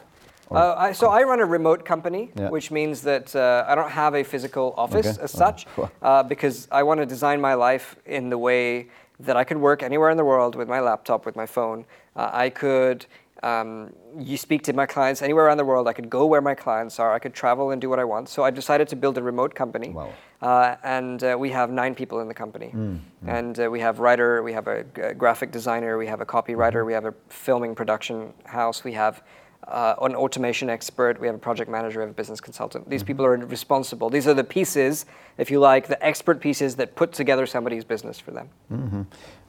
Uh, 0.51 0.75
I, 0.77 0.91
so 0.91 1.09
I 1.09 1.23
run 1.23 1.39
a 1.39 1.45
remote 1.45 1.83
company, 1.83 2.31
Yeah. 2.35 2.49
which 2.49 2.69
means 2.69 3.01
that 3.01 3.35
uh, 3.35 3.65
I 3.67 3.73
don't 3.73 3.89
have 3.89 4.13
a 4.13 4.23
physical 4.23 4.73
office 4.77 5.07
Okay. 5.15 5.23
as 5.23 5.31
such, 5.31 5.65
uh, 6.01 6.21
because 6.21 6.67
I 6.71 6.83
want 6.83 6.99
to 6.99 7.07
design 7.07 7.41
my 7.41 7.55
life 7.55 7.95
in 8.05 8.29
the 8.29 8.37
way 8.37 8.87
that 9.19 9.35
I 9.35 9.43
could 9.43 9.57
work 9.57 9.81
anywhere 9.81 10.11
in 10.11 10.17
the 10.17 10.25
world 10.25 10.55
with 10.55 10.67
my 10.67 10.79
laptop, 10.79 11.25
with 11.25 11.35
my 11.35 11.45
phone. 11.47 11.85
Uh, 12.15 12.29
I 12.31 12.49
could. 12.49 13.05
Um, 13.43 13.91
you 14.17 14.37
speak 14.37 14.63
to 14.63 14.73
my 14.73 14.85
clients 14.85 15.21
anywhere 15.21 15.45
around 15.45 15.57
the 15.57 15.65
world. 15.65 15.87
I 15.87 15.93
could 15.93 16.09
go 16.09 16.25
where 16.25 16.41
my 16.41 16.55
clients 16.55 16.97
are. 16.99 17.13
I 17.13 17.19
could 17.19 17.33
travel 17.33 17.71
and 17.71 17.81
do 17.81 17.89
what 17.89 17.99
I 17.99 18.05
want. 18.05 18.29
So 18.29 18.43
I 18.43 18.51
decided 18.51 18.87
to 18.89 18.95
build 18.95 19.17
a 19.17 19.23
remote 19.23 19.53
company. 19.53 19.89
Wow. 19.89 20.13
Uh, 20.41 20.75
and 20.83 21.23
uh, 21.23 21.35
we 21.37 21.49
have 21.49 21.69
nine 21.69 21.93
people 21.93 22.21
in 22.21 22.27
the 22.27 22.33
company. 22.33 22.71
Mm, 22.73 22.99
And 23.27 23.59
uh, 23.59 23.69
we 23.69 23.79
have 23.81 23.99
writer, 23.99 24.41
we 24.43 24.53
have 24.53 24.67
a, 24.67 24.83
graphic 25.17 25.51
designer, 25.51 25.97
we 25.97 26.07
have 26.07 26.21
a 26.21 26.25
copywriter, 26.25 26.73
Mm-hmm. 26.81 26.87
we 26.87 26.93
have 26.93 27.05
a 27.05 27.13
filming 27.29 27.75
production 27.75 28.33
house, 28.45 28.83
we 28.83 28.93
have 28.93 29.23
uh, 29.67 29.95
an 30.01 30.15
automation 30.15 30.69
expert, 30.69 31.19
we 31.19 31.27
have 31.27 31.35
a 31.35 31.39
project 31.39 31.69
manager, 31.69 31.99
we 31.99 32.03
have 32.03 32.11
a 32.11 32.13
business 32.13 32.41
consultant. 32.41 32.83
Mm-hmm. 32.83 32.91
These 32.91 33.03
people 33.03 33.25
are 33.25 33.37
responsible. 33.37 34.09
These 34.09 34.27
are 34.27 34.33
the 34.33 34.43
pieces, 34.43 35.05
if 35.37 35.49
you 35.51 35.59
like, 35.59 35.87
the 35.87 36.03
expert 36.05 36.39
pieces 36.39 36.75
that 36.75 36.95
put 36.95 37.11
together 37.13 37.45
somebody's 37.45 37.83
business 37.83 38.19
for 38.19 38.31
them. 38.31 38.49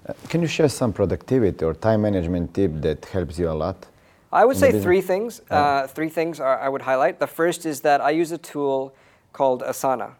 Uh, 0.07 0.13
can 0.29 0.41
you 0.43 0.47
share 0.49 0.69
some 0.69 0.93
productivity 0.93 1.65
or 1.65 1.75
time 1.75 2.03
management 2.03 2.55
tip 2.55 2.73
that 2.83 3.05
helps 3.07 3.39
you 3.39 3.49
a 3.51 3.53
lot? 3.53 3.87
I 4.33 4.45
would 4.45 4.57
say 4.57 4.81
three 4.81 5.01
things. 5.01 5.41
Uh, 5.51 5.87
three 5.87 6.09
things 6.09 6.41
are, 6.41 6.59
I 6.59 6.69
would 6.69 6.83
highlight. 6.83 7.21
The 7.21 7.27
first 7.27 7.67
is 7.67 7.81
that 7.83 8.01
I 8.01 8.11
use 8.11 8.33
a 8.33 8.39
tool 8.39 8.95
called 9.33 9.63
Asana. 9.63 10.13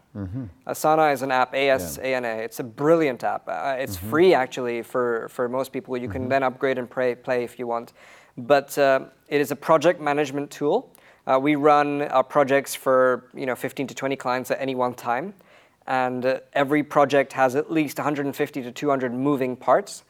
Asana 0.65 1.13
is 1.13 1.21
an 1.21 1.31
app, 1.31 1.53
A 1.53 1.69
S 1.69 1.97
A 1.97 2.15
N 2.15 2.25
A. 2.25 2.37
It's 2.37 2.59
a 2.59 2.63
brilliant 2.63 3.23
app. 3.23 3.47
Uh, 3.47 3.75
it's 3.77 3.97
free 3.97 4.33
actually 4.33 4.81
for, 4.81 5.27
for 5.29 5.49
most 5.49 5.73
people. 5.73 5.97
You 5.97 6.09
can 6.09 6.29
then 6.29 6.43
upgrade 6.43 6.77
and 6.77 6.89
pray, 6.89 7.15
play 7.15 7.43
if 7.43 7.59
you 7.59 7.67
want. 7.67 7.93
But 8.37 8.77
uh, 8.77 9.05
it 9.27 9.41
is 9.41 9.51
a 9.51 9.55
project 9.55 10.01
management 10.01 10.51
tool. 10.51 10.91
Uh, 11.27 11.39
we 11.41 11.55
run 11.55 12.03
our 12.03 12.23
projects 12.23 12.75
for 12.75 13.25
you 13.33 13.45
know 13.45 13.55
15 13.55 13.87
to 13.87 13.95
20 13.95 14.15
clients 14.15 14.51
at 14.51 14.61
any 14.61 14.75
one 14.75 14.93
time, 14.93 15.33
and 15.87 16.25
uh, 16.25 16.39
every 16.53 16.83
project 16.83 17.33
has 17.33 17.55
at 17.55 17.71
least 17.71 17.97
150 17.97 18.61
to 18.63 18.71
200 18.71 19.13
moving 19.13 19.55
parts 19.55 20.03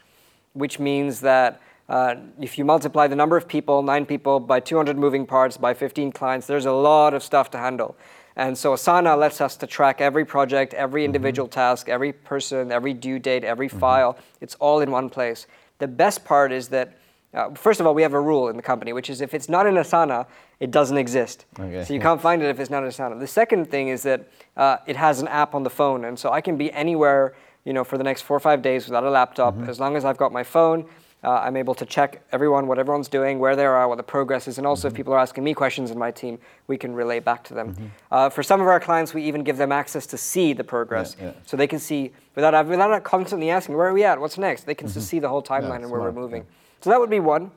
which 0.55 0.79
means 0.79 1.19
that 1.19 1.61
uh, 1.87 2.15
if 2.39 2.57
you 2.57 2.65
multiply 2.65 3.05
the 3.05 3.15
number 3.15 3.37
of 3.37 3.47
people, 3.47 3.83
nine 3.83 4.05
people, 4.05 4.39
by 4.39 4.59
200 4.59 4.97
moving 4.97 5.25
parts, 5.25 5.57
by 5.57 5.73
15 5.73 6.11
clients, 6.11 6.47
there's 6.47 6.65
a 6.65 6.71
lot 6.71 7.13
of 7.13 7.21
stuff 7.21 7.51
to 7.51 7.57
handle. 7.59 7.95
And 8.37 8.57
so 8.57 8.73
Asana 8.73 9.17
lets 9.17 9.39
us 9.39 9.55
to 9.57 9.67
track 9.67 10.01
every 10.01 10.25
project, 10.25 10.73
every 10.73 11.05
individual 11.05 11.47
task, 11.47 11.87
every 11.87 12.11
person, 12.11 12.71
every 12.71 12.93
due 12.93 13.19
date, 13.19 13.43
every 13.43 13.69
file. 13.69 14.17
It's 14.41 14.55
all 14.55 14.79
in 14.79 14.91
one 14.91 15.09
place. 15.09 15.45
The 15.77 15.87
best 15.87 16.25
part 16.25 16.51
is 16.51 16.69
that, 16.69 16.97
uh, 17.35 17.53
first 17.53 17.79
of 17.79 17.85
all, 17.85 17.93
we 17.93 18.01
have 18.01 18.13
a 18.13 18.19
rule 18.19 18.47
in 18.47 18.55
the 18.55 18.63
company, 18.63 18.93
which 18.93 19.09
is 19.09 19.21
if 19.21 19.33
it's 19.33 19.49
not 19.49 19.67
in 19.67 19.75
Asana, 19.75 20.25
it 20.59 20.71
doesn't 20.71 20.97
exist. 20.97 21.45
Okay. 21.59 21.83
So 21.83 21.93
you 21.93 21.99
can't 21.99 22.21
find 22.21 22.41
it 22.41 22.49
if 22.49 22.59
it's 22.59 22.69
not 22.69 22.83
in 22.83 22.89
Asana. 22.89 23.19
The 23.19 23.27
second 23.27 23.69
thing 23.69 23.89
is 23.89 24.03
that 24.03 24.29
uh, 24.55 24.77
it 24.87 24.95
has 24.95 25.21
an 25.21 25.27
app 25.27 25.53
on 25.53 25.63
the 25.63 25.69
phone, 25.69 26.05
and 26.05 26.17
so 26.17 26.31
I 26.31 26.39
can 26.39 26.55
be 26.55 26.71
anywhere, 26.71 27.35
you 27.65 27.73
know, 27.73 27.83
for 27.83 27.97
the 27.97 28.03
next 28.03 28.21
four 28.21 28.37
or 28.37 28.39
five 28.39 28.61
days 28.61 28.85
without 28.85 29.03
a 29.03 29.09
laptop. 29.09 29.59
As 29.67 29.79
long 29.79 29.97
as 29.97 30.05
I've 30.05 30.17
got 30.17 30.31
my 30.31 30.43
phone, 30.43 30.85
uh, 31.25 31.41
I'm 31.43 31.57
able 31.57 31.73
to 31.75 31.85
check 31.85 32.21
everyone, 32.31 32.67
what 32.67 32.77
everyone's 32.77 33.07
doing, 33.07 33.39
where 33.39 33.55
they 33.55 33.65
are, 33.65 33.87
what 33.89 33.97
the 33.97 34.03
progress 34.03 34.47
is, 34.47 34.57
and 34.57 34.67
also 34.67 34.87
if 34.87 34.93
people 34.93 35.11
are 35.11 35.19
asking 35.19 35.43
me 35.43 35.53
questions 35.53 35.89
in 35.89 35.97
my 35.97 36.11
team, 36.11 36.37
we 36.67 36.77
can 36.77 36.93
relay 36.93 37.19
back 37.19 37.43
to 37.45 37.53
them. 37.53 37.91
Uh, 38.11 38.29
for 38.29 38.43
some 38.43 38.61
of 38.61 38.67
our 38.67 38.79
clients, 38.79 39.13
we 39.13 39.23
even 39.23 39.43
give 39.43 39.57
them 39.57 39.71
access 39.71 40.05
to 40.05 40.17
see 40.17 40.53
the 40.53 40.63
progress, 40.63 41.17
yeah. 41.19 41.31
so 41.43 41.57
they 41.57 41.67
can 41.67 41.79
see 41.79 42.13
without 42.35 42.67
without 42.67 43.03
constantly 43.03 43.49
asking 43.49 43.75
where 43.75 43.87
are 43.87 43.93
we 43.93 44.03
at, 44.03 44.21
what's 44.21 44.37
next. 44.37 44.65
They 44.65 44.75
can 44.75 44.87
just 44.87 45.07
see 45.07 45.19
the 45.19 45.27
whole 45.27 45.41
timeline 45.41 45.81
and 45.81 45.89
where 45.89 45.99
we're 45.99 46.11
smart, 46.11 46.15
moving. 46.15 46.45
So 46.85 46.91
that 46.91 46.99
would 46.99 47.09
be 47.09 47.19
one. 47.19 47.49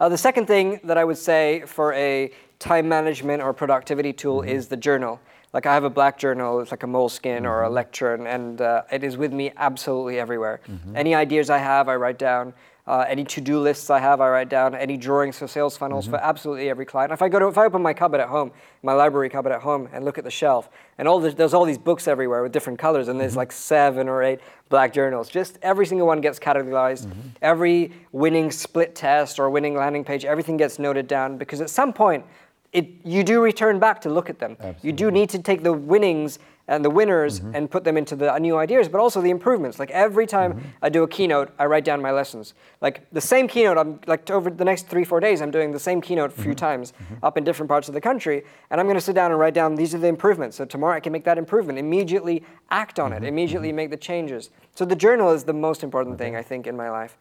Uh, 0.00 0.08
the 0.08 0.18
second 0.18 0.46
thing 0.46 0.80
that 0.82 0.98
I 0.98 1.04
would 1.04 1.16
say 1.16 1.62
for 1.64 1.92
a 1.92 2.32
time 2.58 2.88
management 2.88 3.40
or 3.40 3.52
productivity 3.52 4.12
tool 4.12 4.42
is 4.42 4.66
the 4.66 4.76
journal. 4.76 5.20
Like 5.52 5.64
I 5.64 5.72
have 5.72 5.84
a 5.84 5.90
black 5.90 6.18
journal, 6.18 6.58
it's 6.58 6.72
like 6.72 6.82
a 6.82 6.88
Moleskine 6.88 7.44
or 7.44 7.62
a 7.62 7.70
Leuchtturm, 7.70 8.26
and 8.26 8.60
uh, 8.60 8.82
it 8.90 9.04
is 9.04 9.16
with 9.16 9.32
me 9.32 9.52
absolutely 9.56 10.18
everywhere. 10.18 10.60
Any 10.96 11.14
ideas 11.14 11.50
I 11.50 11.58
have, 11.58 11.88
I 11.88 11.94
write 11.94 12.18
down. 12.18 12.52
Uh, 12.88 13.04
any 13.08 13.24
to-do 13.24 13.58
lists 13.58 13.90
I 13.90 13.98
have, 13.98 14.20
I 14.20 14.28
write 14.28 14.48
down. 14.48 14.74
Any 14.74 14.96
drawings 14.96 15.38
for 15.38 15.48
sales 15.48 15.76
funnels 15.76 16.06
for 16.06 16.16
absolutely 16.16 16.68
every 16.68 16.84
client. 16.84 17.12
If 17.12 17.20
I 17.20 17.28
go 17.28 17.38
to, 17.40 17.46
if 17.46 17.58
I 17.58 17.64
open 17.64 17.82
my 17.82 17.94
cupboard 17.94 18.20
at 18.20 18.28
home, 18.28 18.52
my 18.82 18.92
library 18.92 19.28
cupboard 19.28 19.52
at 19.52 19.60
home, 19.60 19.88
and 19.92 20.04
look 20.04 20.18
at 20.18 20.24
the 20.24 20.30
shelf, 20.30 20.68
and 20.98 21.06
all 21.06 21.20
the, 21.20 21.30
there's 21.30 21.54
all 21.54 21.64
these 21.64 21.78
books 21.78 22.06
everywhere 22.06 22.42
with 22.42 22.52
different 22.52 22.78
colors, 22.78 23.06
and 23.08 23.20
there's 23.20 23.36
like 23.36 23.50
seven 23.52 24.08
or 24.08 24.22
eight 24.22 24.40
black 24.68 24.92
journals. 24.92 25.28
Just 25.28 25.58
every 25.62 25.86
single 25.86 26.06
one 26.06 26.20
gets 26.20 26.38
categorized. 26.38 27.06
Mm-hmm. 27.06 27.20
Every 27.42 27.92
winning 28.12 28.50
split 28.50 28.94
test 28.94 29.38
or 29.38 29.50
winning 29.50 29.74
landing 29.74 30.04
page, 30.04 30.24
everything 30.24 30.56
gets 30.56 30.78
noted 30.78 31.06
down 31.06 31.38
because 31.38 31.60
at 31.60 31.70
some 31.70 31.92
point, 31.92 32.24
it, 32.72 32.88
you 33.04 33.24
do 33.24 33.40
return 33.40 33.78
back 33.78 34.00
to 34.02 34.10
look 34.10 34.28
at 34.28 34.38
them. 34.38 34.56
You 34.82 34.92
do 34.92 35.10
need 35.10 35.30
to 35.30 35.38
take 35.38 35.62
the 35.62 35.72
winnings 35.72 36.38
and 36.68 36.84
the 36.84 36.90
winners 36.90 37.40
mm-hmm. 37.40 37.54
and 37.54 37.70
put 37.70 37.84
them 37.84 37.96
into 37.96 38.16
the 38.16 38.36
new 38.38 38.56
ideas, 38.56 38.88
but 38.88 39.00
also 39.00 39.20
the 39.20 39.30
improvements. 39.30 39.78
Like 39.78 39.90
every 39.92 40.26
time 40.26 40.54
mm-hmm. 40.54 40.68
I 40.82 40.88
do 40.88 41.02
a 41.02 41.08
keynote, 41.08 41.54
I 41.58 41.66
write 41.66 41.84
down 41.84 42.02
my 42.02 42.10
lessons. 42.10 42.54
Like 42.80 43.08
the 43.12 43.20
same 43.20 43.46
keynote, 43.46 43.78
I'm 43.78 44.00
like 44.06 44.28
over 44.30 44.50
the 44.50 44.64
next 44.64 44.88
three, 44.88 45.04
four 45.04 45.20
days, 45.20 45.40
I'm 45.40 45.50
doing 45.50 45.72
the 45.72 45.78
same 45.78 46.00
keynote 46.00 46.30
a 46.30 46.34
few 46.34 46.52
mm-hmm. 46.52 46.54
times 46.54 46.92
up 47.22 47.38
in 47.38 47.44
different 47.44 47.68
parts 47.68 47.88
of 47.88 47.94
the 47.94 48.00
country, 48.00 48.44
and 48.70 48.80
I'm 48.80 48.86
going 48.86 48.96
to 48.96 49.00
sit 49.00 49.14
down 49.14 49.30
and 49.30 49.38
write 49.38 49.54
down 49.54 49.76
these 49.76 49.94
are 49.94 49.98
the 49.98 50.08
improvements. 50.08 50.56
So 50.56 50.64
tomorrow 50.64 50.96
I 50.96 51.00
can 51.00 51.12
make 51.12 51.24
that 51.24 51.38
improvement, 51.38 51.78
immediately 51.78 52.42
act 52.70 52.98
on 52.98 53.12
it, 53.12 53.22
immediately 53.22 53.72
make 53.72 53.90
the 53.90 53.96
changes. 53.96 54.50
So 54.74 54.84
the 54.84 54.96
journal 54.96 55.32
is 55.32 55.44
the 55.44 55.52
most 55.52 55.84
important 55.84 56.18
thing 56.18 56.34
I 56.34 56.42
think 56.42 56.66
in 56.66 56.76
my 56.76 56.90
life. 56.90 57.16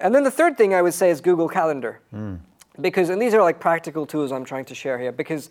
And 0.00 0.14
then 0.14 0.24
the 0.24 0.30
third 0.30 0.56
thing 0.56 0.74
I 0.74 0.82
would 0.82 0.94
say 0.94 1.10
is 1.10 1.20
Google 1.20 1.48
Calendar. 1.48 2.00
Mm. 2.14 2.38
Because 2.80 3.10
and 3.10 3.20
these 3.20 3.34
are 3.34 3.42
like 3.42 3.58
practical 3.58 4.06
tools 4.06 4.30
I'm 4.30 4.44
trying 4.44 4.64
to 4.66 4.74
share 4.74 4.98
here 4.98 5.10
because 5.10 5.50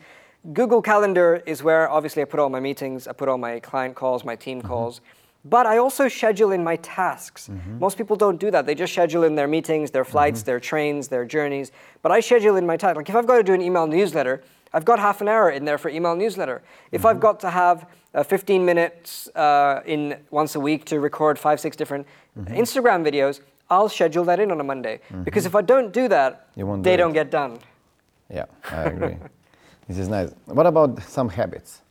Google 0.53 0.81
Calendar 0.81 1.43
is 1.45 1.61
where 1.61 1.89
obviously 1.89 2.21
I 2.21 2.25
put 2.25 2.39
all 2.39 2.49
my 2.49 2.59
meetings, 2.59 3.07
I 3.07 3.11
put 3.11 3.27
all 3.27 3.37
my 3.37 3.59
client 3.59 3.95
calls, 3.95 4.23
my 4.23 4.35
team 4.35 4.59
mm-hmm. 4.59 4.67
calls, 4.67 5.01
but 5.43 5.65
I 5.65 5.77
also 5.77 6.07
schedule 6.07 6.51
in 6.51 6.63
my 6.63 6.77
tasks. 6.77 7.49
Mm-hmm. 7.49 7.79
Most 7.79 7.97
people 7.97 8.15
don't 8.15 8.39
do 8.39 8.49
that. 8.51 8.65
They 8.65 8.75
just 8.75 8.93
schedule 8.93 9.23
in 9.23 9.35
their 9.35 9.47
meetings, 9.47 9.91
their 9.91 10.05
flights, 10.05 10.39
mm-hmm. 10.39 10.45
their 10.45 10.59
trains, 10.59 11.07
their 11.09 11.25
journeys. 11.25 11.71
But 12.01 12.11
I 12.11 12.21
schedule 12.21 12.55
in 12.55 12.65
my 12.65 12.77
tasks. 12.77 12.97
Like 12.97 13.09
if 13.09 13.15
I've 13.15 13.27
got 13.27 13.37
to 13.37 13.43
do 13.43 13.53
an 13.53 13.61
email 13.61 13.87
newsletter, 13.87 14.41
I've 14.73 14.85
got 14.85 14.99
half 14.99 15.21
an 15.21 15.27
hour 15.27 15.49
in 15.49 15.65
there 15.65 15.77
for 15.77 15.89
email 15.89 16.15
newsletter. 16.15 16.61
If 16.91 17.05
I've 17.05 17.19
got 17.19 17.39
to 17.41 17.49
have 17.49 17.89
uh, 18.13 18.23
15 18.23 18.65
minutes 18.65 19.29
uh, 19.35 19.81
in 19.85 20.17
once 20.29 20.55
a 20.55 20.59
week 20.59 20.85
to 20.85 20.99
record 20.99 21.39
five, 21.39 21.59
six 21.59 21.75
different 21.75 22.05
Instagram 22.37 23.05
videos, 23.05 23.41
I'll 23.69 23.89
schedule 23.89 24.23
that 24.25 24.39
in 24.39 24.51
on 24.51 24.59
a 24.59 24.63
Monday. 24.63 24.99
Because 25.23 25.45
if 25.45 25.55
I 25.55 25.61
don't 25.61 25.93
do 25.93 26.07
that, 26.09 26.53
do 26.55 26.81
they 26.81 26.93
it. 26.93 26.97
don't 26.97 27.13
get 27.13 27.31
done. 27.31 27.59
Yeah, 28.29 28.45
I 28.71 28.83
agree. 28.83 29.17
this 29.87 29.97
is 29.97 30.09
nice. 30.09 30.31
What 30.45 30.65
about 30.65 31.01
some 31.03 31.29
habits 31.29 31.81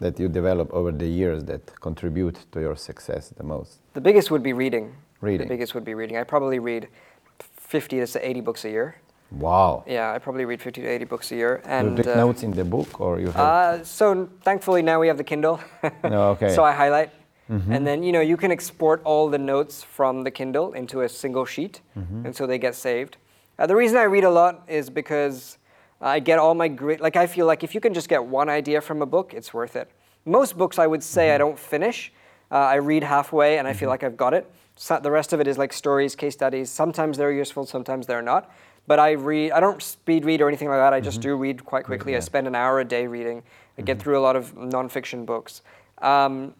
that 0.00 0.18
you 0.18 0.28
develop 0.28 0.72
over 0.72 0.92
the 0.92 1.06
years 1.06 1.44
that 1.44 1.80
contribute 1.80 2.36
to 2.52 2.60
your 2.60 2.76
success 2.76 3.28
the 3.36 3.44
most? 3.44 3.78
The 3.94 4.00
biggest 4.00 4.30
would 4.30 4.42
be 4.42 4.52
reading. 4.52 4.94
Reading. 5.20 5.46
The 5.48 5.54
biggest 5.54 5.74
would 5.74 5.84
be 5.84 5.94
reading. 5.94 6.16
I 6.16 6.24
probably 6.24 6.58
read 6.58 6.88
50 7.40 8.04
to 8.04 8.28
80 8.28 8.40
books 8.40 8.64
a 8.64 8.70
year. 8.70 8.96
Wow. 9.30 9.84
Yeah, 9.86 10.12
I 10.12 10.18
probably 10.18 10.44
read 10.44 10.60
50 10.60 10.82
to 10.82 10.88
80 10.88 11.04
books 11.06 11.32
a 11.32 11.36
year. 11.36 11.62
And 11.64 11.96
you 11.96 12.04
take 12.04 12.14
uh, 12.14 12.16
notes 12.16 12.42
in 12.42 12.50
the 12.50 12.64
book 12.64 13.00
or 13.00 13.18
you 13.18 13.26
have? 13.28 13.36
uh, 13.36 13.84
so 13.84 14.28
thankfully 14.42 14.82
now 14.82 15.00
we 15.00 15.08
have 15.08 15.16
the 15.16 15.24
Kindle. 15.24 15.58
No, 16.04 16.30
okay. 16.30 16.54
so 16.54 16.64
I 16.64 16.72
highlight. 16.72 17.10
And 17.48 17.86
then 17.86 18.02
you 18.02 18.12
know 18.12 18.22
you 18.22 18.38
can 18.38 18.50
export 18.50 19.02
all 19.04 19.28
the 19.28 19.36
notes 19.36 19.82
from 19.82 20.22
the 20.22 20.30
Kindle 20.30 20.72
into 20.72 21.02
a 21.02 21.08
single 21.08 21.44
sheet, 21.44 21.82
and 21.94 22.34
so 22.34 22.46
they 22.46 22.56
get 22.56 22.74
saved. 22.74 23.18
Uh, 23.58 23.66
the 23.66 23.76
reason 23.76 23.98
I 23.98 24.04
read 24.04 24.24
a 24.24 24.30
lot 24.30 24.62
is 24.68 24.88
because 24.88 25.58
I 26.02 26.18
get 26.18 26.38
all 26.38 26.54
my 26.54 26.68
great. 26.68 27.00
Like 27.00 27.16
I 27.16 27.26
feel 27.26 27.46
like 27.46 27.62
if 27.62 27.74
you 27.74 27.80
can 27.80 27.94
just 27.94 28.08
get 28.08 28.24
one 28.24 28.48
idea 28.48 28.80
from 28.80 29.02
a 29.02 29.06
book, 29.06 29.32
it's 29.32 29.54
worth 29.54 29.76
it. 29.76 29.90
Most 30.24 30.58
books 30.58 30.78
I 30.78 30.86
would 30.86 31.02
say 31.02 31.34
I 31.34 31.38
don't 31.38 31.58
finish. 31.58 32.12
Uh, 32.50 32.56
I 32.56 32.74
read 32.74 33.04
halfway 33.04 33.58
and 33.58 33.68
I 33.68 33.72
feel 33.72 33.88
like 33.88 34.02
I've 34.02 34.16
got 34.16 34.34
it. 34.34 34.50
So 34.76 34.98
the 35.00 35.10
rest 35.10 35.32
of 35.32 35.40
it 35.40 35.46
is 35.46 35.58
like 35.58 35.72
stories, 35.72 36.16
case 36.16 36.34
studies. 36.34 36.70
Sometimes 36.70 37.16
they're 37.16 37.32
useful, 37.32 37.66
sometimes 37.66 38.06
they're 38.06 38.22
not. 38.22 38.50
But 38.88 38.98
I 38.98 39.12
read. 39.12 39.52
I 39.52 39.60
don't 39.60 39.80
speed 39.80 40.24
read 40.24 40.40
or 40.40 40.48
anything 40.48 40.68
like 40.68 40.78
that. 40.78 40.92
I 40.92 41.00
just 41.00 41.20
do 41.20 41.36
read 41.36 41.64
quite 41.64 41.84
quickly. 41.84 42.16
I 42.16 42.20
spend 42.20 42.48
an 42.48 42.56
hour 42.56 42.80
a 42.80 42.84
day 42.84 43.06
reading. 43.06 43.44
I 43.78 43.82
get 43.82 44.00
through 44.00 44.18
a 44.18 44.20
lot 44.20 44.34
of 44.34 44.56
nonfiction 44.56 45.24
books. 45.24 45.62
Um, 45.98 46.54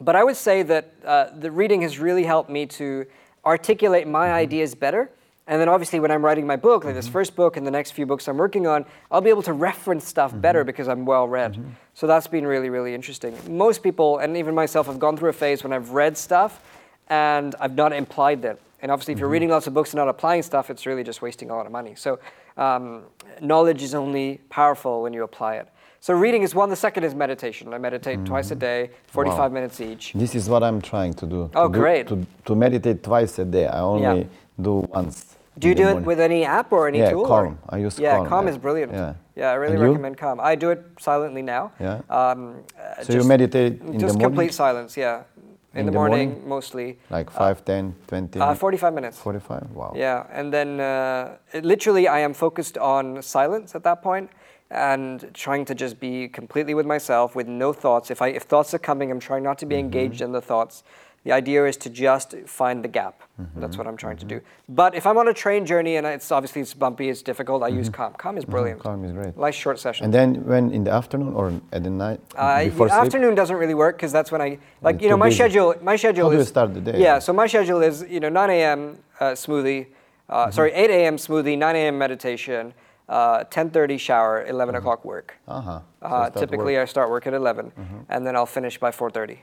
but 0.00 0.16
I 0.16 0.24
would 0.24 0.36
say 0.36 0.64
that 0.64 0.92
uh, 1.04 1.26
the 1.38 1.52
reading 1.52 1.82
has 1.82 2.00
really 2.00 2.24
helped 2.24 2.50
me 2.50 2.66
to 2.66 3.06
articulate 3.44 4.08
my 4.08 4.32
ideas 4.32 4.74
better. 4.74 5.10
And 5.48 5.60
then 5.60 5.68
obviously 5.68 6.00
when 6.00 6.10
I'm 6.10 6.24
writing 6.24 6.46
my 6.46 6.56
book, 6.56 6.84
like 6.84 6.94
this 6.94 7.06
mm-hmm. 7.06 7.12
first 7.12 7.36
book 7.36 7.56
and 7.56 7.66
the 7.66 7.70
next 7.70 7.92
few 7.92 8.04
books 8.04 8.26
I'm 8.26 8.36
working 8.36 8.66
on, 8.66 8.84
I'll 9.10 9.20
be 9.20 9.30
able 9.30 9.42
to 9.42 9.52
reference 9.52 10.06
stuff 10.06 10.32
mm-hmm. 10.32 10.40
better 10.40 10.64
because 10.64 10.88
I'm 10.88 11.04
well 11.04 11.28
read. 11.28 11.52
Mm-hmm. 11.52 11.70
So 11.94 12.06
that's 12.06 12.26
been 12.26 12.46
really, 12.46 12.68
really 12.68 12.94
interesting. 12.94 13.36
Most 13.48 13.82
people, 13.82 14.18
and 14.18 14.36
even 14.36 14.54
myself, 14.54 14.86
have 14.86 14.98
gone 14.98 15.16
through 15.16 15.30
a 15.30 15.34
phase 15.34 15.62
when 15.62 15.72
I've 15.72 15.90
read 15.90 16.16
stuff 16.16 16.60
and 17.08 17.54
I've 17.60 17.76
not 17.76 17.92
implied 17.92 18.44
it. 18.44 18.60
And 18.82 18.90
obviously, 18.90 19.14
if 19.14 19.20
you're 19.20 19.28
reading 19.28 19.48
lots 19.48 19.66
of 19.66 19.74
books 19.74 19.90
and 19.90 19.98
not 19.98 20.08
applying 20.08 20.42
stuff, 20.42 20.68
it's 20.68 20.84
really 20.84 21.02
just 21.04 21.22
wasting 21.22 21.50
a 21.50 21.56
lot 21.56 21.66
of 21.66 21.72
money. 21.72 21.94
So 21.94 22.18
um, 22.56 23.04
knowledge 23.40 23.82
is 23.82 23.94
only 23.94 24.40
powerful 24.50 25.02
when 25.02 25.12
you 25.12 25.22
apply 25.22 25.56
it. 25.56 25.68
So 26.00 26.14
reading 26.14 26.42
is 26.42 26.54
one. 26.54 26.68
The 26.68 26.76
second 26.76 27.04
is 27.04 27.14
meditation. 27.14 27.72
I 27.72 27.78
meditate 27.78 28.24
twice 28.24 28.50
a 28.50 28.54
day, 28.54 28.90
45 29.06 29.38
Wow. 29.38 29.48
minutes 29.48 29.80
each. 29.80 30.12
This 30.12 30.34
is 30.34 30.48
what 30.48 30.62
I'm 30.62 30.80
trying 30.80 31.14
to 31.14 31.26
do. 31.26 31.50
Oh, 31.54 31.66
to 31.68 31.72
do- 31.72 31.78
great. 31.80 32.06
To, 32.08 32.26
to 32.44 32.54
meditate 32.54 33.02
twice 33.02 33.38
a 33.38 33.44
day. 33.44 33.66
I 33.66 33.80
only 33.80 34.20
Yeah. 34.20 34.24
do 34.60 34.86
once. 34.92 35.35
Do 35.58 35.68
you 35.68 35.74
do 35.74 35.88
it 35.88 36.02
with 36.04 36.20
any 36.20 36.44
app 36.44 36.72
or 36.72 36.86
any 36.88 36.98
Yeah, 36.98 37.10
tool? 37.10 37.22
or- 37.22 37.28
Calm. 37.28 37.58
I 37.70 37.78
use 37.78 37.98
yeah, 37.98 38.16
Calm, 38.16 38.28
Calm 38.28 38.44
yeah. 38.46 38.52
is 38.52 38.58
brilliant. 38.58 38.92
Yeah. 38.92 39.14
Yeah, 39.34 39.50
I 39.50 39.54
really 39.54 39.76
recommend 39.76 40.16
Calm. 40.18 40.38
I 40.40 40.54
do 40.54 40.70
it 40.70 40.82
silently 41.00 41.42
now. 41.42 41.72
Yeah. 41.80 42.00
Um, 42.10 42.64
uh, 42.78 43.02
So 43.02 43.12
you 43.14 43.24
meditate 43.24 43.80
in 43.80 43.92
the 43.92 43.98
just 43.98 44.20
complete 44.20 44.52
silence. 44.54 44.96
Yeah, 44.96 45.22
in, 45.74 45.80
In 45.80 45.86
the, 45.86 45.92
the 45.92 45.98
morning, 45.98 46.28
morning? 46.28 46.48
mostly. 46.48 46.98
Like 47.10 47.30
5, 47.30 47.64
10, 47.64 47.94
20, 48.06 48.40
Uh, 48.40 48.54
45 48.54 48.94
minutes. 48.94 49.18
45? 49.18 49.70
Wow. 49.74 49.92
Yeah, 49.96 50.24
and 50.32 50.52
then 50.52 50.80
uh, 50.80 51.36
it- 51.52 51.64
literally 51.64 52.06
I 52.08 52.18
am 52.20 52.34
focused 52.34 52.76
on 52.78 53.22
silence 53.22 53.74
at 53.74 53.82
that 53.84 54.02
point 54.02 54.30
and 54.70 55.30
trying 55.32 55.64
to 55.66 55.74
just 55.74 56.00
be 56.00 56.28
completely 56.28 56.74
with 56.74 56.86
myself 56.86 57.34
with 57.36 57.46
no 57.46 57.72
thoughts. 57.72 58.10
If 58.10 58.20
I 58.20 58.28
if 58.28 58.42
thoughts 58.42 58.74
are 58.74 58.80
coming, 58.90 59.10
I'm 59.10 59.20
trying 59.20 59.42
not 59.44 59.58
to 59.58 59.66
be 59.66 59.76
engaged 59.78 60.20
in 60.20 60.32
the 60.32 60.40
thoughts. 60.40 60.82
The 61.26 61.32
idea 61.32 61.64
is 61.66 61.76
to 61.78 61.90
just 61.90 62.28
find 62.46 62.84
the 62.84 62.88
gap. 62.98 63.16
That's 63.56 63.76
what 63.76 63.86
I'm 63.88 63.96
trying 63.96 64.16
to 64.18 64.24
do. 64.24 64.40
But 64.68 64.94
if 64.94 65.04
I'm 65.08 65.18
on 65.18 65.26
a 65.26 65.34
train 65.34 65.66
journey 65.66 65.96
and 65.96 66.06
it's 66.06 66.30
obviously 66.30 66.60
it's 66.62 66.72
bumpy, 66.72 67.08
it's 67.08 67.20
difficult, 67.30 67.64
I 67.64 67.68
use 67.80 67.88
Calm. 67.88 68.12
Calm 68.14 68.38
is 68.38 68.44
brilliant. 68.44 68.78
Calm 68.80 69.04
is 69.04 69.10
great. 69.10 69.36
Nice 69.36 69.56
short 69.56 69.80
session. 69.80 70.04
And 70.04 70.14
then 70.14 70.28
when 70.46 70.70
in 70.70 70.84
the 70.84 70.92
afternoon 70.92 71.32
or 71.34 71.46
at 71.72 71.82
the 71.82 71.90
night 71.90 72.20
Uh, 72.36 72.62
before 72.66 72.88
sleep? 72.88 73.00
afternoon 73.06 73.34
doesn't 73.34 73.56
really 73.56 73.74
work 73.74 73.96
because 73.96 74.12
that's 74.12 74.30
when 74.30 74.40
I 74.40 74.58
like 74.82 75.00
You're 75.02 75.10
know 75.10 75.16
my 75.16 75.30
busy. 75.30 75.38
schedule. 75.40 75.74
My 75.82 75.96
schedule 75.96 76.26
How 76.26 76.30
do 76.30 76.36
you 76.36 76.42
is 76.42 76.48
start 76.56 76.72
the 76.74 76.80
day? 76.80 76.96
Yeah, 77.02 77.18
so 77.18 77.32
my 77.32 77.48
schedule 77.48 77.80
is 77.82 78.04
you 78.08 78.20
know 78.20 78.28
9 78.28 78.50
a.m. 78.50 78.80
Uh, 79.18 79.34
smoothie, 79.44 79.86
uh, 80.28 80.34
Mm-hmm. 80.46 80.52
sorry 80.52 80.70
8 80.72 80.90
a.m. 80.90 81.16
smoothie, 81.16 81.58
9 81.58 81.74
a.m. 81.76 81.98
meditation, 81.98 82.72
uh, 83.08 83.44
10:30 83.44 83.98
shower, 83.98 84.44
11 84.44 84.74
Mm-hmm. 84.74 84.78
o'clock 84.78 85.04
work. 85.04 85.34
Uh-huh. 85.48 85.80
So 86.00 86.06
Uh, 86.06 86.30
typically, 86.30 86.74
work. 86.74 86.82
I 86.88 86.90
start 86.90 87.08
work 87.10 87.26
at 87.26 87.34
11, 87.34 87.72
Mm-hmm. 87.78 87.98
and 88.08 88.26
then 88.26 88.34
I'll 88.36 88.46
finish 88.58 88.78
by 88.78 88.90
4:30, 88.90 89.38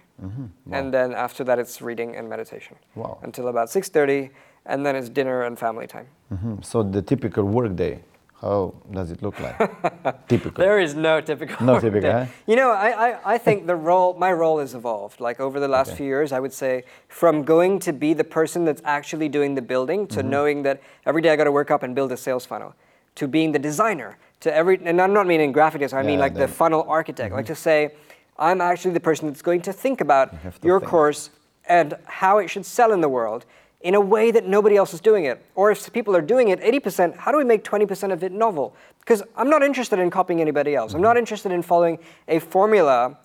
and 0.72 0.93
then 0.93 1.14
after 1.14 1.43
that 1.45 1.59
it's 1.59 1.82
reading 1.82 2.16
and 2.18 2.28
meditation 2.30 2.76
Wow. 2.95 3.18
until 3.24 3.47
about 3.47 3.70
6:30, 3.70 4.30
and 4.66 4.86
then 4.86 4.95
it's 4.95 5.09
dinner 5.09 5.43
and 5.43 5.57
family 5.57 5.88
time. 5.88 6.07
Mhm. 6.34 6.64
So 6.64 6.84
the 6.84 7.01
typical 7.01 7.43
work 7.43 7.76
day, 7.76 7.99
how 8.41 8.74
does 8.91 9.11
it 9.11 9.22
look 9.22 9.39
like? 9.39 9.57
typical. 10.28 10.64
There 10.66 10.80
is 10.80 10.93
no 10.95 11.22
typical. 11.22 11.66
No 11.66 11.80
typical, 11.80 12.11
day. 12.11 12.22
eh? 12.22 12.28
You 12.47 12.55
know, 12.55 12.72
I, 12.72 12.89
I, 13.07 13.36
I 13.36 13.38
think 13.38 13.68
the 13.68 13.76
role, 13.76 14.14
my 14.26 14.32
role 14.34 14.59
has 14.59 14.74
evolved. 14.76 15.20
Like 15.20 15.39
over 15.39 15.59
the 15.59 15.68
last 15.68 15.89
Okay. 15.89 15.97
few 15.97 16.07
years, 16.07 16.32
I 16.32 16.39
would 16.39 16.53
say 16.53 16.84
from 17.07 17.43
going 17.43 17.80
to 17.80 17.93
be 17.93 18.14
the 18.14 18.24
person 18.24 18.66
that's 18.66 18.82
actually 18.84 19.30
doing 19.30 19.55
the 19.55 19.61
building 19.61 20.07
to 20.07 20.20
Mm-hmm. 20.20 20.30
knowing 20.30 20.64
that 20.64 20.78
every 21.05 21.22
day 21.22 21.30
I 21.34 21.36
got 21.38 21.45
to 21.45 21.51
work 21.51 21.72
up 21.72 21.84
and 21.84 21.95
build 21.95 22.11
a 22.11 22.18
sales 22.18 22.45
funnel, 22.45 22.74
to 23.16 23.28
being 23.28 23.51
the 23.51 23.59
designer, 23.59 24.18
to 24.41 24.53
every, 24.53 24.80
and 24.84 25.01
I'm 25.01 25.14
not 25.14 25.28
meaning 25.28 25.51
graphic 25.51 25.82
design, 25.82 26.05
I 26.05 26.07
mean 26.07 26.20
like 26.20 26.34
the 26.34 26.41
Mm-hmm. 26.45 26.53
funnel 26.53 26.86
architect. 26.88 27.34
Like 27.34 27.45
to 27.47 27.55
say, 27.55 27.91
I'm 28.38 28.61
actually 28.61 28.93
the 28.93 28.99
person 28.99 29.28
that's 29.28 29.41
going 29.41 29.61
to 29.61 29.74
think 29.74 30.01
about 30.01 30.32
to 30.32 30.51
your 30.68 30.80
think. 30.80 30.89
course 30.89 31.30
and 31.70 31.95
how 32.05 32.39
it 32.39 32.49
should 32.49 32.66
sell 32.66 32.91
in 32.91 33.01
the 33.01 33.09
world 33.09 33.45
in 33.82 33.95
a 33.95 34.01
way 34.01 34.32
that 34.32 34.47
nobody 34.47 34.76
else 34.78 34.93
is 34.93 34.99
doing 35.01 35.26
it. 35.26 35.45
Or 35.55 35.70
if 35.72 35.91
people 35.93 36.16
are 36.16 36.22
doing 36.22 36.47
it 36.49 36.59
80%, 36.61 37.16
how 37.18 37.32
do 37.32 37.38
we 37.38 37.43
make 37.43 37.64
20% 37.64 38.11
of 38.11 38.24
it 38.24 38.32
novel? 38.32 38.76
Because 38.99 39.22
I'm 39.36 39.49
not 39.49 39.61
interested 39.61 39.99
in 39.99 40.09
copying 40.09 40.41
anybody 40.41 40.74
else. 40.76 40.93
I'm 40.93 41.01
not 41.01 41.18
interested 41.18 41.51
in 41.51 41.61
following 41.61 41.99
a 42.28 42.39
formula 42.39 43.18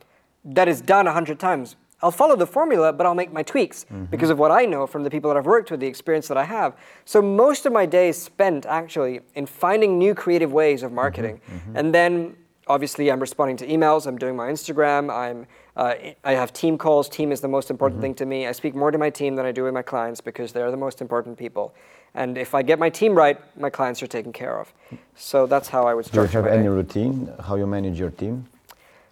that 0.44 0.68
is 0.68 0.80
done 0.80 1.06
100 1.06 1.38
times. 1.38 1.76
I'll 2.02 2.10
follow 2.12 2.36
the 2.36 2.46
formula, 2.46 2.92
but 2.92 3.06
I'll 3.06 3.14
make 3.14 3.32
my 3.32 3.42
tweaks 3.42 3.84
mm-hmm. 3.84 4.04
because 4.04 4.30
of 4.30 4.38
what 4.38 4.50
I 4.50 4.64
know 4.64 4.86
from 4.86 5.02
the 5.02 5.10
people 5.10 5.30
that 5.30 5.36
I've 5.36 5.46
worked 5.46 5.70
with, 5.70 5.80
the 5.80 5.86
experience 5.86 6.28
that 6.28 6.36
I 6.36 6.44
have. 6.44 6.76
So 7.04 7.20
most 7.20 7.66
of 7.66 7.72
my 7.72 7.86
day 7.86 8.10
is 8.10 8.20
spent 8.20 8.66
actually 8.66 9.20
in 9.34 9.46
finding 9.46 9.98
new 9.98 10.14
creative 10.14 10.52
ways 10.52 10.82
of 10.82 10.88
mm-hmm. 10.88 10.96
marketing. 10.96 11.40
Mm-hmm. 11.50 11.76
And 11.76 11.94
then 11.94 12.36
obviously 12.68 13.10
I'm 13.10 13.18
responding 13.18 13.56
to 13.58 13.66
emails, 13.66 14.06
I'm 14.06 14.18
doing 14.18 14.36
my 14.36 14.48
Instagram, 14.48 15.12
I'm 15.12 15.46
uh, 15.78 15.94
I 16.24 16.32
have 16.32 16.52
team 16.52 16.76
calls. 16.76 17.08
Team 17.08 17.30
is 17.30 17.40
the 17.40 17.48
most 17.48 17.70
important 17.70 18.00
thing 18.00 18.12
to 18.16 18.26
me. 18.26 18.48
I 18.48 18.52
speak 18.52 18.74
more 18.74 18.90
to 18.90 18.98
my 18.98 19.10
team 19.10 19.36
than 19.36 19.46
I 19.46 19.52
do 19.52 19.62
with 19.62 19.72
my 19.72 19.82
clients 19.82 20.20
because 20.20 20.52
they're 20.52 20.72
the 20.72 20.76
most 20.76 21.00
important 21.00 21.38
people. 21.38 21.72
And 22.14 22.36
if 22.36 22.52
I 22.52 22.62
get 22.62 22.80
my 22.80 22.90
team 22.90 23.14
right, 23.14 23.38
my 23.56 23.70
clients 23.70 24.02
are 24.02 24.08
taken 24.08 24.32
care 24.32 24.58
of. 24.58 24.74
So 25.14 25.46
that's 25.46 25.68
how 25.68 25.86
I 25.86 25.94
would 25.94 26.10
Do 26.10 26.22
you 26.22 26.26
have 26.26 26.46
any 26.46 26.66
routine 26.66 27.32
how 27.40 27.54
you 27.54 27.66
manage 27.66 27.98
your 27.98 28.10
team? 28.10 28.46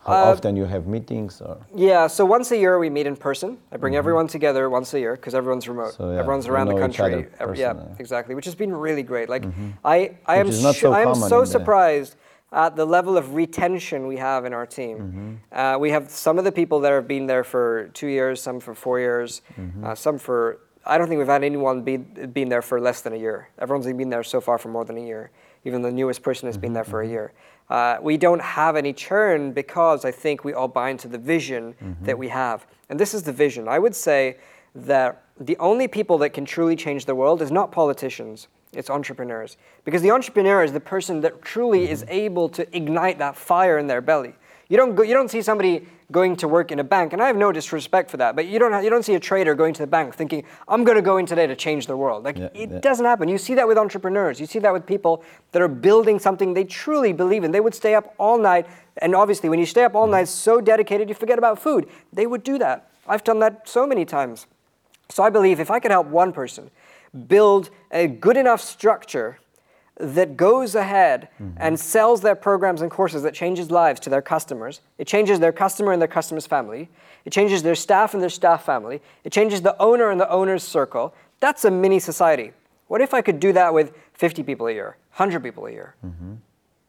How 0.07 0.12
Uh, 0.12 0.32
often 0.32 0.57
you 0.57 0.64
have 0.66 0.86
meetings 0.86 1.40
or 1.42 1.57
Yeah, 1.74 2.07
so 2.07 2.24
once 2.24 2.52
a 2.52 2.57
year 2.57 2.78
we 2.78 2.88
meet 2.90 3.07
in 3.07 3.16
person. 3.16 3.59
I 3.72 3.76
bring 3.76 3.96
everyone 3.96 4.28
together 4.28 4.70
once 4.70 4.94
a 4.94 5.00
year 5.00 5.14
because 5.16 5.34
everyone's 5.34 5.68
remote. 5.68 5.92
Mm-hmm. 5.94 6.02
So, 6.02 6.12
yeah, 6.12 6.20
everyone's 6.20 6.46
around 6.46 6.68
the 6.68 6.78
country. 6.78 7.26
Every- 7.40 7.59
yeah, 7.59 7.74
exactly, 7.98 8.34
which 8.36 8.44
has 8.44 8.54
been 8.54 8.72
really 8.86 9.02
great. 9.02 9.28
Like 9.28 9.44
I, 9.84 9.96
I 10.26 10.36
am, 10.36 10.46
Which 10.46 10.57
is 10.57 10.62
not 10.62 10.74
su- 10.76 10.80
so 10.82 10.92
I 10.92 11.02
am 11.02 11.14
so 11.16 11.44
surprised 11.44 12.14
at 12.52 12.76
the 12.76 12.84
level 12.84 13.16
of 13.18 13.34
retention 13.34 14.07
we 14.07 14.16
have 14.18 14.44
in 14.44 14.52
our 14.54 14.66
team. 14.66 14.96
Mm-hmm. 14.98 15.59
Uh, 15.61 15.78
we 15.78 15.90
have 15.90 16.09
some 16.09 16.38
of 16.38 16.44
the 16.44 16.52
people 16.52 16.78
that 16.80 16.92
have 16.92 17.09
been 17.09 17.26
there 17.26 17.42
for 17.44 17.90
two 17.92 18.07
years, 18.07 18.40
some 18.40 18.61
for 18.61 18.74
four 18.74 19.00
years, 19.00 19.42
Mm-hmm. 19.59 19.84
uh, 19.84 19.94
some 19.94 20.18
for. 20.18 20.59
I 20.88 20.98
don't 20.98 21.09
think 21.09 21.18
we've 21.18 21.26
had 21.38 21.42
anyone 21.42 21.82
be, 21.82 21.96
been 21.96 22.48
there 22.48 22.62
for 22.62 22.80
less 22.80 23.00
than 23.00 23.12
a 23.12 23.16
year. 23.16 23.48
Everyone's 23.59 23.86
been 23.92 24.09
there 24.11 24.22
so 24.22 24.40
far 24.40 24.57
for 24.57 24.68
more 24.68 24.84
than 24.84 24.96
a 24.96 25.04
year. 25.04 25.30
Even 25.64 25.82
the 25.82 25.90
newest 25.90 26.22
person 26.22 26.46
has 26.46 26.57
been 26.57 26.74
there 26.74 26.84
for 26.84 27.00
a 27.02 27.09
year. 27.09 27.32
Uh, 27.68 27.98
we 28.00 28.16
don't 28.16 28.40
have 28.40 28.76
any 28.76 28.92
churn 28.92 29.52
because 29.52 30.04
I 30.04 30.12
think 30.12 30.44
we 30.44 30.52
all 30.52 30.68
buy 30.68 30.90
into 30.90 31.08
the 31.08 31.18
vision 31.18 31.74
that 32.02 32.18
we 32.18 32.28
have. 32.28 32.66
And 32.88 33.00
this 33.00 33.12
is 33.14 33.24
the 33.24 33.32
vision. 33.32 33.66
I 33.66 33.78
would 33.78 33.94
say 33.94 34.36
that 34.74 35.24
the 35.40 35.56
only 35.58 35.88
people 35.88 36.18
that 36.18 36.30
can 36.30 36.44
truly 36.44 36.76
change 36.76 37.04
the 37.04 37.14
world 37.14 37.42
is 37.42 37.50
not 37.50 37.72
politicians, 37.72 38.48
it's 38.72 38.90
entrepreneurs. 38.90 39.56
Because 39.84 40.02
the 40.02 40.10
entrepreneur 40.10 40.62
is 40.62 40.72
the 40.72 40.80
person 40.80 41.20
that 41.22 41.42
truly 41.42 41.90
is 41.90 42.04
able 42.08 42.48
to 42.50 42.76
ignite 42.76 43.18
that 43.18 43.36
fire 43.36 43.78
in 43.78 43.86
their 43.86 44.00
belly. 44.00 44.34
You 44.68 44.76
don't, 44.76 44.94
go, 44.94 45.02
you 45.02 45.14
don't 45.14 45.30
see 45.30 45.42
somebody 45.42 45.86
going 46.12 46.36
to 46.36 46.48
work 46.48 46.70
in 46.70 46.78
a 46.78 46.84
bank, 46.84 47.12
and 47.12 47.22
I 47.22 47.26
have 47.26 47.36
no 47.36 47.50
disrespect 47.50 48.11
for 48.11 48.16
that, 48.18 48.36
but 48.36 48.46
you 48.46 48.59
don't, 48.59 48.72
have, 48.72 48.84
you 48.84 48.90
don't 48.90 49.04
see 49.04 49.14
a 49.14 49.20
trader 49.20 49.54
going 49.54 49.74
to 49.74 49.82
the 49.82 49.86
bank 49.86 50.14
thinking, 50.14 50.44
I'm 50.68 50.84
going 50.84 50.96
to 50.96 51.02
go 51.02 51.16
in 51.16 51.26
today 51.26 51.46
to 51.46 51.57
change 51.57 51.86
the 51.86 51.96
world. 51.96 52.24
Like, 52.24 52.38
Yeah, 52.38 52.48
it 52.54 52.70
yeah. 52.70 52.78
doesn't 52.78 53.04
happen. 53.04 53.28
You 53.28 53.38
see 53.38 53.54
that 53.54 53.66
with 53.66 53.76
entrepreneurs. 53.76 54.38
You 54.38 54.46
see 54.46 54.61
that 54.61 54.72
with 54.72 54.86
people 54.86 55.24
that 55.52 55.61
are 55.61 55.68
building 55.68 56.18
something 56.18 56.54
they 56.54 56.64
truly 56.64 57.12
believe 57.12 57.42
in. 57.42 57.50
They 57.50 57.61
would 57.61 57.74
stay 57.74 57.94
up 57.94 58.14
all 58.18 58.38
night, 58.38 58.66
and 58.98 59.14
obviously, 59.14 59.48
when 59.48 59.59
you 59.59 59.66
stay 59.66 59.84
up 59.84 59.94
all 59.94 60.04
mm-hmm. 60.04 60.12
night 60.12 60.28
so 60.28 60.61
dedicated, 60.61 61.09
you 61.09 61.14
forget 61.14 61.38
about 61.38 61.59
food. 61.59 61.88
They 62.12 62.26
would 62.26 62.44
do 62.44 62.59
that. 62.59 62.88
I've 63.09 63.24
done 63.24 63.40
that 63.40 63.68
so 63.68 63.86
many 63.86 64.04
times. 64.04 64.46
So 65.09 65.22
I 65.22 65.30
believe 65.30 65.61
if 65.61 65.70
I 65.70 65.80
could 65.80 65.90
help 65.90 66.07
one 66.09 66.32
person 66.32 66.70
build 67.28 67.70
a 67.90 68.07
good 68.07 68.36
enough 68.36 68.61
structure 68.61 69.38
that 69.99 70.36
goes 70.36 70.74
ahead 70.74 71.28
mm-hmm. 71.40 71.57
and 71.57 71.78
sells 71.80 72.20
their 72.20 72.34
programs 72.34 72.82
and 72.82 72.90
courses 72.90 73.22
that 73.22 73.34
changes 73.34 73.70
lives 73.70 74.01
to 74.01 74.11
their 74.11 74.22
customers, 74.22 74.80
it 74.99 75.07
changes 75.07 75.40
their 75.40 75.53
customer 75.53 75.92
and 75.92 76.01
their 76.01 76.09
customer's 76.09 76.47
family, 76.47 76.88
it 77.24 77.32
changes 77.32 77.62
their 77.62 77.74
staff 77.74 78.12
and 78.12 78.22
their 78.22 78.30
staff 78.30 78.64
family, 78.64 79.01
it 79.24 79.32
changes 79.32 79.62
the 79.62 79.80
owner 79.80 80.11
and 80.11 80.20
the 80.20 80.30
owner's 80.30 80.62
circle. 80.62 81.14
That's 81.40 81.64
a 81.64 81.70
mini 81.70 81.99
society. 81.99 82.53
What 82.88 83.01
if 83.01 83.14
I 83.14 83.22
could 83.22 83.40
do 83.40 83.53
that 83.55 83.72
with 83.74 83.97
50 84.14 84.42
people 84.42 84.66
a 84.66 84.72
year, 84.72 84.97
100 85.16 85.42
people 85.42 85.66
a 85.66 85.72
year? 85.72 85.94
Mm-hmm. 86.05 86.34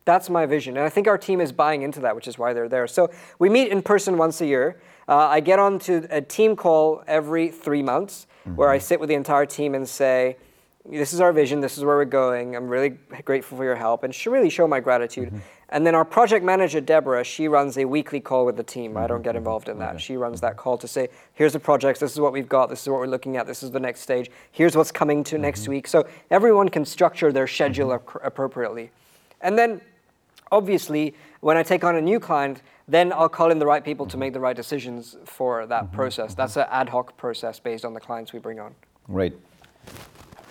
That's 0.05 0.29
my 0.29 0.45
vision. 0.45 0.77
And 0.77 0.85
I 0.85 0.89
think 0.89 1.07
our 1.07 1.17
team 1.17 1.41
is 1.41 1.51
buying 1.51 1.81
into 1.81 1.99
that, 2.01 2.15
which 2.15 2.27
is 2.27 2.37
why 2.37 2.53
they're 2.53 2.69
there. 2.69 2.87
So 2.87 3.11
we 3.39 3.49
meet 3.49 3.71
in 3.71 3.81
person 3.81 4.17
once 4.17 4.39
a 4.39 4.45
year. 4.45 4.79
Uh, 5.07 5.17
I 5.17 5.41
get 5.41 5.59
onto 5.59 6.07
a 6.09 6.21
team 6.21 6.55
call 6.55 7.03
every 7.07 7.49
three 7.49 7.83
months 7.83 8.25
where 8.55 8.69
I 8.69 8.77
mm-hmm. 8.77 8.85
sit 8.85 8.99
with 8.99 9.09
the 9.09 9.15
entire 9.15 9.45
team 9.45 9.75
and 9.75 9.87
say, 9.87 10.37
this 10.89 11.13
is 11.13 11.19
our 11.19 11.33
vision, 11.33 11.59
this 11.59 11.77
is 11.77 11.83
where 11.83 11.95
we're 11.95 12.05
going. 12.05 12.55
I'm 12.55 12.67
really 12.67 12.97
grateful 13.25 13.57
for 13.57 13.63
your 13.63 13.75
help 13.75 14.03
and 14.03 14.13
should 14.13 14.31
really 14.31 14.49
show 14.49 14.67
my 14.67 14.79
gratitude. 14.79 15.29
Mm-hmm. 15.29 15.39
And 15.69 15.85
then 15.85 15.95
our 15.95 16.05
project 16.05 16.45
manager, 16.45 16.79
Deborah, 16.79 17.23
she 17.25 17.49
runs 17.49 17.77
a 17.77 17.83
weekly 17.85 18.21
call 18.21 18.45
with 18.45 18.55
the 18.55 18.63
team. 18.63 18.95
I 18.95 19.05
don't 19.05 19.21
get 19.21 19.31
mm-hmm. 19.31 19.39
involved 19.39 19.67
in 19.67 19.79
that. 19.79 19.99
She 19.99 20.15
runs 20.15 20.39
that 20.41 20.55
call 20.55 20.77
to 20.77 20.87
say, 20.87 21.09
here's 21.33 21.53
the 21.53 21.59
projects, 21.59 21.99
this 21.99 22.13
is 22.13 22.19
what 22.19 22.31
we've 22.31 22.47
got, 22.47 22.69
this 22.69 22.81
is 22.81 22.89
what 22.89 22.99
we're 22.99 23.07
looking 23.07 23.35
at, 23.35 23.47
this 23.47 23.63
is 23.63 23.71
the 23.71 23.79
next 23.79 23.99
stage, 23.99 24.31
here's 24.51 24.77
what's 24.77 24.91
coming 24.91 25.23
to 25.25 25.37
next 25.37 25.63
mm-hmm. 25.63 25.71
week. 25.71 25.87
So 25.87 26.07
everyone 26.31 26.69
can 26.69 26.85
structure 26.85 27.31
their 27.33 27.47
schedule 27.47 27.93
ac- 27.93 28.19
appropriately. 28.23 28.91
And 29.41 29.57
then, 29.57 29.81
obviously, 30.51 31.15
when 31.41 31.57
I 31.57 31.63
take 31.63 31.83
on 31.83 31.95
a 31.95 32.01
new 32.01 32.19
client, 32.19 32.61
then 32.87 33.11
I'll 33.11 33.29
call 33.29 33.51
in 33.51 33.59
the 33.59 33.65
right 33.65 33.83
people 33.83 34.05
to 34.05 34.17
make 34.17 34.31
the 34.31 34.39
right 34.39 34.55
decisions 34.55 35.17
for 35.25 35.65
that 35.67 35.91
process. 35.91 36.33
That's 36.33 36.55
an 36.55 36.65
ad 36.69 36.87
hoc 36.89 37.17
process 37.17 37.59
based 37.59 37.83
on 37.83 37.93
the 37.93 37.99
clients 37.99 38.31
we 38.31 38.39
bring 38.39 38.59
on. 38.61 38.73
Great. 39.05 39.33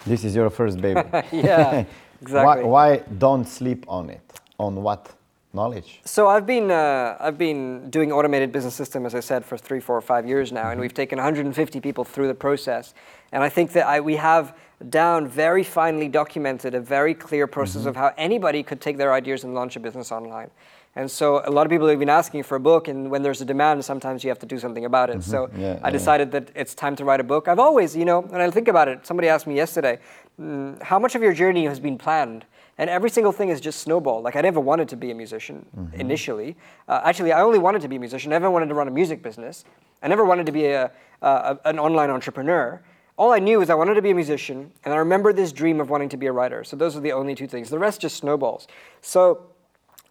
This 0.07 0.25
is 0.25 0.35
your 0.35 0.51
first 0.51 0.81
baby. 0.81 1.03
yeah, 1.33 1.85
exactly. 2.23 2.65
Why, 2.65 2.97
why 2.97 3.03
don't 3.19 3.45
sleep 3.45 3.85
on 3.89 4.11
it? 4.11 4.23
On 4.59 4.83
what 4.83 5.13
knowledge? 5.53 6.01
So 6.05 6.29
I've 6.29 6.47
been 6.47 6.71
uh, 6.71 7.17
I've 7.19 7.37
been 7.37 7.91
doing 7.91 8.13
automated 8.13 8.53
business 8.53 8.75
system, 8.75 9.05
as 9.05 9.15
I 9.15 9.21
said, 9.21 9.45
for 9.45 9.59
three, 9.59 9.81
four, 9.81 9.97
or 9.97 10.01
five 10.01 10.27
years 10.27 10.53
now, 10.53 10.71
and 10.71 10.81
we've 10.81 10.95
taken 10.95 11.19
150 11.19 11.81
people 11.81 12.05
through 12.05 12.29
the 12.29 12.35
process. 12.35 12.95
And 13.33 13.43
I 13.43 13.49
think 13.49 13.73
that 13.73 13.87
I, 13.87 14.01
we 14.01 14.17
have 14.17 14.57
down 14.91 15.27
very 15.27 15.65
finely 15.65 16.09
documented 16.09 16.75
a 16.75 16.81
very 16.81 17.15
clear 17.15 17.47
process 17.47 17.87
of 17.87 17.97
how 17.97 18.13
anybody 18.17 18.63
could 18.63 18.81
take 18.81 18.97
their 18.99 19.13
ideas 19.13 19.43
and 19.45 19.55
launch 19.55 19.75
a 19.77 19.81
business 19.81 20.13
online. 20.13 20.51
And 20.97 21.11
so 21.11 21.43
a 21.45 21.51
lot 21.51 21.67
of 21.67 21.71
people 21.71 21.87
have 21.89 21.99
been 21.99 22.09
asking 22.09 22.43
for 22.45 22.57
a 22.57 22.61
book, 22.61 22.89
and 22.89 23.11
when 23.11 23.23
there's 23.23 23.43
a 23.43 23.45
demand, 23.45 23.85
sometimes 23.85 24.25
you 24.25 24.31
have 24.31 24.39
to 24.39 24.47
do 24.47 24.59
something 24.59 24.87
about 24.87 25.11
it. 25.11 25.23
So 25.23 25.51
Yeah, 25.55 25.79
I 25.83 25.89
yeah. 25.89 25.91
decided 25.91 26.33
that 26.33 26.51
it's 26.55 26.75
time 26.75 26.97
to 26.97 27.05
write 27.05 27.21
a 27.21 27.25
book. 27.25 27.49
I've 27.49 27.59
always, 27.59 27.95
you 27.95 28.07
know, 28.07 28.21
when 28.23 28.41
I 28.41 28.51
think 28.51 28.67
about 28.67 28.89
it, 28.89 29.07
somebody 29.07 29.29
asked 29.29 29.47
me 29.47 29.55
yesterday, 29.55 29.99
"Mm, 30.41 30.83
how 30.83 30.99
much 30.99 31.15
of 31.15 31.21
your 31.23 31.35
journey 31.35 31.67
has 31.67 31.79
been 31.79 31.99
planned? 31.99 32.47
And 32.79 32.91
every 32.91 33.11
single 33.11 33.33
thing 33.33 33.49
is 33.51 33.61
just 33.61 33.81
snowballed. 33.81 34.25
Like 34.25 34.37
I 34.37 34.41
never 34.43 34.61
wanted 34.61 34.89
to 34.91 34.97
be 34.97 35.11
a 35.11 35.15
musician 35.15 35.65
initially. 35.95 36.57
Uh, 36.89 37.01
actually, 37.05 37.33
I 37.33 37.41
only 37.43 37.59
wanted 37.59 37.81
to 37.83 37.89
be 37.89 37.97
a 37.97 38.01
musician. 38.01 38.33
I 38.33 38.37
never 38.37 38.51
wanted 38.51 38.69
to 38.69 38.75
run 38.75 38.89
a 38.89 38.91
music 38.91 39.23
business. 39.23 39.65
I 40.03 40.09
never 40.09 40.25
wanted 40.27 40.45
to 40.47 40.53
be 40.53 40.67
a, 40.67 40.91
a, 41.23 41.59
an 41.65 41.79
online 41.79 42.11
entrepreneur. 42.11 42.81
All 43.17 43.33
I 43.33 43.39
knew 43.39 43.63
is 43.63 43.71
I 43.71 43.75
wanted 43.75 43.95
to 43.95 44.03
be 44.03 44.11
a 44.11 44.15
musician, 44.15 44.71
and 44.85 44.93
I 44.93 44.99
remember 44.99 45.33
this 45.33 45.53
dream 45.53 45.81
of 45.81 45.89
wanting 45.89 46.11
to 46.11 46.19
be 46.19 46.27
a 46.27 46.33
writer. 46.33 46.65
So 46.65 46.77
those 46.77 46.95
are 46.97 47.01
the 47.01 47.13
only 47.13 47.35
two 47.35 47.47
things. 47.47 47.71
The 47.71 47.79
rest 47.79 48.03
just 48.03 48.17
snowballs. 48.17 48.69
So 49.01 49.47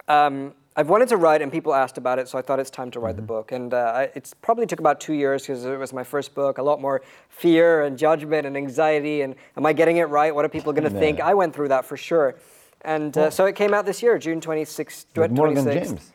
um, 0.08 0.54
I've 0.78 0.90
wanted 0.90 1.08
to 1.10 1.18
write, 1.18 1.42
and 1.42 1.50
people 1.52 1.74
asked 1.74 1.98
about 1.98 2.20
it, 2.20 2.28
so 2.28 2.38
I 2.38 2.42
thought 2.42 2.60
it's 2.60 2.70
time 2.70 2.92
to 2.92 3.00
write 3.00 3.16
the 3.16 3.22
book. 3.22 3.54
And 3.54 3.74
uh, 3.74 3.94
I, 3.96 4.02
it's 4.14 4.34
probably 4.34 4.66
took 4.66 4.80
about 4.80 5.00
two 5.00 5.14
years 5.14 5.44
because 5.44 5.64
it 5.64 5.80
was 5.80 5.94
my 5.94 6.04
first 6.04 6.36
book. 6.36 6.58
A 6.58 6.64
lot 6.64 6.82
more 6.82 7.02
fear 7.30 7.84
and 7.84 7.98
judgment 7.98 8.46
and 8.46 8.58
anxiety, 8.58 9.22
and 9.22 9.36
am 9.56 9.66
I 9.66 9.72
getting 9.72 9.98
it 9.98 10.10
right? 10.10 10.36
What 10.36 10.44
are 10.44 10.50
people 10.50 10.74
going 10.74 10.84
to 10.92 11.00
think? 11.00 11.22
I 11.22 11.34
went 11.34 11.56
through 11.56 11.70
that 11.70 11.86
for 11.86 11.96
sure. 11.96 12.36
And 12.82 13.18
uh, 13.18 13.30
so 13.30 13.46
it 13.46 13.56
came 13.56 13.74
out 13.74 13.86
this 13.86 14.04
year, 14.04 14.18
June 14.18 14.42
26th. 14.42 15.06
With 15.16 15.32
Morgan 15.32 15.64
26th. 15.64 15.74
James. 15.74 16.12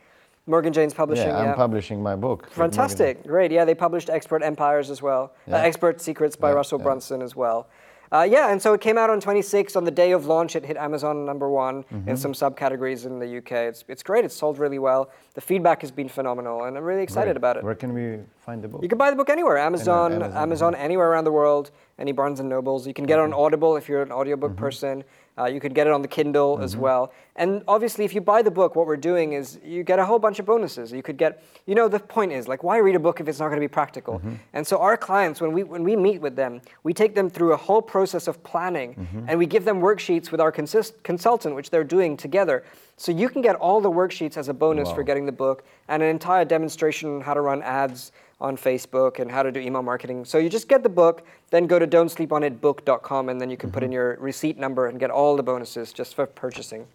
Morgan 0.47 0.73
James 0.75 0.93
Publishing. 0.93 1.29
Yeah, 1.29 1.39
I'm 1.39 1.47
yeah. 1.47 1.55
publishing 1.55 2.03
my 2.03 2.15
book. 2.17 2.51
Fantastic, 2.51 3.27
great. 3.27 3.51
Yeah, 3.51 3.65
they 3.65 3.75
published 3.75 4.11
Expert 4.11 4.43
Empires 4.43 4.91
as 4.91 5.01
well. 5.01 5.33
Uh, 5.51 5.57
Expert 5.57 6.03
Secrets 6.03 6.37
by 6.37 6.51
Yeah, 6.51 6.57
Russell 6.57 6.79
yeah. 6.79 6.85
Brunson 6.85 7.23
as 7.23 7.35
well. 7.35 7.69
Uh, 8.13 8.27
yeah, 8.29 8.51
and 8.51 8.61
so 8.61 8.73
it 8.75 8.81
came 8.81 8.99
out 8.99 9.09
on 9.09 9.21
26 9.21 9.77
on 9.77 9.85
the 9.85 9.91
day 9.91 10.11
of 10.11 10.27
launch. 10.27 10.57
It 10.57 10.65
hit 10.65 10.77
Amazon 10.77 11.25
number 11.25 11.49
one 11.49 11.85
Mm-hmm. 11.85 12.09
in 12.09 12.17
some 12.17 12.33
subcategories 12.33 13.07
in 13.07 13.19
the 13.21 13.39
UK. 13.39 13.53
It's, 13.71 13.85
it's 13.89 14.03
great. 14.03 14.25
It's 14.25 14.35
sold 14.35 14.59
really 14.59 14.79
well. 14.79 15.11
The 15.35 15.41
feedback 15.41 15.81
has 15.83 15.91
been 15.93 16.09
phenomenal, 16.09 16.65
and 16.65 16.77
I'm 16.77 16.83
really 16.85 17.03
excited 17.03 17.31
Great. 17.31 17.37
about 17.37 17.57
it. 17.57 17.65
Where 17.65 17.75
can 17.77 17.93
we 17.93 18.19
find 18.39 18.63
the 18.63 18.69
book? 18.69 18.83
You 18.83 18.89
can 18.89 18.99
buy 18.99 19.11
the 19.11 19.17
book 19.17 19.31
anywhere 19.31 19.57
Amazon, 19.59 20.13
Amazon, 20.15 20.37
Amazon, 20.37 20.75
anywhere 20.75 21.09
around 21.11 21.25
the 21.25 21.33
world, 21.33 21.71
any 21.99 22.11
Barnes 22.13 22.41
and 22.41 22.49
Nobles. 22.49 22.87
You 22.87 22.95
can 22.95 23.07
get 23.07 23.19
it 23.19 23.23
on 23.23 23.33
Audible 23.33 23.77
if 23.77 23.89
you're 23.89 24.03
an 24.03 24.13
audiobook 24.13 24.57
person. 24.57 25.05
Uh, 25.41 25.47
you 25.47 25.61
could 25.61 25.75
get 25.75 25.87
it 25.87 25.93
on 25.93 26.03
the 26.03 26.09
Kindle 26.09 26.59
as 26.61 26.73
mm-hmm. 26.73 26.83
well. 26.83 27.13
And 27.37 27.63
obviously, 27.67 28.05
if 28.05 28.15
you 28.15 28.21
buy 28.21 28.43
the 28.43 28.51
book, 28.51 28.77
what 28.77 28.87
we're 28.87 28.97
doing 28.97 29.33
is 29.33 29.59
you 29.65 29.83
get 29.83 29.99
a 29.99 30.05
whole 30.05 30.19
bunch 30.19 30.39
of 30.39 30.45
bonuses. 30.45 30.93
You 30.93 31.03
could 31.03 31.17
get, 31.17 31.43
you 31.65 31.75
know, 31.75 31.89
the 31.89 31.99
point 31.99 32.33
is 32.33 32.47
like, 32.47 32.63
why 32.63 32.77
read 32.77 32.97
a 32.97 32.99
book 32.99 33.21
if 33.21 33.29
it's 33.29 33.39
not 33.39 33.47
going 33.47 33.57
to 33.57 33.65
be 33.67 33.69
practical? 33.69 34.19
Mm-hmm. 34.19 34.35
And 34.53 34.67
so 34.67 34.79
our 34.79 34.97
clients, 34.97 35.41
when 35.41 35.53
we 35.53 35.63
when 35.63 35.83
we 35.83 35.97
meet 35.97 36.21
with 36.21 36.37
them, 36.37 36.61
we 36.83 36.93
take 36.93 37.15
them 37.15 37.31
through 37.31 37.53
a 37.55 37.57
whole 37.57 37.81
process 37.81 38.29
of 38.29 38.43
planning, 38.43 38.95
mm-hmm. 38.95 39.25
and 39.29 39.39
we 39.39 39.47
give 39.47 39.65
them 39.65 39.81
worksheets 39.81 40.31
with 40.31 40.41
our 40.41 40.53
consist- 40.53 41.03
consultant, 41.03 41.55
which 41.55 41.71
they're 41.71 41.85
doing 41.85 42.17
together. 42.17 42.65
So 42.97 43.13
you 43.13 43.31
can 43.31 43.41
get 43.41 43.57
all 43.57 43.81
the 43.81 43.91
worksheets 43.91 44.37
as 44.37 44.49
a 44.49 44.55
bonus 44.55 44.93
for 44.93 45.03
getting 45.03 45.25
the 45.25 45.33
book, 45.33 45.65
and 45.89 46.03
an 46.03 46.11
entire 46.11 46.45
demonstration 46.45 47.15
on 47.15 47.21
how 47.23 47.33
to 47.33 47.41
run 47.41 47.63
ads 47.63 48.13
on 48.41 48.57
Facebook 48.57 49.19
and 49.19 49.31
how 49.31 49.43
to 49.43 49.53
do 49.53 49.61
email 49.61 49.83
marketing. 49.83 50.25
So 50.25 50.39
you 50.39 50.49
just 50.49 50.69
get 50.69 50.83
the 50.83 50.89
book, 50.89 51.27
then 51.51 51.67
go 51.67 51.79
to 51.79 51.87
don'tsleeponitbook.com, 51.87 53.29
and 53.29 53.41
then 53.41 53.51
you 53.51 53.57
can 53.57 53.71
put 53.71 53.83
in 53.83 53.93
your 53.93 54.17
receipt 54.21 54.59
number 54.59 54.87
and 54.87 54.99
get 54.99 55.11
all 55.11 55.37
the 55.37 55.43
bonuses 55.43 55.93
just 55.93 56.15
for 56.15 56.27
purchasing. 56.27 56.87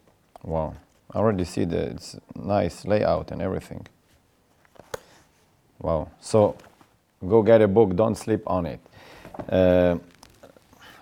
Wow. 0.44 0.76
I 1.12 1.20
already 1.20 1.46
see 1.46 1.66
the 1.66 1.92
it's 1.92 2.18
nice 2.36 2.86
layout 2.86 3.32
and 3.32 3.42
everything. 3.42 3.88
Wow. 5.80 6.10
So 6.20 6.58
go 7.28 7.42
get 7.42 7.62
a 7.62 7.68
book, 7.68 7.96
don't 7.96 8.16
sleep 8.16 8.42
on 8.48 8.66
it. 8.66 8.80
Uh, 9.50 9.98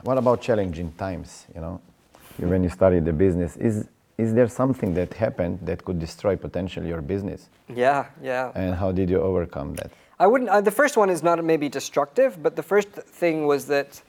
what 0.04 0.18
about 0.18 0.42
challenging 0.42 0.92
times, 0.94 1.46
you 1.56 1.62
know? 1.62 1.80
When 2.38 2.64
you 2.64 2.70
started 2.70 3.06
the 3.06 3.14
business, 3.14 3.56
is 3.58 3.88
is 4.18 4.34
there 4.34 4.48
something 4.48 4.94
that 4.94 5.14
happened 5.14 5.60
that 5.64 5.84
could 5.84 6.00
destroy 6.00 6.36
potentially 6.36 6.88
your 6.88 7.02
business? 7.02 7.50
Yeah, 7.68 8.06
yeah. 8.22 8.52
And 8.54 8.76
how 8.76 8.92
did 8.92 9.10
you 9.10 9.20
overcome 9.20 9.76
that? 9.76 9.92
I 10.24 10.26
wouldn't. 10.26 10.50
Uh, 10.50 10.62
the 10.62 10.72
first 10.72 10.96
one 10.96 11.10
is 11.10 11.22
not 11.22 11.44
maybe 11.44 11.68
destructive, 11.68 12.42
but 12.42 12.56
the 12.56 12.64
first 12.64 12.88
thing 12.88 13.46
was 13.46 13.66
that 13.66 14.02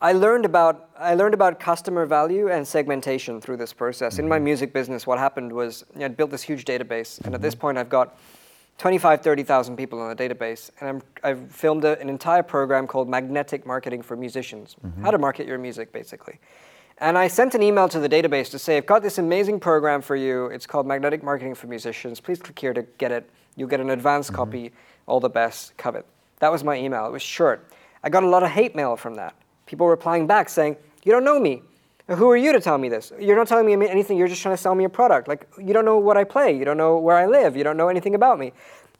I 0.00 0.12
learned 0.12 0.44
about 0.44 0.90
I 0.98 1.14
learned 1.14 1.34
about 1.34 1.60
customer 1.60 2.04
value 2.04 2.48
and 2.48 2.66
segmentation 2.66 3.40
through 3.40 3.58
this 3.58 3.72
process. 3.72 4.18
In 4.18 4.28
my 4.28 4.38
mm-hmm. 4.38 4.46
music 4.46 4.72
business, 4.72 5.06
what 5.06 5.20
happened 5.20 5.52
was 5.52 5.84
you 5.94 6.00
know, 6.00 6.06
I'd 6.06 6.16
built 6.16 6.32
this 6.32 6.42
huge 6.42 6.64
database, 6.64 7.20
and 7.24 7.32
at 7.32 7.40
this 7.40 7.54
mm-hmm. 7.54 7.60
point, 7.60 7.78
I've 7.78 7.88
got 7.88 8.18
25, 8.78 9.20
30,000 9.20 9.76
people 9.76 10.00
on 10.00 10.16
the 10.16 10.28
database, 10.28 10.70
and 10.80 10.88
I'm, 10.88 11.02
I've 11.22 11.52
filmed 11.52 11.84
a, 11.84 11.96
an 12.00 12.08
entire 12.08 12.42
program 12.42 12.88
called 12.88 13.08
Magnetic 13.08 13.64
Marketing 13.64 14.02
for 14.02 14.16
Musicians, 14.16 14.74
mm-hmm. 14.84 15.04
how 15.04 15.12
to 15.12 15.18
market 15.18 15.46
your 15.46 15.58
music, 15.58 15.92
basically. 15.92 16.40
And 16.98 17.16
I 17.16 17.28
sent 17.28 17.54
an 17.54 17.62
email 17.62 17.88
to 17.88 18.00
the 18.00 18.08
database 18.08 18.50
to 18.50 18.58
say, 18.58 18.78
I've 18.78 18.86
got 18.86 19.04
this 19.04 19.18
amazing 19.18 19.60
program 19.60 20.02
for 20.02 20.16
you. 20.16 20.46
It's 20.46 20.66
called 20.66 20.88
Magnetic 20.88 21.22
Marketing 21.22 21.54
for 21.54 21.68
Musicians. 21.68 22.18
Please 22.18 22.40
click 22.40 22.58
here 22.58 22.74
to 22.74 22.82
get 22.98 23.12
it. 23.12 23.30
You'll 23.56 23.68
get 23.68 23.80
an 23.80 23.90
advanced 23.90 24.30
mm-hmm. 24.30 24.36
copy. 24.36 24.72
All 25.06 25.20
the 25.20 25.28
best. 25.28 25.76
Kavit. 25.76 26.04
That 26.38 26.52
was 26.52 26.64
my 26.64 26.76
email. 26.76 27.06
It 27.06 27.12
was 27.12 27.22
short. 27.22 27.68
I 28.02 28.08
got 28.08 28.22
a 28.22 28.28
lot 28.28 28.42
of 28.42 28.50
hate 28.50 28.74
mail 28.74 28.96
from 28.96 29.16
that. 29.16 29.34
People 29.66 29.86
replying 29.88 30.26
back 30.26 30.48
saying, 30.48 30.76
You 31.04 31.12
don't 31.12 31.24
know 31.24 31.38
me. 31.38 31.62
Who 32.08 32.28
are 32.30 32.36
you 32.36 32.52
to 32.52 32.60
tell 32.60 32.76
me 32.76 32.88
this? 32.88 33.12
You're 33.20 33.36
not 33.36 33.46
telling 33.46 33.66
me 33.66 33.86
anything. 33.88 34.18
You're 34.18 34.26
just 34.26 34.42
trying 34.42 34.56
to 34.56 34.60
sell 34.60 34.74
me 34.74 34.84
a 34.84 34.88
product. 34.88 35.28
Like, 35.28 35.46
you 35.58 35.72
don't 35.72 35.84
know 35.84 35.98
what 35.98 36.16
I 36.16 36.24
play. 36.24 36.56
You 36.56 36.64
don't 36.64 36.76
know 36.76 36.98
where 36.98 37.16
I 37.16 37.26
live. 37.26 37.56
You 37.56 37.62
don't 37.62 37.76
know 37.76 37.88
anything 37.88 38.16
about 38.16 38.38
me. 38.38 38.52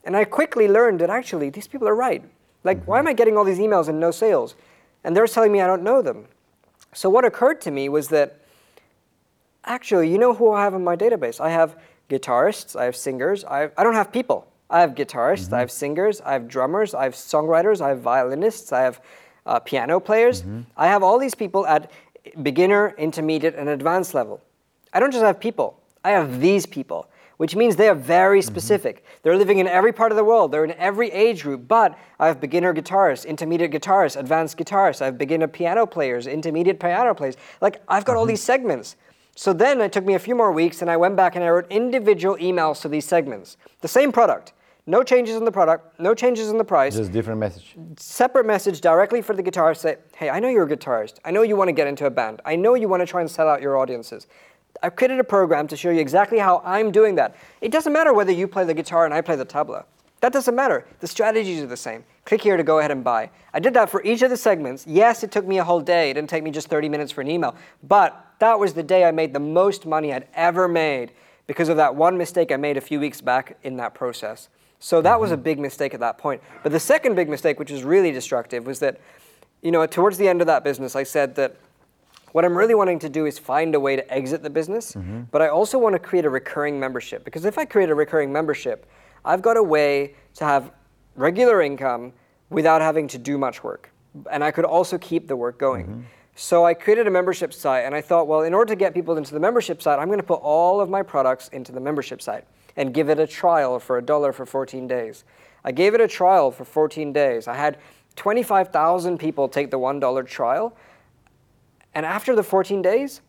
And 0.05 0.15
I 0.15 0.23
quickly 0.23 0.67
learned 0.69 1.01
that 1.01 1.09
actually 1.09 1.49
these 1.49 1.67
people 1.67 1.89
are 1.89 1.95
right. 1.95 2.23
Like, 2.63 2.85
why 2.85 2.99
am 2.99 3.07
I 3.07 3.13
getting 3.13 3.35
all 3.35 3.43
these 3.43 3.59
emails 3.59 3.89
and 3.89 3.99
no 3.99 4.11
sales? 4.11 4.55
And 5.03 5.15
they're 5.15 5.27
telling 5.27 5.51
me 5.51 5.59
I 5.61 5.67
don't 5.67 5.83
know 5.83 6.01
them. 6.01 6.25
So 6.93 7.09
what 7.09 7.25
occurred 7.25 7.59
to 7.61 7.71
me 7.71 7.89
was 7.89 8.07
that 8.09 8.39
actually, 9.65 10.09
you 10.09 10.17
know 10.17 10.33
who 10.33 10.51
I 10.51 10.63
have 10.63 10.73
in 10.73 10.83
my 10.83 10.95
database? 10.95 11.39
I 11.39 11.49
have 11.49 11.75
guitarists, 12.11 12.75
I 12.75 12.85
have 12.85 12.95
singers, 12.95 13.43
I, 13.45 13.59
have, 13.59 13.71
I 13.77 13.83
don't 13.83 13.95
have 13.95 14.11
people. 14.11 14.47
I 14.69 14.79
have 14.81 14.95
guitarists, 14.95 15.47
I 15.47 15.47
mm-hmm. 15.47 15.55
have 15.55 15.71
singers, 15.71 16.21
I 16.21 16.33
have 16.33 16.47
drummers, 16.47 16.93
I 16.93 17.03
have 17.03 17.13
songwriters, 17.13 17.81
I 17.81 17.89
have 17.89 17.99
violinists, 17.99 18.71
I 18.71 18.81
have 18.81 19.01
uh, 19.45 19.59
piano 19.59 19.99
players. 19.99 20.41
Mm-hmm. 20.41 20.61
I 20.77 20.87
have 20.87 21.03
all 21.03 21.19
these 21.19 21.35
people 21.35 21.65
at 21.67 21.91
beginner, 22.41 22.95
intermediate, 22.97 23.55
and 23.55 23.67
advanced 23.67 24.13
level. 24.13 24.41
I 24.93 24.99
don't 24.99 25.11
just 25.11 25.23
have 25.23 25.39
people, 25.39 25.79
I 26.03 26.11
have 26.11 26.39
these 26.39 26.65
people, 26.65 27.07
which 27.37 27.55
means 27.55 27.75
they 27.75 27.89
are 27.89 27.95
very 27.95 28.39
mm-hmm. 28.39 28.47
specific. 28.47 29.03
They're 29.23 29.37
living 29.37 29.59
in 29.59 29.67
every 29.67 29.91
part 29.91 30.11
of 30.11 30.15
the 30.15 30.23
world, 30.23 30.51
they're 30.51 30.63
in 30.63 30.73
every 30.73 31.11
age 31.11 31.43
group, 31.43 31.67
but 31.67 31.97
I 32.19 32.27
have 32.27 32.39
beginner 32.39 32.73
guitarists, 32.73 33.25
intermediate 33.25 33.71
guitarists, 33.71 34.17
advanced 34.17 34.57
guitarists, 34.57 35.01
I 35.01 35.05
have 35.05 35.17
beginner 35.17 35.47
piano 35.47 35.85
players, 35.85 36.27
intermediate 36.27 36.79
piano 36.79 37.13
players. 37.13 37.35
Like, 37.59 37.81
I've 37.87 38.05
got 38.05 38.15
all 38.15 38.25
these 38.25 38.43
segments. 38.43 38.95
So 39.35 39.53
then 39.53 39.79
it 39.81 39.91
took 39.91 40.05
me 40.05 40.13
a 40.15 40.19
few 40.19 40.35
more 40.35 40.51
weeks, 40.51 40.81
and 40.81 40.91
I 40.91 40.97
went 40.97 41.15
back 41.15 41.35
and 41.35 41.43
I 41.43 41.49
wrote 41.49 41.67
individual 41.69 42.35
emails 42.37 42.81
to 42.81 42.89
these 42.89 43.05
segments. 43.05 43.57
The 43.79 43.87
same 43.87 44.11
product, 44.11 44.53
no 44.85 45.03
changes 45.03 45.35
in 45.35 45.45
the 45.45 45.51
product, 45.51 45.99
no 45.99 46.13
changes 46.13 46.49
in 46.49 46.57
the 46.57 46.63
price 46.63 46.95
Just 46.95 47.11
different 47.11 47.39
message. 47.39 47.75
separate 47.97 48.45
message 48.45 48.81
directly 48.81 49.21
for 49.21 49.33
the 49.33 49.43
guitarist 49.43 49.77
say, 49.77 49.97
hey, 50.15 50.29
I 50.29 50.39
know 50.39 50.49
you're 50.49 50.65
a 50.65 50.77
guitarist. 50.77 51.19
I 51.23 51.31
know 51.31 51.43
you 51.43 51.55
want 51.55 51.69
to 51.69 51.73
get 51.73 51.87
into 51.87 52.05
a 52.05 52.09
band. 52.09 52.41
I 52.45 52.55
know 52.55 52.73
you 52.73 52.89
want 52.89 53.01
to 53.01 53.05
try 53.05 53.21
and 53.21 53.31
sell 53.31 53.47
out 53.47 53.61
your 53.61 53.77
audiences. 53.77 54.27
I've 54.83 54.95
created 54.95 55.19
a 55.19 55.23
program 55.23 55.67
to 55.67 55.77
show 55.77 55.91
you 55.91 55.99
exactly 55.99 56.39
how 56.39 56.61
I'm 56.65 56.91
doing 56.91 57.15
that. 57.15 57.35
It 57.61 57.71
doesn't 57.71 57.93
matter 57.93 58.13
whether 58.13 58.31
you 58.31 58.47
play 58.47 58.65
the 58.65 58.73
guitar 58.73 59.05
and 59.05 59.13
I 59.13 59.21
play 59.21 59.35
the 59.35 59.45
tabla. 59.45 59.85
That 60.21 60.33
doesn't 60.33 60.55
matter. 60.55 60.85
The 60.99 61.07
strategies 61.07 61.61
are 61.61 61.67
the 61.67 61.77
same. 61.77 62.03
Click 62.25 62.41
here 62.41 62.55
to 62.55 62.63
go 62.63 62.79
ahead 62.79 62.91
and 62.91 63.03
buy. 63.03 63.29
I 63.53 63.59
did 63.59 63.73
that 63.73 63.89
for 63.89 64.03
each 64.03 64.21
of 64.21 64.29
the 64.29 64.37
segments. 64.37 64.85
Yes, 64.87 65.23
it 65.23 65.31
took 65.31 65.45
me 65.45 65.57
a 65.57 65.63
whole 65.63 65.81
day. 65.81 66.11
It 66.11 66.13
didn't 66.13 66.29
take 66.29 66.43
me 66.43 66.51
just 66.51 66.67
30 66.67 66.87
minutes 66.87 67.11
for 67.11 67.21
an 67.21 67.29
email. 67.29 67.55
But 67.83 68.35
that 68.39 68.59
was 68.59 68.73
the 68.73 68.83
day 68.83 69.05
I 69.05 69.11
made 69.11 69.33
the 69.33 69.39
most 69.39 69.85
money 69.85 70.13
I'd 70.13 70.27
ever 70.33 70.67
made 70.67 71.13
because 71.47 71.67
of 71.67 71.77
that 71.77 71.95
one 71.95 72.17
mistake 72.17 72.51
I 72.51 72.57
made 72.57 72.77
a 72.77 72.81
few 72.81 72.99
weeks 72.99 73.21
back 73.21 73.57
in 73.63 73.77
that 73.77 73.93
process. 73.93 74.49
So 74.79 75.01
that 75.01 75.19
was 75.19 75.31
a 75.31 75.35
mm-hmm. 75.35 75.43
big 75.43 75.59
mistake 75.59 75.93
at 75.93 75.99
that 75.99 76.17
point. 76.17 76.41
But 76.63 76.71
the 76.71 76.79
second 76.79 77.15
big 77.15 77.29
mistake, 77.29 77.59
which 77.59 77.71
was 77.71 77.83
really 77.83 78.11
destructive, 78.11 78.65
was 78.65 78.79
that, 78.79 78.99
you 79.61 79.71
know, 79.71 79.85
towards 79.85 80.17
the 80.17 80.27
end 80.27 80.41
of 80.41 80.47
that 80.47 80.63
business, 80.63 80.95
I 80.95 81.03
said 81.03 81.35
that 81.35 81.57
What 82.31 82.45
I'm 82.45 82.57
really 82.57 82.75
wanting 82.75 82.99
to 82.99 83.09
do 83.09 83.25
is 83.25 83.37
find 83.37 83.75
a 83.75 83.79
way 83.79 83.95
to 83.95 84.13
exit 84.13 84.41
the 84.41 84.49
business, 84.49 84.93
mm-hmm. 84.93 85.23
but 85.31 85.41
I 85.41 85.49
also 85.49 85.77
want 85.77 85.93
to 85.93 85.99
create 85.99 86.25
a 86.25 86.29
recurring 86.29 86.79
membership 86.79 87.25
because 87.25 87.45
if 87.45 87.57
I 87.57 87.65
create 87.65 87.89
a 87.89 87.95
recurring 87.95 88.31
membership, 88.31 88.89
I've 89.25 89.41
got 89.41 89.57
a 89.57 89.63
way 89.63 90.15
to 90.35 90.45
have 90.45 90.71
regular 91.15 91.61
income 91.61 92.13
without 92.49 92.81
having 92.81 93.07
to 93.07 93.17
do 93.17 93.37
much 93.37 93.63
work. 93.63 93.91
And 94.31 94.43
I 94.43 94.51
could 94.51 94.65
also 94.65 94.97
keep 94.97 95.27
the 95.27 95.35
work 95.35 95.57
going. 95.57 95.85
Mm-hmm. 95.85 96.01
So 96.35 96.65
I 96.65 96.73
created 96.73 97.07
a 97.07 97.11
membership 97.11 97.53
site 97.53 97.85
and 97.85 97.93
I 97.93 98.01
thought, 98.01 98.27
well, 98.27 98.41
in 98.41 98.53
order 98.53 98.73
to 98.73 98.75
get 98.75 98.93
people 98.93 99.17
into 99.17 99.33
the 99.33 99.39
membership 99.39 99.81
site, 99.81 99.99
I'm 99.99 100.07
going 100.07 100.19
to 100.19 100.25
put 100.25 100.41
all 100.41 100.81
of 100.81 100.89
my 100.89 101.03
products 101.03 101.49
into 101.49 101.71
the 101.71 101.79
membership 101.79 102.21
site 102.21 102.45
and 102.75 102.93
give 102.93 103.09
it 103.09 103.19
a 103.19 103.27
trial 103.27 103.79
for 103.79 103.97
a 103.97 104.01
dollar 104.01 104.31
for 104.31 104.45
14 104.45 104.87
days. 104.87 105.23
I 105.63 105.71
gave 105.71 105.93
it 105.93 106.01
a 106.01 106.07
trial 106.07 106.51
for 106.51 106.65
14 106.65 107.13
days. 107.13 107.47
I 107.47 107.55
had 107.55 107.77
25,000 108.15 109.17
people 109.17 109.47
take 109.47 109.71
the 109.71 109.79
$1 109.79 110.27
trial. 110.27 110.75
And 111.93 112.05
after 112.05 112.35
the 112.35 112.43
14 112.43 112.81
days, 112.81 113.21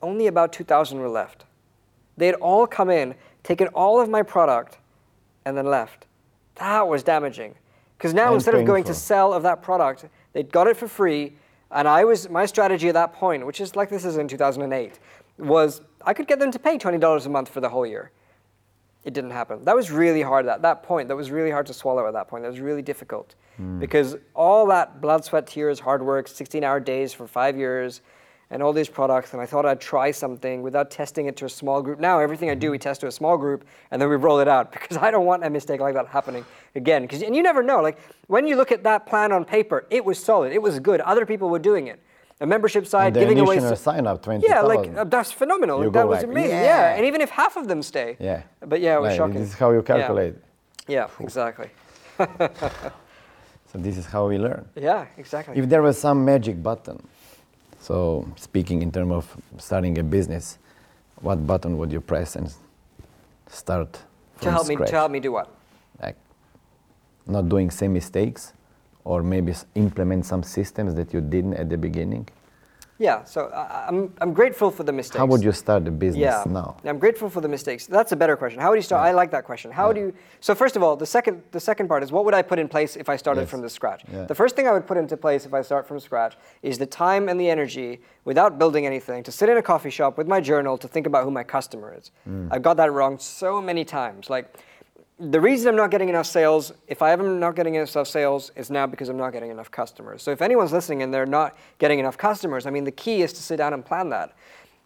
only 0.00 0.26
about 0.26 0.52
2,000 0.52 0.98
were 0.98 1.08
left. 1.08 1.44
They 2.16 2.26
had 2.26 2.34
all 2.36 2.66
come 2.66 2.90
in, 2.90 3.14
taken 3.42 3.68
all 3.68 4.00
of 4.00 4.08
my 4.08 4.22
product, 4.22 4.78
and 5.44 5.56
then 5.56 5.66
left. 5.66 6.06
That 6.56 6.86
was 6.86 7.02
damaging. 7.02 7.54
Because 7.96 8.14
now 8.14 8.26
And 8.26 8.34
instead 8.34 8.54
of 8.54 8.64
going 8.64 8.84
to 8.84 8.94
sell 8.94 9.32
of 9.32 9.42
that 9.44 9.62
product, 9.62 10.06
they 10.32 10.42
got 10.42 10.66
it 10.66 10.76
for 10.76 10.88
free. 10.88 11.34
And 11.70 11.86
I 11.86 12.04
was 12.04 12.28
my 12.28 12.46
strategy 12.46 12.88
at 12.88 12.94
that 12.94 13.12
point, 13.12 13.46
which 13.46 13.60
is 13.60 13.76
like 13.76 13.88
this 13.88 14.04
is 14.04 14.16
in 14.16 14.28
2008, 14.28 14.98
was 15.38 15.80
I 16.04 16.12
could 16.12 16.26
get 16.26 16.38
them 16.38 16.50
to 16.50 16.58
pay 16.58 16.78
$20 16.78 17.26
a 17.26 17.28
month 17.28 17.48
for 17.48 17.60
the 17.60 17.68
whole 17.68 17.86
year. 17.86 18.10
It 19.04 19.14
didn't 19.14 19.30
happen. 19.30 19.64
That 19.64 19.74
was 19.74 19.90
really 19.90 20.22
hard 20.22 20.46
at 20.46 20.62
that 20.62 20.82
point. 20.82 21.08
That 21.08 21.16
was 21.16 21.30
really 21.30 21.50
hard 21.50 21.66
to 21.66 21.74
swallow 21.74 22.06
at 22.06 22.12
that 22.12 22.28
point. 22.28 22.42
That 22.42 22.50
was 22.50 22.60
really 22.60 22.82
difficult. 22.82 23.34
Hmm. 23.56 23.78
Because 23.78 24.16
all 24.34 24.66
that 24.66 25.00
blood, 25.00 25.24
sweat, 25.24 25.46
tears, 25.46 25.80
hard 25.80 26.02
work, 26.02 26.28
16 26.28 26.62
hour 26.62 26.78
days 26.78 27.12
for 27.12 27.26
five 27.26 27.56
years, 27.56 28.00
and 28.52 28.62
all 28.62 28.72
these 28.72 28.88
products, 28.88 29.32
and 29.32 29.40
I 29.42 29.46
thought 29.46 29.64
I'd 29.66 29.80
try 29.80 30.10
something 30.12 30.62
without 30.62 30.90
testing 30.90 31.26
it 31.26 31.36
to 31.38 31.46
a 31.46 31.48
small 31.48 31.80
group. 31.82 31.98
Now, 31.98 32.20
everything 32.20 32.50
I 32.50 32.54
do, 32.54 32.70
we 32.70 32.78
test 32.78 33.00
to 33.00 33.06
a 33.08 33.10
small 33.10 33.36
group, 33.38 33.64
and 33.90 34.00
then 34.00 34.08
we 34.10 34.16
roll 34.16 34.38
it 34.40 34.46
out 34.46 34.70
because 34.76 34.98
I 34.98 35.10
don't 35.10 35.24
want 35.24 35.42
a 35.44 35.50
mistake 35.50 35.80
like 35.80 35.94
that 35.94 36.06
happening 36.06 36.44
again. 36.76 37.08
'Cause- 37.08 37.22
and 37.22 37.34
you 37.34 37.42
never 37.42 37.62
know. 37.62 37.80
Like, 37.80 37.98
when 38.28 38.46
you 38.46 38.54
look 38.56 38.70
at 38.70 38.84
that 38.84 39.06
plan 39.06 39.32
on 39.32 39.44
paper, 39.44 39.86
it 39.90 40.04
was 40.04 40.22
solid, 40.22 40.52
it 40.52 40.62
was 40.62 40.78
good. 40.78 41.00
Other 41.00 41.24
people 41.26 41.48
were 41.48 41.58
doing 41.58 41.86
it. 41.88 41.98
A 42.40 42.46
membership 42.46 42.86
site, 42.86 43.06
And 43.08 43.16
the 43.16 43.20
giving 43.20 43.38
away. 43.40 43.56
initial 43.56 43.76
sign 43.76 44.06
up, 44.06 44.20
20,000. 44.22 44.50
yeah, 44.50 44.60
like 44.62 44.84
uh, 44.96 45.04
that's 45.04 45.30
phenomenal. 45.32 45.78
You 45.78 45.84
Like, 45.84 45.92
that 45.94 46.08
was 46.08 46.18
like, 46.18 46.26
amazing. 46.32 46.50
"Yeah." 46.58 46.90
Yeah. 46.90 46.96
and 46.96 47.06
even 47.06 47.20
if 47.20 47.30
half 47.30 47.56
of 47.56 47.68
them 47.68 47.82
stay. 47.82 48.16
Yeah. 48.18 48.42
But 48.60 48.80
yeah, 48.80 48.96
it 48.96 49.00
was 49.00 49.10
Like, 49.10 49.16
shocking. 49.18 49.34
This 49.40 49.50
is 49.52 49.54
how 49.54 49.70
you 49.70 49.76
Yeah. 49.76 49.82
calculate. 49.94 50.34
Yeah, 50.88 51.06
exactly. 51.20 51.70
So 53.72 53.78
this 53.78 53.96
is 53.96 54.04
how 54.04 54.28
we 54.28 54.36
learn. 54.36 54.66
Yeah, 54.76 55.06
exactly. 55.16 55.56
If 55.56 55.66
there 55.70 55.80
was 55.82 55.98
some 55.98 56.24
magic 56.26 56.62
button, 56.62 56.98
so 57.82 58.24
speaking 58.36 58.80
in 58.80 58.92
terms 58.92 59.12
of 59.12 59.36
starting 59.58 59.98
a 59.98 60.04
business, 60.04 60.58
what 61.20 61.44
button 61.44 61.76
would 61.78 61.90
you 61.90 62.00
press 62.00 62.36
and 62.36 62.52
start 63.48 63.98
from 64.36 64.46
to 64.46 64.50
help 64.52 64.68
me 64.68 64.76
to 64.76 64.92
help 64.92 65.10
me 65.10 65.18
do 65.18 65.32
what? 65.32 65.50
Like 66.00 66.16
not 67.26 67.48
doing 67.48 67.70
same 67.70 67.92
mistakes, 67.92 68.52
or 69.04 69.24
maybe 69.24 69.52
implement 69.74 70.26
some 70.26 70.44
systems 70.44 70.94
that 70.94 71.12
you 71.12 71.20
didn't 71.20 71.54
at 71.54 71.68
the 71.68 71.76
beginning. 71.76 72.28
Yeah, 72.98 73.24
so 73.24 73.46
I 73.54 73.86
I'm, 73.88 74.12
I'm 74.20 74.32
grateful 74.32 74.70
for 74.70 74.84
the 74.84 74.92
mistakes. 74.92 75.18
How 75.18 75.26
would 75.26 75.42
you 75.42 75.52
start 75.52 75.88
a 75.88 75.90
business 75.90 76.22
yeah. 76.22 76.44
now? 76.46 76.76
I'm 76.84 76.98
grateful 76.98 77.28
for 77.28 77.40
the 77.40 77.48
mistakes. 77.48 77.86
That's 77.86 78.12
a 78.12 78.16
better 78.16 78.36
question. 78.36 78.60
How 78.60 78.70
would 78.70 78.76
you 78.76 78.82
start? 78.82 79.04
I 79.04 79.12
like 79.12 79.30
that 79.32 79.44
question. 79.44 79.70
How 79.72 79.92
do 79.92 80.00
you? 80.00 80.14
So 80.40 80.54
first 80.54 80.76
of 80.76 80.82
all, 80.82 80.94
the 80.96 81.06
second 81.06 81.42
the 81.50 81.60
second 81.60 81.88
part 81.88 82.02
is 82.02 82.12
what 82.12 82.24
would 82.24 82.34
I 82.34 82.42
put 82.42 82.58
in 82.58 82.68
place 82.68 82.96
if 82.96 83.08
I 83.08 83.16
started 83.16 83.42
Yes. 83.42 83.50
from 83.50 83.62
the 83.62 83.70
scratch? 83.70 84.04
Yeah. 84.12 84.26
The 84.26 84.34
first 84.34 84.54
thing 84.56 84.68
I 84.68 84.72
would 84.72 84.86
put 84.86 84.96
into 84.98 85.16
place 85.16 85.46
if 85.46 85.54
I 85.54 85.62
start 85.62 85.88
from 85.88 85.98
scratch 86.00 86.36
is 86.62 86.78
the 86.78 86.86
time 86.86 87.28
and 87.28 87.40
the 87.40 87.50
energy 87.50 88.00
without 88.24 88.58
building 88.58 88.86
anything 88.86 89.22
to 89.24 89.32
sit 89.32 89.48
in 89.48 89.56
a 89.56 89.62
coffee 89.62 89.90
shop 89.90 90.16
with 90.16 90.28
my 90.28 90.40
journal 90.40 90.78
to 90.78 90.86
think 90.86 91.06
about 91.06 91.24
who 91.24 91.30
my 91.30 91.44
customer 91.44 91.94
is. 91.98 92.10
Mm. 92.28 92.48
I've 92.52 92.62
got 92.62 92.76
that 92.76 92.92
wrong 92.92 93.18
so 93.18 93.60
many 93.60 93.84
times. 93.84 94.30
Like 94.30 94.54
the 95.30 95.40
reason 95.40 95.68
I'm 95.68 95.76
not 95.76 95.90
getting 95.90 96.08
enough 96.08 96.26
sales, 96.26 96.72
if 96.88 97.00
I 97.00 97.12
am 97.12 97.38
not 97.38 97.54
getting 97.54 97.76
enough 97.76 98.08
sales, 98.08 98.50
is 98.56 98.70
now 98.70 98.86
because 98.86 99.08
I'm 99.08 99.16
not 99.16 99.32
getting 99.32 99.50
enough 99.50 99.70
customers. 99.70 100.22
So 100.22 100.32
if 100.32 100.42
anyone's 100.42 100.72
listening 100.72 101.02
and 101.02 101.14
they're 101.14 101.26
not 101.26 101.56
getting 101.78 102.00
enough 102.00 102.18
customers, 102.18 102.66
I 102.66 102.70
mean, 102.70 102.84
the 102.84 102.92
key 102.92 103.22
is 103.22 103.32
to 103.34 103.42
sit 103.42 103.56
down 103.56 103.72
and 103.72 103.84
plan 103.84 104.08
that. 104.10 104.34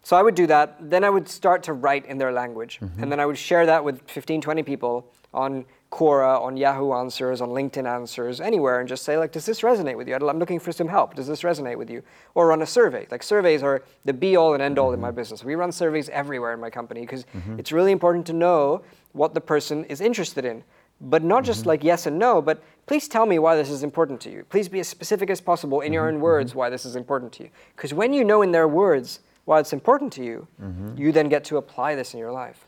So 0.03 0.15
I 0.15 0.21
would 0.21 0.35
do 0.35 0.47
that. 0.47 0.89
Then 0.89 1.03
I 1.03 1.09
would 1.09 1.27
start 1.27 1.63
to 1.63 1.73
write 1.73 2.05
in 2.05 2.17
their 2.17 2.31
language. 2.31 2.79
Mm-hmm. 2.79 3.03
And 3.03 3.11
then 3.11 3.19
I 3.19 3.25
would 3.25 3.37
share 3.37 3.65
that 3.65 3.83
with 3.83 4.01
15, 4.09 4.39
20 4.39 4.63
people 4.63 5.11
on 5.33 5.65
Quora, 5.91 6.41
on 6.41 6.57
Yahoo 6.57 6.91
Answers, 6.93 7.41
on 7.41 7.49
LinkedIn 7.49 7.87
Answers, 7.87 8.41
anywhere, 8.41 8.79
and 8.79 8.89
just 8.89 9.03
say, 9.03 9.17
like, 9.17 9.31
does 9.31 9.45
this 9.45 9.61
resonate 9.61 9.95
with 9.95 10.07
you? 10.07 10.15
I'm 10.15 10.39
looking 10.39 10.59
for 10.59 10.71
some 10.71 10.87
help. 10.87 11.15
Does 11.15 11.27
this 11.27 11.41
resonate 11.41 11.77
with 11.77 11.89
you? 11.89 12.03
Or 12.35 12.47
run 12.47 12.61
a 12.61 12.65
survey. 12.65 13.07
Like, 13.09 13.23
surveys 13.23 13.63
are 13.63 13.83
the 14.05 14.13
be 14.13 14.35
all 14.35 14.53
and 14.53 14.61
end 14.61 14.77
all 14.77 14.93
in 14.93 14.99
my 14.99 15.09
mm-hmm. 15.09 15.15
business. 15.15 15.43
We 15.43 15.55
run 15.55 15.71
surveys 15.71 16.09
everywhere 16.09 16.53
in 16.53 16.59
my 16.59 16.69
company 16.69 17.01
because 17.01 17.23
mm-hmm. 17.25 17.59
it's 17.59 17.71
really 17.71 17.91
important 17.91 18.25
to 18.27 18.33
know 18.33 18.83
what 19.17 19.33
the 19.33 19.41
person 19.41 19.83
is 19.85 20.01
interested 20.01 20.45
in. 20.45 20.63
But 20.99 21.23
not 21.23 21.43
just 21.43 21.61
mm-hmm. 21.61 21.69
like 21.69 21.83
yes 21.83 22.05
and 22.05 22.17
no, 22.17 22.41
but 22.41 22.63
please 22.87 23.07
tell 23.07 23.25
me 23.25 23.37
why 23.37 23.55
this 23.55 23.69
is 23.69 23.83
important 23.83 24.19
to 24.21 24.31
you. 24.31 24.45
Please 24.49 24.67
be 24.67 24.79
as 24.79 24.87
specific 24.87 25.29
as 25.29 25.41
possible 25.41 25.81
in 25.81 25.93
your 25.93 26.07
own 26.07 26.15
mm-hmm. 26.15 26.23
words 26.23 26.55
why 26.55 26.69
this 26.69 26.85
is 26.85 26.95
important 26.95 27.31
to 27.33 27.43
you. 27.43 27.49
Because 27.75 27.93
when 27.93 28.13
you 28.13 28.23
know 28.23 28.41
in 28.41 28.51
their 28.51 28.67
words 28.67 29.19
why 29.45 29.59
it's 29.59 29.73
important 29.73 30.11
to 30.13 30.23
you, 30.23 30.47
mm-hmm. 30.61 30.97
you 30.97 31.11
then 31.11 31.29
get 31.29 31.43
to 31.45 31.57
apply 31.57 31.95
this 31.95 32.13
in 32.13 32.19
your 32.19 32.31
life. 32.31 32.65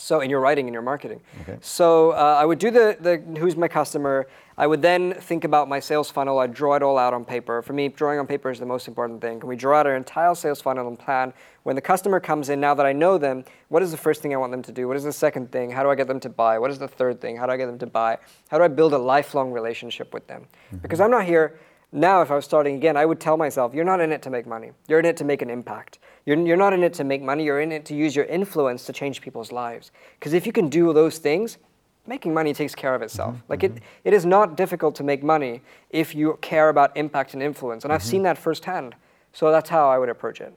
So 0.00 0.20
in 0.20 0.30
your 0.30 0.40
writing, 0.40 0.66
in 0.66 0.72
your 0.72 0.82
marketing. 0.82 1.20
Okay. 1.42 1.58
So 1.60 2.12
uh, 2.12 2.38
I 2.40 2.46
would 2.46 2.58
do 2.58 2.70
the, 2.70 2.96
the 2.98 3.38
who's 3.38 3.54
my 3.54 3.68
customer. 3.68 4.26
I 4.56 4.66
would 4.66 4.80
then 4.80 5.12
think 5.12 5.44
about 5.44 5.68
my 5.68 5.78
sales 5.78 6.10
funnel. 6.10 6.38
I'd 6.38 6.54
draw 6.54 6.74
it 6.74 6.82
all 6.82 6.96
out 6.96 7.12
on 7.12 7.26
paper. 7.26 7.60
For 7.60 7.74
me, 7.74 7.88
drawing 7.88 8.18
on 8.18 8.26
paper 8.26 8.50
is 8.50 8.58
the 8.58 8.66
most 8.66 8.88
important 8.88 9.20
thing. 9.20 9.40
Can 9.40 9.48
we 9.48 9.56
draw 9.56 9.80
out 9.80 9.86
our 9.86 9.96
entire 9.96 10.34
sales 10.34 10.62
funnel 10.62 10.88
and 10.88 10.98
plan? 10.98 11.34
When 11.62 11.76
the 11.76 11.82
customer 11.82 12.20
comes 12.20 12.48
in, 12.48 12.60
now 12.60 12.74
that 12.74 12.86
I 12.86 12.92
know 12.92 13.18
them, 13.18 13.44
what 13.68 13.82
is 13.82 13.90
the 13.90 13.96
first 13.96 14.22
thing 14.22 14.32
I 14.32 14.38
want 14.38 14.50
them 14.50 14.62
to 14.62 14.72
do? 14.72 14.88
What 14.88 14.96
is 14.96 15.04
the 15.04 15.12
second 15.12 15.52
thing? 15.52 15.70
How 15.70 15.82
do 15.82 15.90
I 15.90 15.94
get 15.94 16.08
them 16.08 16.20
to 16.20 16.28
buy? 16.28 16.58
What 16.58 16.70
is 16.70 16.78
the 16.78 16.88
third 16.88 17.20
thing? 17.20 17.36
How 17.36 17.46
do 17.46 17.52
I 17.52 17.56
get 17.56 17.66
them 17.66 17.78
to 17.78 17.86
buy? 17.86 18.18
How 18.48 18.58
do 18.58 18.64
I 18.64 18.68
build 18.68 18.94
a 18.94 18.98
lifelong 18.98 19.52
relationship 19.52 20.14
with 20.14 20.26
them? 20.26 20.46
Mm-hmm. 20.68 20.78
Because 20.78 21.00
I'm 21.00 21.10
not 21.10 21.26
here 21.26 21.58
now, 21.92 22.22
if 22.22 22.30
I 22.30 22.36
was 22.36 22.44
starting 22.44 22.76
again, 22.76 22.96
I 22.96 23.04
would 23.04 23.18
tell 23.18 23.36
myself, 23.36 23.74
you're 23.74 23.84
not 23.84 24.00
in 24.00 24.12
it 24.12 24.22
to 24.22 24.30
make 24.30 24.46
money. 24.46 24.70
You're 24.86 25.00
in 25.00 25.04
it 25.04 25.16
to 25.16 25.24
make 25.24 25.42
an 25.42 25.50
impact. 25.50 25.98
You're, 26.24 26.38
you're 26.38 26.56
not 26.56 26.72
in 26.72 26.84
it 26.84 26.94
to 26.94 27.04
make 27.04 27.20
money. 27.20 27.44
You're 27.44 27.60
in 27.60 27.72
it 27.72 27.84
to 27.86 27.94
use 27.94 28.14
your 28.14 28.26
influence 28.26 28.86
to 28.86 28.92
change 28.92 29.20
people's 29.20 29.50
lives. 29.50 29.90
Because 30.18 30.32
if 30.32 30.46
you 30.46 30.52
can 30.52 30.68
do 30.68 30.92
those 30.92 31.18
things, 31.18 31.58
making 32.06 32.32
money 32.32 32.54
takes 32.54 32.76
care 32.76 32.94
of 32.94 33.02
itself. 33.02 33.34
Mm-hmm. 33.34 33.44
Like 33.48 33.64
it, 33.64 33.74
mm-hmm. 33.74 33.84
it 34.04 34.14
is 34.14 34.24
not 34.24 34.56
difficult 34.56 34.94
to 34.96 35.02
make 35.02 35.24
money 35.24 35.62
if 35.90 36.14
you 36.14 36.38
care 36.40 36.68
about 36.68 36.96
impact 36.96 37.34
and 37.34 37.42
influence. 37.42 37.82
And 37.82 37.92
I've 37.92 38.04
seen 38.04 38.22
that 38.22 38.38
firsthand. 38.38 38.94
So 39.32 39.50
that's 39.50 39.68
how 39.68 39.90
I 39.90 39.98
would 39.98 40.08
approach 40.08 40.40
it. 40.40 40.56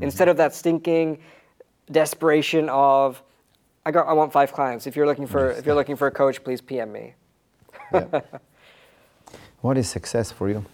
Mm-hmm. 0.00 0.04
Instead 0.04 0.28
of 0.28 0.36
that 0.38 0.54
stinking 0.54 1.18
desperation 1.90 2.68
of, 2.68 3.22
I, 3.84 3.90
got, 3.90 4.06
I 4.06 4.12
want 4.12 4.32
five 4.32 4.52
clients. 4.52 4.86
If 4.86 4.96
you're 4.96 5.06
looking 5.06 5.26
for, 5.26 5.50
if 5.50 5.66
you're 5.66 5.74
looking 5.74 5.96
for 5.96 6.06
a 6.06 6.10
coach, 6.10 6.42
please 6.42 6.60
PM 6.60 6.92
me. 6.92 7.14
What 9.60 9.76
is 9.76 9.88
success 9.88 10.32
for 10.32 10.48
you? 10.48 10.64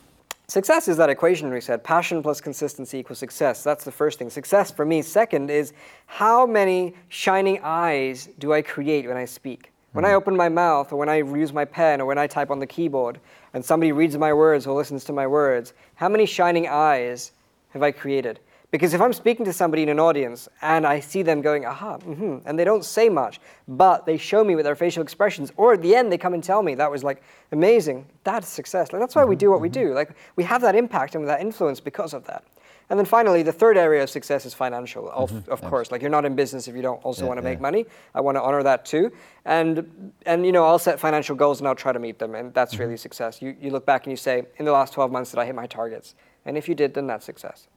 Success 0.47 0.87
is 0.87 0.97
that 0.99 1.11
equation 1.11 1.53
we 1.53 1.61
said 1.61 1.83
passion 1.83 2.22
plus 2.22 2.41
consistency 2.41 2.99
equals 2.99 3.18
success. 3.18 3.64
That's 3.64 3.83
the 3.83 3.91
first 3.91 4.20
thing. 4.20 4.31
Success 4.31 4.70
for 4.70 4.87
me, 4.87 5.03
second, 5.03 5.51
is 5.51 5.72
how 6.07 6.47
many 6.47 6.95
shining 7.09 7.59
eyes 7.64 8.29
do 8.39 8.53
I 8.53 8.62
create 8.62 9.09
when 9.09 9.16
I 9.16 9.24
speak? 9.24 9.72
When 9.91 10.05
I 10.05 10.09
mm-hmm. 10.09 10.16
open 10.18 10.37
my 10.37 10.49
mouth, 10.49 10.93
or 10.93 10.97
when 10.97 11.09
I 11.09 11.16
use 11.16 11.53
my 11.53 11.64
pen, 11.64 12.01
or 12.01 12.07
when 12.07 12.18
I 12.18 12.29
type 12.29 12.51
on 12.51 12.61
the 12.61 12.66
keyboard, 12.66 13.18
and 13.55 13.64
somebody 13.64 13.91
reads 13.91 14.16
my 14.16 14.33
words 14.33 14.68
or 14.68 14.77
listens 14.77 15.03
to 15.05 15.12
my 15.12 15.27
words, 15.27 15.72
how 15.97 16.09
many 16.09 16.27
shining 16.27 16.68
eyes 16.68 17.33
have 17.70 17.83
I 17.83 17.91
created? 17.91 18.39
Because 18.77 18.93
if 18.93 19.01
I'm 19.01 19.14
speaking 19.14 19.47
to 19.47 19.55
somebody 19.55 19.85
in 19.85 19.89
an 19.89 19.99
audience 19.99 20.51
and 20.61 20.87
I 20.87 21.01
see 21.01 21.22
them 21.22 21.41
going, 21.41 21.64
aha, 21.64 21.97
mm-hmm, 21.97 22.47
and 22.47 22.59
they 22.59 22.64
don't 22.64 22.85
say 22.85 23.09
much, 23.09 23.41
but 23.66 24.05
they 24.05 24.18
show 24.18 24.45
me 24.45 24.55
with 24.55 24.66
their 24.66 24.74
facial 24.77 25.03
expressions, 25.03 25.51
or 25.57 25.72
at 25.72 25.81
the 25.81 25.97
end 25.97 26.12
they 26.12 26.18
come 26.18 26.35
and 26.35 26.45
tell 26.45 26.62
me 26.62 26.74
that 26.74 26.91
was 26.91 27.03
like 27.03 27.22
amazing, 27.53 28.05
that's 28.22 28.47
success. 28.47 28.93
Like, 28.93 29.01
that's 29.01 29.14
why 29.14 29.24
we 29.24 29.35
do 29.35 29.51
what 29.51 29.62
we 29.62 29.70
do. 29.70 29.95
Like 29.95 30.11
we 30.37 30.45
have 30.45 30.61
that 30.61 30.74
impact 30.74 31.14
and 31.14 31.27
that 31.27 31.41
influence 31.41 31.81
because 31.81 32.12
of 32.12 32.27
that. 32.27 32.45
And 32.91 32.99
then 32.99 33.07
finally, 33.07 33.43
the 33.43 33.51
third 33.51 33.79
area 33.79 34.03
of 34.03 34.11
success 34.11 34.45
is 34.45 34.53
financial, 34.53 35.11
of, 35.11 35.49
of 35.49 35.62
course. 35.62 35.91
Like 35.91 36.03
you're 36.03 36.11
not 36.11 36.27
in 36.27 36.37
business 36.37 36.68
if 36.68 36.77
you 36.77 36.83
don't 36.83 37.03
also 37.03 37.22
Yeah, 37.22 37.29
want 37.29 37.39
to 37.41 37.45
yeah. 37.45 37.53
make 37.53 37.62
money. 37.62 37.87
I 38.14 38.20
want 38.20 38.37
to 38.37 38.43
honor 38.43 38.62
that 38.62 38.85
too. 38.85 39.11
And 39.47 40.12
and 40.27 40.45
you 40.45 40.53
know, 40.53 40.66
I'll 40.66 40.79
set 40.79 41.01
financial 41.01 41.35
goals 41.35 41.61
and 41.61 41.66
I'll 41.66 41.74
try 41.74 41.95
to 41.95 41.99
meet 41.99 42.18
them, 42.18 42.35
and 42.35 42.53
that's 42.53 42.79
really 42.79 42.99
success. 42.99 43.41
You 43.41 43.57
you 43.59 43.70
look 43.70 43.87
back 43.87 44.05
and 44.05 44.11
you 44.12 44.18
say, 44.18 44.45
in 44.59 44.66
the 44.66 44.72
last 44.72 44.93
12 44.93 45.11
months, 45.11 45.31
did 45.31 45.41
I 45.41 45.47
hit 45.47 45.55
my 45.55 45.66
targets? 45.66 46.14
And 46.45 46.59
if 46.59 46.68
you 46.68 46.74
did, 46.74 46.93
then 46.93 47.07
that's 47.07 47.24
success. 47.24 47.68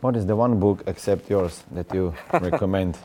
What 0.00 0.16
is 0.16 0.26
the 0.26 0.36
one 0.36 0.58
book 0.60 0.82
except 0.86 1.30
yours 1.30 1.64
that 1.72 1.92
you 1.94 2.14
recommend? 2.32 2.98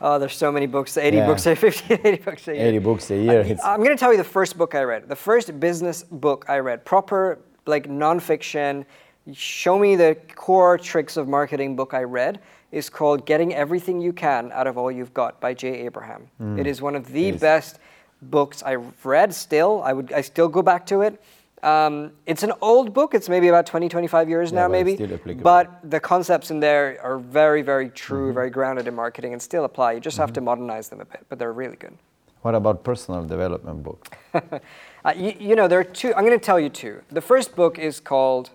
Oh, 0.00 0.18
there's 0.18 0.36
so 0.36 0.52
many 0.52 0.66
books. 0.66 0.96
80 0.96 1.16
Yeah. 1.16 1.26
books, 1.26 1.44
50, 1.44 1.94
80 1.94 2.16
books 2.22 2.48
a 2.48 2.54
year. 2.54 2.66
80 2.66 2.78
books 2.78 3.10
a 3.10 3.16
year. 3.16 3.40
It's, 3.40 3.64
I'm 3.64 3.78
going 3.82 3.96
to 3.96 4.00
tell 4.00 4.12
you 4.12 4.18
the 4.18 4.24
first 4.24 4.56
book 4.56 4.74
I 4.74 4.82
read. 4.82 5.08
The 5.08 5.16
first 5.16 5.58
business 5.58 6.04
book 6.04 6.44
I 6.48 6.58
read, 6.58 6.84
proper 6.84 7.38
like 7.66 7.88
nonfiction, 7.88 8.84
show 9.32 9.78
me 9.78 9.96
the 9.96 10.16
core 10.36 10.78
tricks 10.78 11.16
of 11.16 11.26
marketing 11.28 11.76
book 11.76 11.94
I 11.94 12.04
read 12.04 12.40
is 12.70 12.88
called 12.90 13.26
Getting 13.26 13.54
Everything 13.54 14.00
You 14.00 14.12
Can 14.12 14.52
Out 14.52 14.66
of 14.66 14.78
All 14.78 14.90
You've 14.90 15.14
Got 15.14 15.40
by 15.40 15.52
Jay 15.54 15.80
Abraham. 15.86 16.28
Hmm. 16.38 16.58
It 16.58 16.66
is 16.66 16.80
one 16.80 16.94
of 16.94 17.10
the 17.12 17.32
best 17.32 17.78
books 18.22 18.62
I've 18.62 19.04
read 19.04 19.34
still. 19.34 19.82
I 19.84 19.92
would 19.92 20.12
I 20.12 20.20
still 20.22 20.48
go 20.48 20.62
back 20.62 20.86
to 20.86 21.00
it. 21.02 21.20
Um, 21.62 22.12
it's 22.26 22.42
an 22.42 22.52
old 22.60 22.92
book. 22.94 23.14
It's 23.14 23.28
maybe 23.28 23.48
about 23.48 23.66
20, 23.66 23.88
25 23.88 24.28
years 24.28 24.50
Yeah, 24.52 24.60
now, 24.60 24.68
maybe. 24.68 24.96
But 25.42 25.90
the 25.90 26.00
concepts 26.00 26.50
in 26.50 26.60
there 26.60 26.98
are 27.02 27.18
very, 27.18 27.62
very 27.62 27.88
true, 27.90 28.26
Mm-hmm. 28.28 28.34
very 28.34 28.50
grounded 28.50 28.86
in 28.86 28.94
marketing, 28.94 29.32
and 29.32 29.40
still 29.42 29.64
apply. 29.64 29.92
You 29.92 30.00
just 30.00 30.18
have 30.18 30.32
to 30.34 30.40
modernize 30.40 30.88
them 30.88 31.00
a 31.00 31.04
bit, 31.04 31.24
but 31.28 31.38
they're 31.38 31.52
really 31.52 31.76
good. 31.76 31.96
What 32.42 32.54
about 32.54 32.84
personal 32.84 33.24
development 33.24 33.82
book? 33.82 34.16
Uh, 35.04 35.12
you, 35.16 35.32
you 35.38 35.54
know, 35.54 35.68
there 35.68 35.78
are 35.78 35.84
two. 35.84 36.12
I'm 36.14 36.24
going 36.26 36.38
to 36.38 36.44
tell 36.44 36.58
you 36.58 36.68
two. 36.68 37.00
The 37.08 37.20
first 37.20 37.54
book 37.54 37.78
is 37.78 38.00
called 38.00 38.50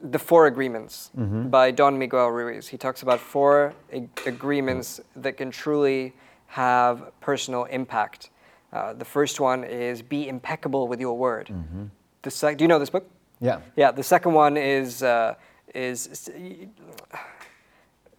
The 0.00 0.18
Four 0.20 0.46
Agreements 0.46 1.10
Mm-hmm. 1.18 1.48
by 1.48 1.72
Don 1.72 1.98
Miguel 1.98 2.28
Ruiz. 2.28 2.68
He 2.68 2.78
talks 2.78 3.02
about 3.02 3.18
four 3.18 3.74
ag- 3.92 4.08
agreements 4.24 5.00
that 5.16 5.36
can 5.36 5.50
truly 5.50 6.12
have 6.46 7.10
personal 7.20 7.64
impact. 7.64 8.30
Uh, 8.72 8.92
the 8.94 9.04
first 9.04 9.38
one 9.40 9.64
is 9.64 10.00
be 10.02 10.28
impeccable 10.28 10.88
with 10.88 11.00
your 11.00 11.16
word. 11.16 11.48
Mm-hmm. 11.48 11.84
The 12.22 12.30
sec- 12.30 12.56
do 12.56 12.64
you 12.64 12.68
know 12.68 12.78
this 12.78 12.90
book? 12.90 13.08
Yeah. 13.40 13.60
Yeah. 13.76 13.90
The 13.90 14.02
second 14.02 14.32
one 14.32 14.56
is 14.56 15.02
uh, 15.02 15.34
is 15.74 16.30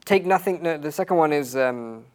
take 0.06 0.26
nothing. 0.26 0.62
No, 0.64 0.78
the 0.78 0.92
second 0.92 1.18
one 1.18 1.34
is. 1.34 1.56
Um, 1.56 2.06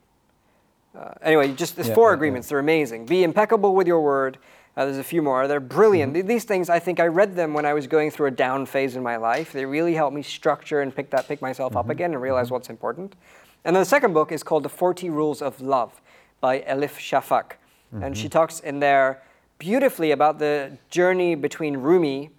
uh, 0.99 1.11
anyway, 1.23 1.53
just 1.53 1.77
there's 1.77 1.89
Yeah, 1.89 1.95
four 1.95 2.09
yeah, 2.09 2.13
yeah. 2.13 2.15
agreements. 2.17 2.49
They're 2.49 2.59
amazing. 2.59 3.07
Be 3.07 3.23
impeccable 3.23 3.75
with 3.75 3.87
your 3.87 4.01
word. 4.01 4.39
Uh, 4.77 4.85
there's 4.85 4.99
a 4.99 5.05
few 5.05 5.23
more. 5.23 5.47
They're 5.49 5.61
brilliant. 5.61 6.15
Mm-hmm. 6.15 6.27
These 6.29 6.45
things, 6.45 6.71
I 6.71 6.79
think, 6.79 6.99
I 7.01 7.07
read 7.07 7.35
them 7.37 7.53
when 7.53 7.67
I 7.67 7.75
was 7.75 7.87
going 7.87 8.11
through 8.11 8.27
a 8.29 8.31
down 8.31 8.65
phase 8.65 8.97
in 8.97 9.03
my 9.03 9.17
life. 9.17 9.53
They 9.53 9.65
really 9.65 9.95
helped 9.95 10.15
me 10.15 10.23
structure 10.23 10.81
and 10.81 10.95
pick 10.95 11.11
that, 11.11 11.27
pick 11.29 11.43
myself 11.43 11.71
Mm-hmm. 11.73 11.79
up 11.79 11.91
again, 11.91 12.13
and 12.15 12.23
realize 12.23 12.51
what's 12.51 12.71
important. 12.71 13.15
And 13.65 13.75
then 13.77 13.83
the 13.83 13.89
second 13.89 14.13
book 14.13 14.33
is 14.33 14.43
called 14.43 14.63
The 14.63 14.69
40 14.69 15.11
Rules 15.11 15.43
of 15.43 15.61
Love 15.61 16.01
by 16.41 16.61
Elif 16.61 16.97
Shafak, 16.99 17.53
and 17.93 18.03
Mm-hmm. 18.03 18.13
she 18.13 18.29
talks 18.29 18.61
in 18.61 18.81
there 18.81 19.23
beautifully 19.59 20.11
about 20.13 20.39
the 20.39 20.77
journey 20.91 21.35
between 21.35 21.77
Rumi 21.77 22.31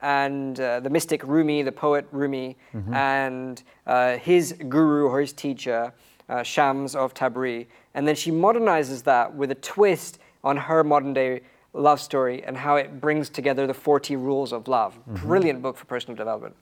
and 0.00 0.58
uh, 0.60 0.80
the 0.80 0.90
mystic 0.90 1.22
Rumi, 1.24 1.62
the 1.62 1.72
poet 1.72 2.06
Rumi, 2.12 2.56
Mm-hmm. 2.74 2.94
and 2.94 3.62
uh, 3.86 4.16
his 4.18 4.52
guru 4.68 5.06
or 5.08 5.20
his 5.20 5.32
teacher, 5.32 5.92
uh, 6.28 6.42
Shams 6.42 6.94
of 6.94 7.14
Tabriz. 7.14 7.66
And 7.94 8.06
then 8.08 8.14
she 8.14 8.30
modernizes 8.30 9.02
that 9.04 9.34
with 9.34 9.50
a 9.50 9.56
twist 9.56 10.18
on 10.42 10.56
her 10.56 10.82
modern 10.84 11.12
day 11.12 11.40
love 11.74 12.00
story 12.00 12.42
and 12.44 12.56
how 12.56 12.76
it 12.76 13.00
brings 13.00 13.28
together 13.28 13.66
the 13.66 13.74
40 13.74 14.16
rules 14.16 14.52
of 14.52 14.68
love. 14.68 14.94
Mm-hmm. 14.94 15.26
Brilliant 15.26 15.62
book 15.62 15.76
for 15.76 15.84
personal 15.86 16.16
development. 16.16 16.54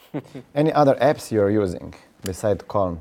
Any 0.54 0.72
other 0.72 0.94
apps 0.96 1.30
you're 1.30 1.50
using 1.50 1.94
besides 2.22 2.64
Calm 2.68 3.00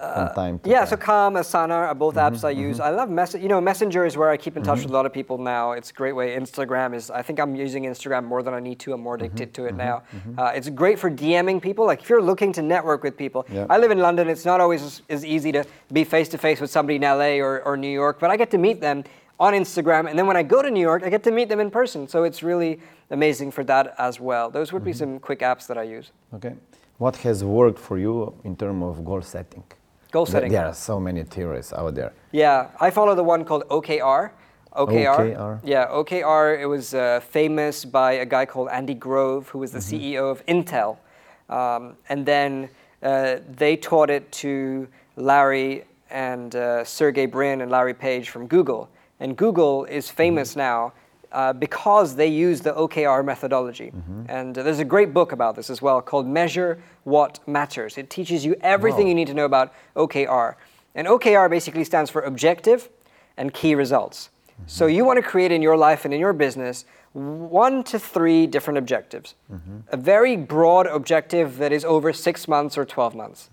from 0.00 0.34
time 0.34 0.58
to 0.60 0.70
Yeah, 0.70 0.80
time? 0.80 0.88
so 0.88 0.96
Calm, 0.96 1.34
Asana 1.34 1.70
are 1.88 1.94
both 1.94 2.14
Mm-hmm, 2.14 2.34
apps 2.34 2.44
I 2.44 2.50
use. 2.50 2.80
I 2.80 2.90
love 2.90 3.08
Mess. 3.10 3.34
You 3.34 3.48
know, 3.48 3.60
Messenger 3.60 4.06
is 4.06 4.16
where 4.16 4.30
I 4.30 4.36
keep 4.36 4.56
in 4.56 4.62
touch 4.62 4.80
with 4.82 4.90
a 4.90 4.92
lot 4.92 5.06
of 5.06 5.12
people 5.12 5.38
now. 5.38 5.72
It's 5.72 5.90
a 5.90 5.92
great 5.94 6.12
way. 6.14 6.36
Instagram 6.36 6.94
is. 6.94 7.10
I 7.10 7.22
think 7.22 7.38
I'm 7.40 7.54
using 7.54 7.84
Instagram 7.84 8.24
more 8.24 8.42
than 8.42 8.54
I 8.54 8.60
need 8.60 8.78
to. 8.80 8.92
I'm 8.92 9.00
more 9.00 9.16
Mm-hmm, 9.16 9.24
addicted 9.26 9.54
to 9.54 9.64
it 9.66 9.74
now. 9.74 10.02
Uh, 10.36 10.52
it's 10.54 10.68
great 10.68 10.98
for 10.98 11.10
DMing 11.10 11.60
people. 11.60 11.84
Like 11.86 12.00
if 12.02 12.08
you're 12.10 12.22
looking 12.22 12.52
to 12.54 12.62
network 12.62 13.02
with 13.02 13.16
people. 13.16 13.46
Yeah. 13.52 13.66
I 13.70 13.78
live 13.78 13.90
in 13.90 13.98
London. 13.98 14.28
It's 14.28 14.44
not 14.44 14.60
always 14.60 14.82
as, 14.82 15.02
as 15.08 15.24
easy 15.24 15.50
to 15.52 15.64
be 15.92 16.04
face 16.04 16.28
to 16.30 16.38
face 16.38 16.60
with 16.60 16.70
somebody 16.70 16.96
in 16.96 17.02
LA 17.02 17.32
or, 17.46 17.62
or 17.62 17.76
New 17.76 17.94
York, 18.02 18.18
but 18.20 18.30
I 18.30 18.36
get 18.36 18.50
to 18.52 18.58
meet 18.58 18.80
them 18.80 19.04
on 19.40 19.52
Instagram, 19.54 20.08
and 20.10 20.18
then 20.18 20.26
when 20.26 20.36
I 20.36 20.42
go 20.42 20.62
to 20.62 20.70
New 20.70 20.80
York, 20.90 21.04
I 21.04 21.10
get 21.10 21.22
to 21.22 21.30
meet 21.30 21.48
them 21.48 21.60
in 21.60 21.70
person. 21.70 22.08
So 22.08 22.24
it's 22.24 22.42
really 22.42 22.80
amazing 23.10 23.52
for 23.52 23.62
that 23.64 23.94
as 23.96 24.18
well. 24.18 24.50
Those 24.50 24.72
would 24.72 24.82
be 24.82 24.90
Mm-hmm. 24.90 24.98
some 25.14 25.20
quick 25.20 25.40
apps 25.50 25.68
that 25.68 25.78
I 25.78 25.84
use. 25.84 26.10
Okay. 26.34 26.54
What 27.04 27.14
has 27.18 27.44
worked 27.44 27.78
for 27.78 27.96
you 27.98 28.34
in 28.42 28.56
terms 28.56 28.82
of 28.82 29.04
goal 29.04 29.22
setting? 29.22 29.62
Goal 30.10 30.24
There- 30.24 30.32
setting. 30.32 30.52
There 30.52 30.66
are 30.66 30.74
so 30.74 30.98
many 30.98 31.22
theories 31.24 31.72
out 31.72 31.94
there. 31.94 32.12
Yeah, 32.32 32.68
I 32.80 32.90
follow 32.90 33.14
the 33.14 33.24
one 33.24 33.44
called 33.44 33.64
OKR. 33.68 34.30
OKR. 34.74 35.16
OKR. 35.18 35.60
Yeah, 35.64 35.86
OKR. 35.88 36.58
It 36.60 36.66
was 36.66 36.94
uh, 36.94 37.20
famous 37.20 37.84
by 37.84 38.12
a 38.12 38.24
guy 38.26 38.46
called 38.46 38.68
Andy 38.70 38.94
Grove, 38.94 39.48
who 39.48 39.58
was 39.58 39.72
the 39.72 39.80
CEO 39.80 40.30
of 40.30 40.44
Intel, 40.46 40.96
um, 41.48 41.96
and 42.08 42.24
then 42.24 42.68
uh, 43.02 43.36
they 43.56 43.76
taught 43.76 44.08
it 44.10 44.30
to 44.32 44.86
Larry 45.16 45.84
and 46.10 46.54
uh, 46.54 46.84
Sergey 46.84 47.26
Brin 47.26 47.60
and 47.60 47.70
Larry 47.70 47.94
Page 47.94 48.30
from 48.30 48.46
Google. 48.46 48.88
And 49.20 49.36
Google 49.36 49.84
is 49.86 50.08
famous 50.10 50.54
now 50.56 50.92
uh, 51.32 51.52
because 51.52 52.14
they 52.16 52.26
use 52.26 52.60
the 52.60 52.72
OKR 52.72 53.24
methodology. 53.24 53.92
And 54.28 54.56
uh, 54.56 54.62
there's 54.62 54.78
a 54.78 54.84
great 54.84 55.12
book 55.12 55.32
about 55.32 55.56
this 55.56 55.70
as 55.70 55.82
well 55.82 56.00
called 56.02 56.26
Measure 56.26 56.78
What 57.04 57.40
Matters. 57.46 57.98
It 57.98 58.10
teaches 58.10 58.44
you 58.44 58.56
everything 58.60 59.04
Wow. 59.04 59.08
you 59.08 59.14
need 59.14 59.26
to 59.28 59.34
know 59.34 59.44
about 59.44 59.72
OKR. 59.96 60.54
And 60.94 61.06
OKR 61.06 61.48
basically 61.50 61.84
stands 61.84 62.10
for 62.10 62.22
objective 62.22 62.88
and 63.36 63.52
key 63.54 63.74
results. 63.74 64.30
So 64.66 64.86
you 64.86 65.04
want 65.04 65.18
to 65.18 65.22
create 65.22 65.52
in 65.52 65.62
your 65.62 65.76
life 65.76 66.04
and 66.04 66.12
in 66.12 66.18
your 66.18 66.32
business 66.32 66.84
one 67.12 67.82
to 67.84 67.98
three 67.98 68.46
different 68.46 68.78
objectives. 68.78 69.34
A 69.92 69.96
very 69.96 70.36
broad 70.36 70.86
objective 70.86 71.58
that 71.58 71.72
is 71.72 71.84
over 71.84 72.12
six 72.12 72.48
months 72.48 72.76
or 72.76 72.84
12 72.84 73.14
months. 73.14 73.50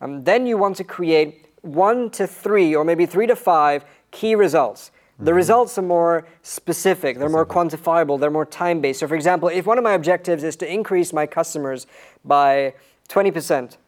Um, 0.00 0.24
then 0.24 0.46
you 0.46 0.58
want 0.58 0.76
to 0.76 0.84
create 0.84 1.46
one 1.62 2.10
to 2.10 2.26
three 2.26 2.74
or 2.74 2.84
maybe 2.84 3.06
three 3.06 3.26
to 3.26 3.36
five 3.36 3.84
key 4.10 4.34
results. 4.34 4.90
The 5.24 5.32
results 5.32 5.78
are 5.78 5.82
more 5.82 6.26
specific, 6.42 7.18
they're 7.18 7.28
more 7.28 7.46
quantifiable, 7.46 8.18
they're 8.18 8.30
more 8.30 8.44
time 8.46 8.80
based. 8.80 9.00
So, 9.00 9.08
for 9.08 9.14
example, 9.14 9.48
if 9.48 9.66
one 9.66 9.78
of 9.78 9.84
my 9.84 9.92
objectives 9.92 10.42
is 10.42 10.56
to 10.56 10.72
increase 10.72 11.12
my 11.12 11.26
customers 11.26 11.86
by 12.24 12.74
20%, 13.08 13.32
percent 13.32 13.78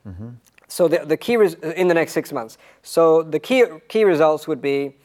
so 0.69 0.89
the, 0.89 0.99
the 1.05 1.17
key 1.17 1.37
res- 1.37 1.55
in 1.55 1.89
the 1.89 1.95
next 1.95 2.13
six 2.13 2.33
months. 2.33 2.59
So 2.83 3.23
the 3.23 3.39
key 3.39 3.65
key 3.89 4.05
results 4.05 4.49
would 4.49 4.61
be 4.61 4.97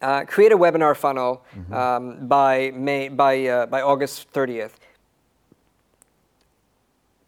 uh, 0.00 0.24
create 0.24 0.52
a 0.52 0.56
webinar 0.56 0.96
funnel 0.96 1.44
um, 1.72 2.26
by 2.26 2.70
May 2.74 3.08
by 3.08 3.46
uh, 3.46 3.66
by 3.66 3.82
August 3.82 4.32
30th. 4.32 4.72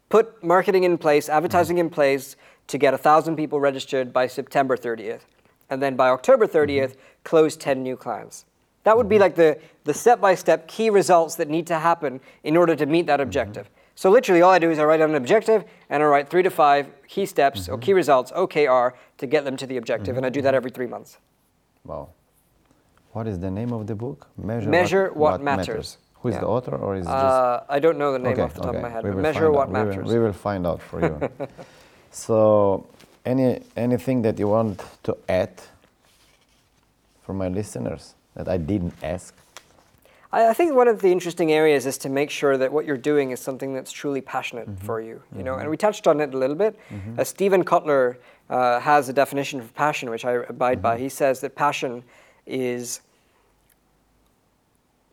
Put 0.08 0.44
marketing 0.44 0.84
in 0.84 0.98
place, 0.98 1.28
advertising 1.28 1.78
in 1.78 1.90
place 1.90 2.36
to 2.68 2.78
get 2.78 2.94
a 2.94 2.98
thousand 2.98 3.36
people 3.36 3.58
registered 3.60 4.12
by 4.12 4.26
September 4.26 4.76
30th, 4.76 5.22
and 5.70 5.82
then 5.82 5.96
by 5.96 6.08
October 6.08 6.46
30th, 6.46 6.96
close 7.24 7.56
10 7.56 7.82
new 7.82 7.96
clients. 7.96 8.44
That 8.84 8.96
would 8.96 9.08
be 9.08 9.16
mm-hmm. 9.16 9.22
like 9.22 9.34
the 9.36 9.58
the 9.84 9.94
step-by-step 9.94 10.68
key 10.68 10.90
results 10.90 11.34
that 11.36 11.48
need 11.48 11.66
to 11.66 11.78
happen 11.78 12.20
in 12.44 12.56
order 12.56 12.76
to 12.76 12.86
meet 12.86 13.06
that 13.06 13.14
mm-hmm. 13.14 13.22
objective. 13.22 13.68
So 13.94 14.10
literally, 14.10 14.42
all 14.42 14.50
I 14.50 14.58
do 14.58 14.70
is 14.70 14.78
I 14.78 14.84
write 14.84 14.98
down 14.98 15.10
an 15.10 15.16
objective 15.16 15.64
and 15.90 16.02
I 16.02 16.06
write 16.06 16.30
three 16.30 16.42
to 16.42 16.50
five 16.50 16.88
key 17.06 17.26
steps 17.26 17.68
or 17.68 17.72
mm-hmm. 17.72 17.82
key 17.82 17.92
results 17.92 18.32
(OKR) 18.32 18.92
to 19.18 19.26
get 19.26 19.44
them 19.44 19.56
to 19.56 19.66
the 19.66 19.76
objective, 19.76 20.16
and 20.16 20.24
I 20.24 20.30
do 20.30 20.42
that 20.42 20.54
every 20.54 20.70
three 20.70 20.86
months. 20.86 21.18
Wow. 21.84 22.10
What 23.12 23.26
is 23.26 23.38
the 23.38 23.50
name 23.50 23.72
of 23.72 23.86
the 23.86 23.94
book? 23.94 24.28
Measure, 24.38 24.70
Measure 24.70 25.12
What 25.12 25.42
Matters. 25.42 25.98
Who 26.20 26.28
is 26.28 26.36
Yeah. 26.36 26.40
the 26.42 26.46
author, 26.46 26.76
or 26.76 26.94
is 26.96 27.04
it 27.06 27.10
uh, 27.10 27.12
just? 27.12 27.24
Uh, 27.24 27.60
I 27.68 27.78
don't 27.80 27.98
know 27.98 28.12
the 28.12 28.18
name 28.20 28.32
okay, 28.32 28.42
off 28.42 28.54
the 28.54 28.60
top 28.60 28.70
okay. 28.70 28.78
of 28.78 28.82
my 28.82 28.88
head, 28.88 29.04
measure 29.16 29.50
what 29.50 29.62
out. 29.62 29.68
We 29.68 29.78
will- 29.78 29.86
matters. 29.86 30.12
We 30.12 30.18
will, 30.20 30.32
find 30.32 30.66
out 30.66 30.80
for 30.80 31.00
you. 31.00 31.18
so, 32.10 32.86
any 33.26 33.60
anything 33.76 34.22
that 34.22 34.38
you 34.38 34.48
want 34.48 34.80
to 35.02 35.16
add 35.28 35.50
for 37.22 37.32
my 37.34 37.48
listeners 37.48 38.14
that 38.34 38.48
I 38.48 38.56
didn't 38.56 38.94
ask? 39.02 39.34
I, 40.34 40.54
think 40.54 40.74
one 40.74 40.88
of 40.88 41.02
the 41.02 41.12
interesting 41.12 41.52
areas 41.52 41.84
is 41.84 41.98
to 41.98 42.08
make 42.08 42.30
sure 42.30 42.56
that 42.56 42.72
what 42.72 42.86
you're 42.86 42.96
doing 42.96 43.32
is 43.32 43.40
something 43.40 43.74
that's 43.74 43.92
truly 43.92 44.22
passionate 44.22 44.68
Mm-hmm. 44.68 44.86
for 44.86 45.00
you. 45.00 45.22
You 45.36 45.42
know, 45.42 45.56
and 45.56 45.68
we 45.68 45.76
touched 45.76 46.06
on 46.06 46.20
it 46.20 46.32
a 46.32 46.38
little 46.38 46.56
bit. 46.56 46.78
Uh, 47.18 47.24
Steven 47.24 47.64
Kotler 47.64 48.16
uh, 48.48 48.80
has 48.80 49.08
a 49.08 49.12
definition 49.12 49.60
of 49.60 49.74
passion, 49.74 50.08
which 50.08 50.24
I 50.24 50.32
abide 50.48 50.80
by. 50.80 50.94
Mm-hmm. 50.94 51.02
He 51.02 51.08
says 51.10 51.40
that 51.40 51.54
passion 51.54 52.02
is 52.46 53.02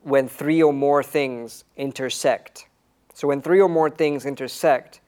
when 0.04 0.28
three 0.30 0.64
or 0.64 0.72
more 0.72 1.04
things 1.04 1.66
intersect. 1.76 2.68
So 3.14 3.28
when 3.28 3.42
three 3.42 3.62
or 3.62 3.68
more 3.70 3.90
things 3.90 4.26
intersect, 4.26 5.02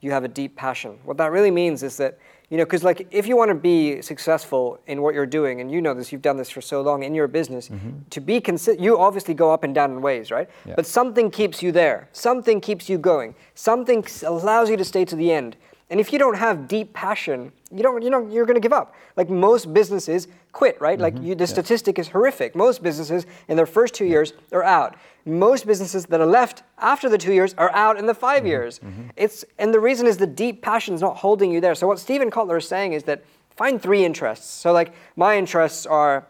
you 0.00 0.10
have 0.10 0.24
a 0.24 0.28
deep 0.28 0.56
passion. 0.56 0.98
What 1.04 1.16
that 1.18 1.30
really 1.30 1.52
means 1.52 1.84
is 1.84 1.96
that, 1.98 2.18
you 2.52 2.58
know, 2.58 2.64
because 2.64 2.84
like 2.84 3.08
if 3.10 3.26
you 3.26 3.34
want 3.34 3.48
to 3.48 3.54
be 3.54 4.02
successful 4.02 4.78
in 4.86 5.00
what 5.00 5.14
you're 5.14 5.24
doing, 5.24 5.62
and 5.62 5.70
you 5.70 5.80
know 5.80 5.94
this, 5.94 6.12
you've 6.12 6.20
done 6.20 6.36
this 6.36 6.50
for 6.50 6.60
so 6.60 6.82
long 6.82 7.02
in 7.02 7.14
your 7.14 7.26
business, 7.26 7.70
mm-hmm. 7.70 8.00
to 8.10 8.20
be 8.20 8.42
consi- 8.42 8.78
you 8.78 8.98
obviously 8.98 9.32
go 9.32 9.50
up 9.50 9.64
and 9.64 9.74
down 9.74 9.90
in 9.90 10.02
waves, 10.02 10.30
right? 10.30 10.50
Yeah. 10.66 10.74
But 10.76 10.84
something 10.84 11.30
keeps 11.30 11.62
you 11.62 11.72
there. 11.72 12.10
Something 12.12 12.60
keeps 12.60 12.90
you 12.90 12.98
going. 12.98 13.34
Something 13.54 14.04
allows 14.26 14.68
you 14.68 14.76
to 14.76 14.84
stay 14.84 15.06
to 15.06 15.16
the 15.16 15.32
end. 15.32 15.56
And 15.92 16.00
if 16.00 16.10
you 16.10 16.18
don't 16.18 16.38
have 16.38 16.68
deep 16.68 16.94
passion, 16.94 17.52
you 17.70 17.82
don't, 17.82 18.00
you 18.00 18.08
know, 18.08 18.26
you're 18.26 18.46
going 18.46 18.56
to 18.56 18.62
give 18.62 18.72
up. 18.72 18.94
Like 19.14 19.28
most 19.28 19.74
businesses 19.74 20.26
quit, 20.52 20.80
right? 20.80 20.98
Like 20.98 21.14
mm-hmm. 21.14 21.26
you, 21.26 21.34
the 21.34 21.46
statistic 21.46 21.98
is 21.98 22.08
horrific. 22.08 22.56
Most 22.56 22.82
businesses 22.82 23.26
in 23.46 23.58
their 23.58 23.66
first 23.66 23.92
two 23.92 24.06
years 24.06 24.32
are 24.52 24.62
out. 24.64 24.96
Most 25.26 25.66
businesses 25.66 26.06
that 26.06 26.18
are 26.18 26.26
left 26.26 26.62
after 26.78 27.10
the 27.10 27.18
two 27.18 27.34
years 27.34 27.52
are 27.58 27.70
out 27.72 27.98
in 27.98 28.06
the 28.06 28.14
5 28.14 28.38
mm-hmm. 28.38 28.46
years. 28.46 28.78
Mm-hmm. 28.78 29.08
It's 29.16 29.44
and 29.58 29.74
the 29.74 29.80
reason 29.80 30.06
is 30.06 30.16
the 30.16 30.26
deep 30.26 30.62
passion 30.62 30.94
is 30.94 31.02
not 31.02 31.18
holding 31.18 31.52
you 31.52 31.60
there. 31.60 31.74
So 31.74 31.86
what 31.86 31.98
Steven 31.98 32.30
Kotler 32.30 32.56
is 32.56 32.66
saying 32.66 32.94
is 32.94 33.02
that 33.02 33.22
find 33.54 33.80
three 33.80 34.02
interests. 34.02 34.48
So 34.48 34.72
like 34.72 34.94
my 35.16 35.36
interests 35.36 35.84
are 35.84 36.26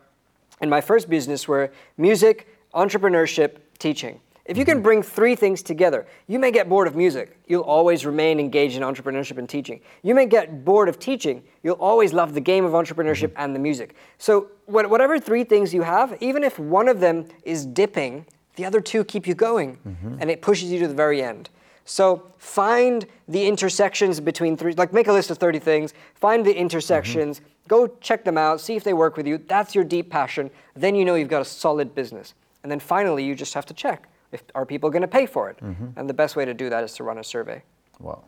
in 0.61 0.71
my 0.71 0.81
first 0.81 1.09
business 1.09 1.47
were 1.47 1.71
music, 1.97 2.49
entrepreneurship, 2.75 3.59
teaching. 3.79 4.19
If 4.45 4.59
you 4.59 4.65
can 4.65 4.79
mm-hmm. 4.79 4.83
bring 4.83 5.03
three 5.03 5.37
things 5.37 5.63
together, 5.63 6.07
you 6.27 6.39
may 6.39 6.51
get 6.51 6.69
bored 6.69 6.89
of 6.89 6.97
music. 6.97 7.39
You'll 7.47 7.63
always 7.63 8.05
remain 8.05 8.41
engaged 8.41 8.77
in 8.77 8.83
entrepreneurship 8.83 9.39
and 9.39 9.49
teaching. 9.49 9.81
You 10.03 10.15
may 10.15 10.27
get 10.27 10.65
bored 10.65 10.89
of 10.89 10.99
teaching. 10.99 11.45
You'll 11.63 11.77
always 11.77 12.13
love 12.13 12.35
the 12.35 12.41
game 12.41 12.65
of 12.65 12.73
entrepreneurship 12.73 13.29
mm-hmm. 13.29 13.43
and 13.43 13.55
the 13.55 13.61
music. 13.61 13.95
So, 14.19 14.49
whatever 14.67 15.21
three 15.21 15.45
things 15.45 15.73
you 15.73 15.83
have, 15.83 16.17
even 16.21 16.43
if 16.43 16.59
one 16.59 16.89
of 16.89 16.99
them 16.99 17.27
is 17.45 17.67
dipping 17.67 18.27
the 18.57 18.65
other 18.65 18.81
two 18.81 19.05
keep 19.05 19.27
you 19.27 19.35
going 19.35 19.77
mm-hmm. 19.77 20.17
and 20.21 20.31
it 20.31 20.43
pushes 20.43 20.71
you 20.71 20.79
to 20.81 20.89
the 20.89 20.95
very 20.95 21.23
end. 21.23 21.49
So 21.85 22.33
find 22.39 23.07
the 23.27 23.47
intersections 23.47 24.21
between 24.21 24.57
three, 24.57 24.73
like 24.75 24.93
make 24.93 25.09
a 25.09 25.13
list 25.13 25.31
of 25.31 25.39
30 25.39 25.59
things, 25.59 25.95
find 26.15 26.45
the 26.45 26.55
intersections, 26.55 27.41
go 27.67 27.89
check 28.01 28.25
them 28.25 28.39
out, 28.39 28.61
see 28.61 28.77
if 28.77 28.85
they 28.85 28.93
work 28.93 29.17
with 29.17 29.27
you. 29.27 29.39
That's 29.39 29.75
your 29.75 29.85
deep 29.85 30.11
passion. 30.11 30.51
Then 30.75 30.95
you 30.95 31.05
know 31.05 31.17
you've 31.17 31.29
got 31.29 31.43
a 31.43 31.47
solid 31.47 31.95
business. 31.95 32.35
And 32.63 32.71
then 32.71 32.79
finally, 32.79 33.25
you 33.25 33.35
just 33.35 33.55
have 33.55 33.67
to 33.67 33.75
check 33.75 34.09
if 34.33 34.43
are 34.55 34.67
people 34.67 34.91
going 34.91 35.03
to 35.03 35.09
pay 35.19 35.27
for 35.27 35.51
it. 35.51 35.59
And 35.97 36.09
the 36.09 36.15
best 36.15 36.37
way 36.37 36.45
to 36.45 36.55
do 36.55 36.71
that 36.71 36.85
is 36.85 36.95
to 36.95 37.05
run 37.05 37.19
a 37.19 37.25
survey. 37.25 37.63
Wow. 38.01 38.25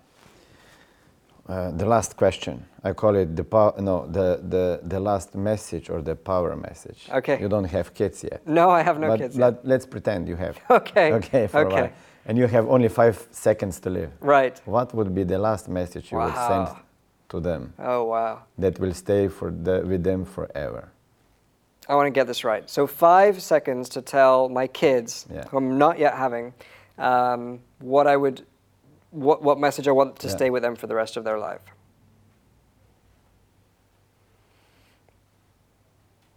Uh, 1.46 1.70
the 1.72 1.84
last 1.84 2.16
question. 2.16 2.64
I 2.82 2.92
call 2.94 3.16
it 3.16 3.36
the 3.36 3.44
power. 3.44 3.74
No, 3.78 4.06
the, 4.06 4.40
the 4.48 4.80
the 4.88 4.98
last 4.98 5.34
message 5.34 5.90
or 5.90 6.00
the 6.00 6.14
power 6.16 6.56
message. 6.56 7.06
Okay. 7.12 7.38
You 7.38 7.48
don't 7.48 7.68
have 7.68 7.92
kids 7.92 8.24
yet. 8.24 8.40
No, 8.46 8.70
I 8.70 8.82
have 8.82 8.98
no 8.98 9.08
but 9.08 9.18
kids. 9.20 9.36
let, 9.36 9.62
let's 9.66 9.84
pretend 9.86 10.26
you 10.28 10.36
have. 10.36 10.56
Okay, 10.70 11.12
Okay. 11.12 11.46
For 11.48 11.66
okay. 11.66 11.78
a 11.78 11.82
while. 11.82 11.90
And 12.26 12.38
you 12.38 12.46
have 12.46 12.66
only 12.70 12.88
five 12.88 13.16
seconds 13.30 13.78
to 13.80 13.90
live. 13.90 14.10
Right. 14.20 14.58
What 14.64 14.94
would 14.94 15.14
be 15.14 15.24
the 15.24 15.36
last 15.38 15.68
message 15.68 16.10
you 16.12 16.16
would 16.18 16.34
send 16.34 16.68
to 17.28 17.40
them 17.40 17.74
Oh, 17.78 18.04
wow. 18.04 18.38
that 18.56 18.78
will 18.78 18.94
stay 18.94 19.28
for 19.28 19.50
the, 19.50 19.82
with 19.86 20.02
them 20.02 20.24
forever? 20.24 20.88
I 21.88 21.94
want 21.94 22.06
to 22.06 22.10
get 22.10 22.26
this 22.26 22.44
right. 22.44 22.68
So, 22.68 22.86
five 22.86 23.42
seconds 23.42 23.88
to 23.90 24.02
tell 24.02 24.48
my 24.48 24.66
kids, 24.66 25.26
Yeah. 25.32 25.44
who 25.48 25.58
I'm 25.58 25.76
not 25.78 25.98
yet 25.98 26.14
having, 26.14 26.54
um, 26.98 27.60
what 27.78 28.06
I 28.06 28.16
would, 28.16 28.46
what, 29.10 29.42
what 29.42 29.58
message 29.58 29.86
I 29.86 29.90
want 29.92 30.18
to 30.20 30.28
Yeah. 30.28 30.34
stay 30.36 30.50
with 30.50 30.62
them 30.62 30.76
for 30.76 30.86
the 30.86 30.94
rest 30.94 31.16
of 31.16 31.24
their 31.24 31.38
life. 31.38 31.60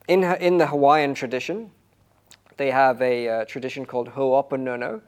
In, 0.08 0.24
in 0.24 0.58
the 0.58 0.68
Hawaiian 0.68 1.14
tradition, 1.14 1.72
they 2.58 2.72
have 2.72 3.02
a 3.02 3.28
uh, 3.28 3.46
tradition 3.46 3.86
called 3.86 4.10
Ho'oponopono, 4.10 5.02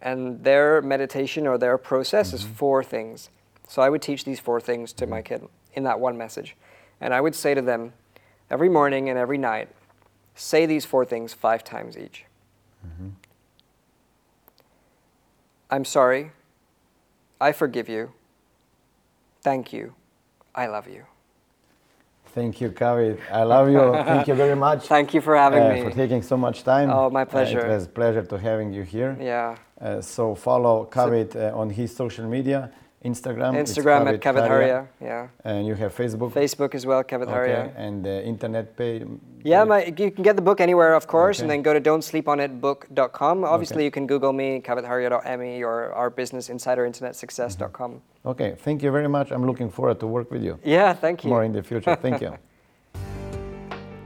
and 0.00 0.42
their 0.44 0.80
meditation 0.80 1.46
or 1.46 1.58
their 1.58 1.76
process 1.76 2.32
is 2.32 2.44
four 2.44 2.84
things. 2.84 3.30
So 3.68 3.82
I 3.82 3.88
would 3.88 4.00
teach 4.00 4.24
these 4.24 4.40
four 4.40 4.60
things 4.60 4.92
to 4.94 5.06
my 5.06 5.22
kid 5.22 5.46
in 5.74 5.84
that 5.84 6.00
one 6.00 6.16
message. 6.16 6.56
And 7.00 7.12
I 7.12 7.20
would 7.20 7.34
say 7.34 7.54
to 7.54 7.60
them 7.60 7.92
every 8.50 8.68
morning 8.68 9.08
and 9.08 9.18
every 9.18 9.38
night, 9.38 9.68
say 10.38 10.66
these 10.66 10.84
four 10.84 11.04
things 11.04 11.34
five 11.34 11.64
times 11.64 11.96
each. 11.96 12.24
I'm 15.70 15.84
sorry. 15.84 16.30
I 17.40 17.52
forgive 17.52 17.88
you. 17.88 18.12
Thank 19.42 19.72
you. 19.72 19.94
I 20.54 20.66
love 20.66 20.88
you. 20.88 21.04
Thank 22.34 22.60
you, 22.60 22.70
Kavit. 22.70 23.18
I 23.30 23.42
love 23.42 23.68
you. 23.68 23.92
Thank 24.04 24.28
you 24.28 24.34
very 24.34 24.56
much. 24.56 24.86
Thank 24.86 25.12
you 25.12 25.20
for 25.20 25.36
having 25.36 25.62
uh, 25.62 25.68
me. 25.70 25.82
For 25.82 25.90
taking 25.90 26.22
so 26.22 26.36
much 26.36 26.64
time. 26.64 26.88
Oh, 26.90 27.10
my 27.10 27.22
Uh, 27.22 27.26
pleasure. 27.26 27.60
it 27.66 27.68
was 27.68 27.84
a 27.84 27.88
pleasure 27.88 28.22
to 28.22 28.38
having 28.38 28.72
you 28.72 28.82
here. 28.82 29.16
Yeah. 29.20 29.56
Uh, 29.80 30.00
so 30.00 30.34
follow 30.34 30.88
Kavit 30.90 31.36
uh, 31.36 31.56
on 31.56 31.70
his 31.70 31.94
social 31.94 32.26
media, 32.26 32.70
Instagram. 33.04 33.54
Instagram 33.54 34.08
at 34.12 34.20
Kavit 34.20 34.46
Haria. 34.48 34.88
Yeah. 35.00 35.28
And 35.44 35.66
you 35.66 35.74
have 35.74 35.94
Facebook. 35.96 36.32
Facebook 36.32 36.74
as 36.74 36.84
well, 36.84 37.04
Kavit 37.04 37.22
Okay. 37.22 37.32
Haria. 37.32 37.72
And 37.76 38.04
the 38.04 38.24
internet 38.24 38.76
page. 38.76 39.06
Yeah, 39.44 39.62
my, 39.64 39.84
you 39.84 40.10
can 40.10 40.22
get 40.24 40.34
the 40.36 40.42
book 40.42 40.60
anywhere, 40.60 40.94
of 40.94 41.06
course, 41.06 41.38
and 41.40 41.48
then 41.48 41.62
go 41.62 41.72
to 41.72 41.80
don'tsleeponitbook.com. 41.80 43.44
Obviously, 43.44 43.76
Okay. 43.76 43.84
you 43.84 43.90
can 43.92 44.06
Google 44.08 44.32
me, 44.32 44.60
kavitharia.me, 44.60 45.62
or 45.62 45.92
our 45.92 46.10
business, 46.10 46.48
insiderinternet.success.com. 46.48 48.02
Okay. 48.26 48.56
Thank 48.58 48.82
you 48.82 48.90
very 48.90 49.08
much. 49.08 49.30
I'm 49.30 49.46
looking 49.46 49.70
forward 49.70 50.00
to 50.00 50.06
work 50.06 50.30
with 50.30 50.42
you 50.42 50.58
Yeah, 50.64 50.92
thank 50.92 51.22
you. 51.24 51.30
more 51.30 51.44
in 51.44 51.52
the 51.52 51.62
future. 51.62 51.94
Thank 51.96 52.20
you. 52.20 52.34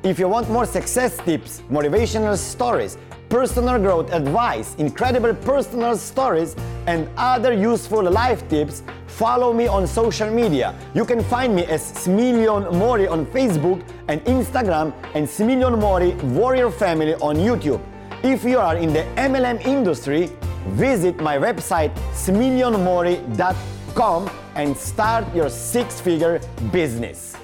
If 0.05 0.18
you 0.18 0.26
want 0.26 0.50
more 0.50 0.66
success 0.66 1.16
tips, 1.18 1.62
motivational 1.70 2.36
stories, 2.36 2.98
personal 3.28 3.78
growth 3.78 4.12
advice, 4.12 4.74
incredible 4.74 5.32
personal 5.32 5.96
stories, 5.96 6.57
and 6.88 7.09
other 7.16 7.53
useful 7.53 8.03
life 8.11 8.48
tips, 8.48 8.82
follow 9.07 9.53
me 9.53 9.68
on 9.68 9.86
social 9.86 10.28
media. 10.28 10.74
You 10.92 11.05
can 11.05 11.22
find 11.22 11.55
me 11.55 11.66
as 11.66 11.92
Smilion 11.92 12.74
Mori 12.74 13.07
on 13.07 13.26
Facebook 13.26 13.80
and 14.09 14.20
Instagram, 14.24 14.92
and 15.14 15.24
Smilion 15.24 15.78
Mori 15.78 16.16
Warrior 16.34 16.72
Family 16.72 17.14
on 17.14 17.36
YouTube. 17.36 17.80
If 18.24 18.42
you 18.42 18.59
are 18.59 18.76
in 18.76 18.92
the 18.92 19.05
MLM 19.16 19.64
industry, 19.64 20.32
visit 20.70 21.20
my 21.20 21.38
website 21.38 21.94
smilionmori.com 22.12 24.30
and 24.57 24.76
start 24.76 25.32
your 25.32 25.48
six 25.48 26.00
figure 26.00 26.40
business. 26.72 27.36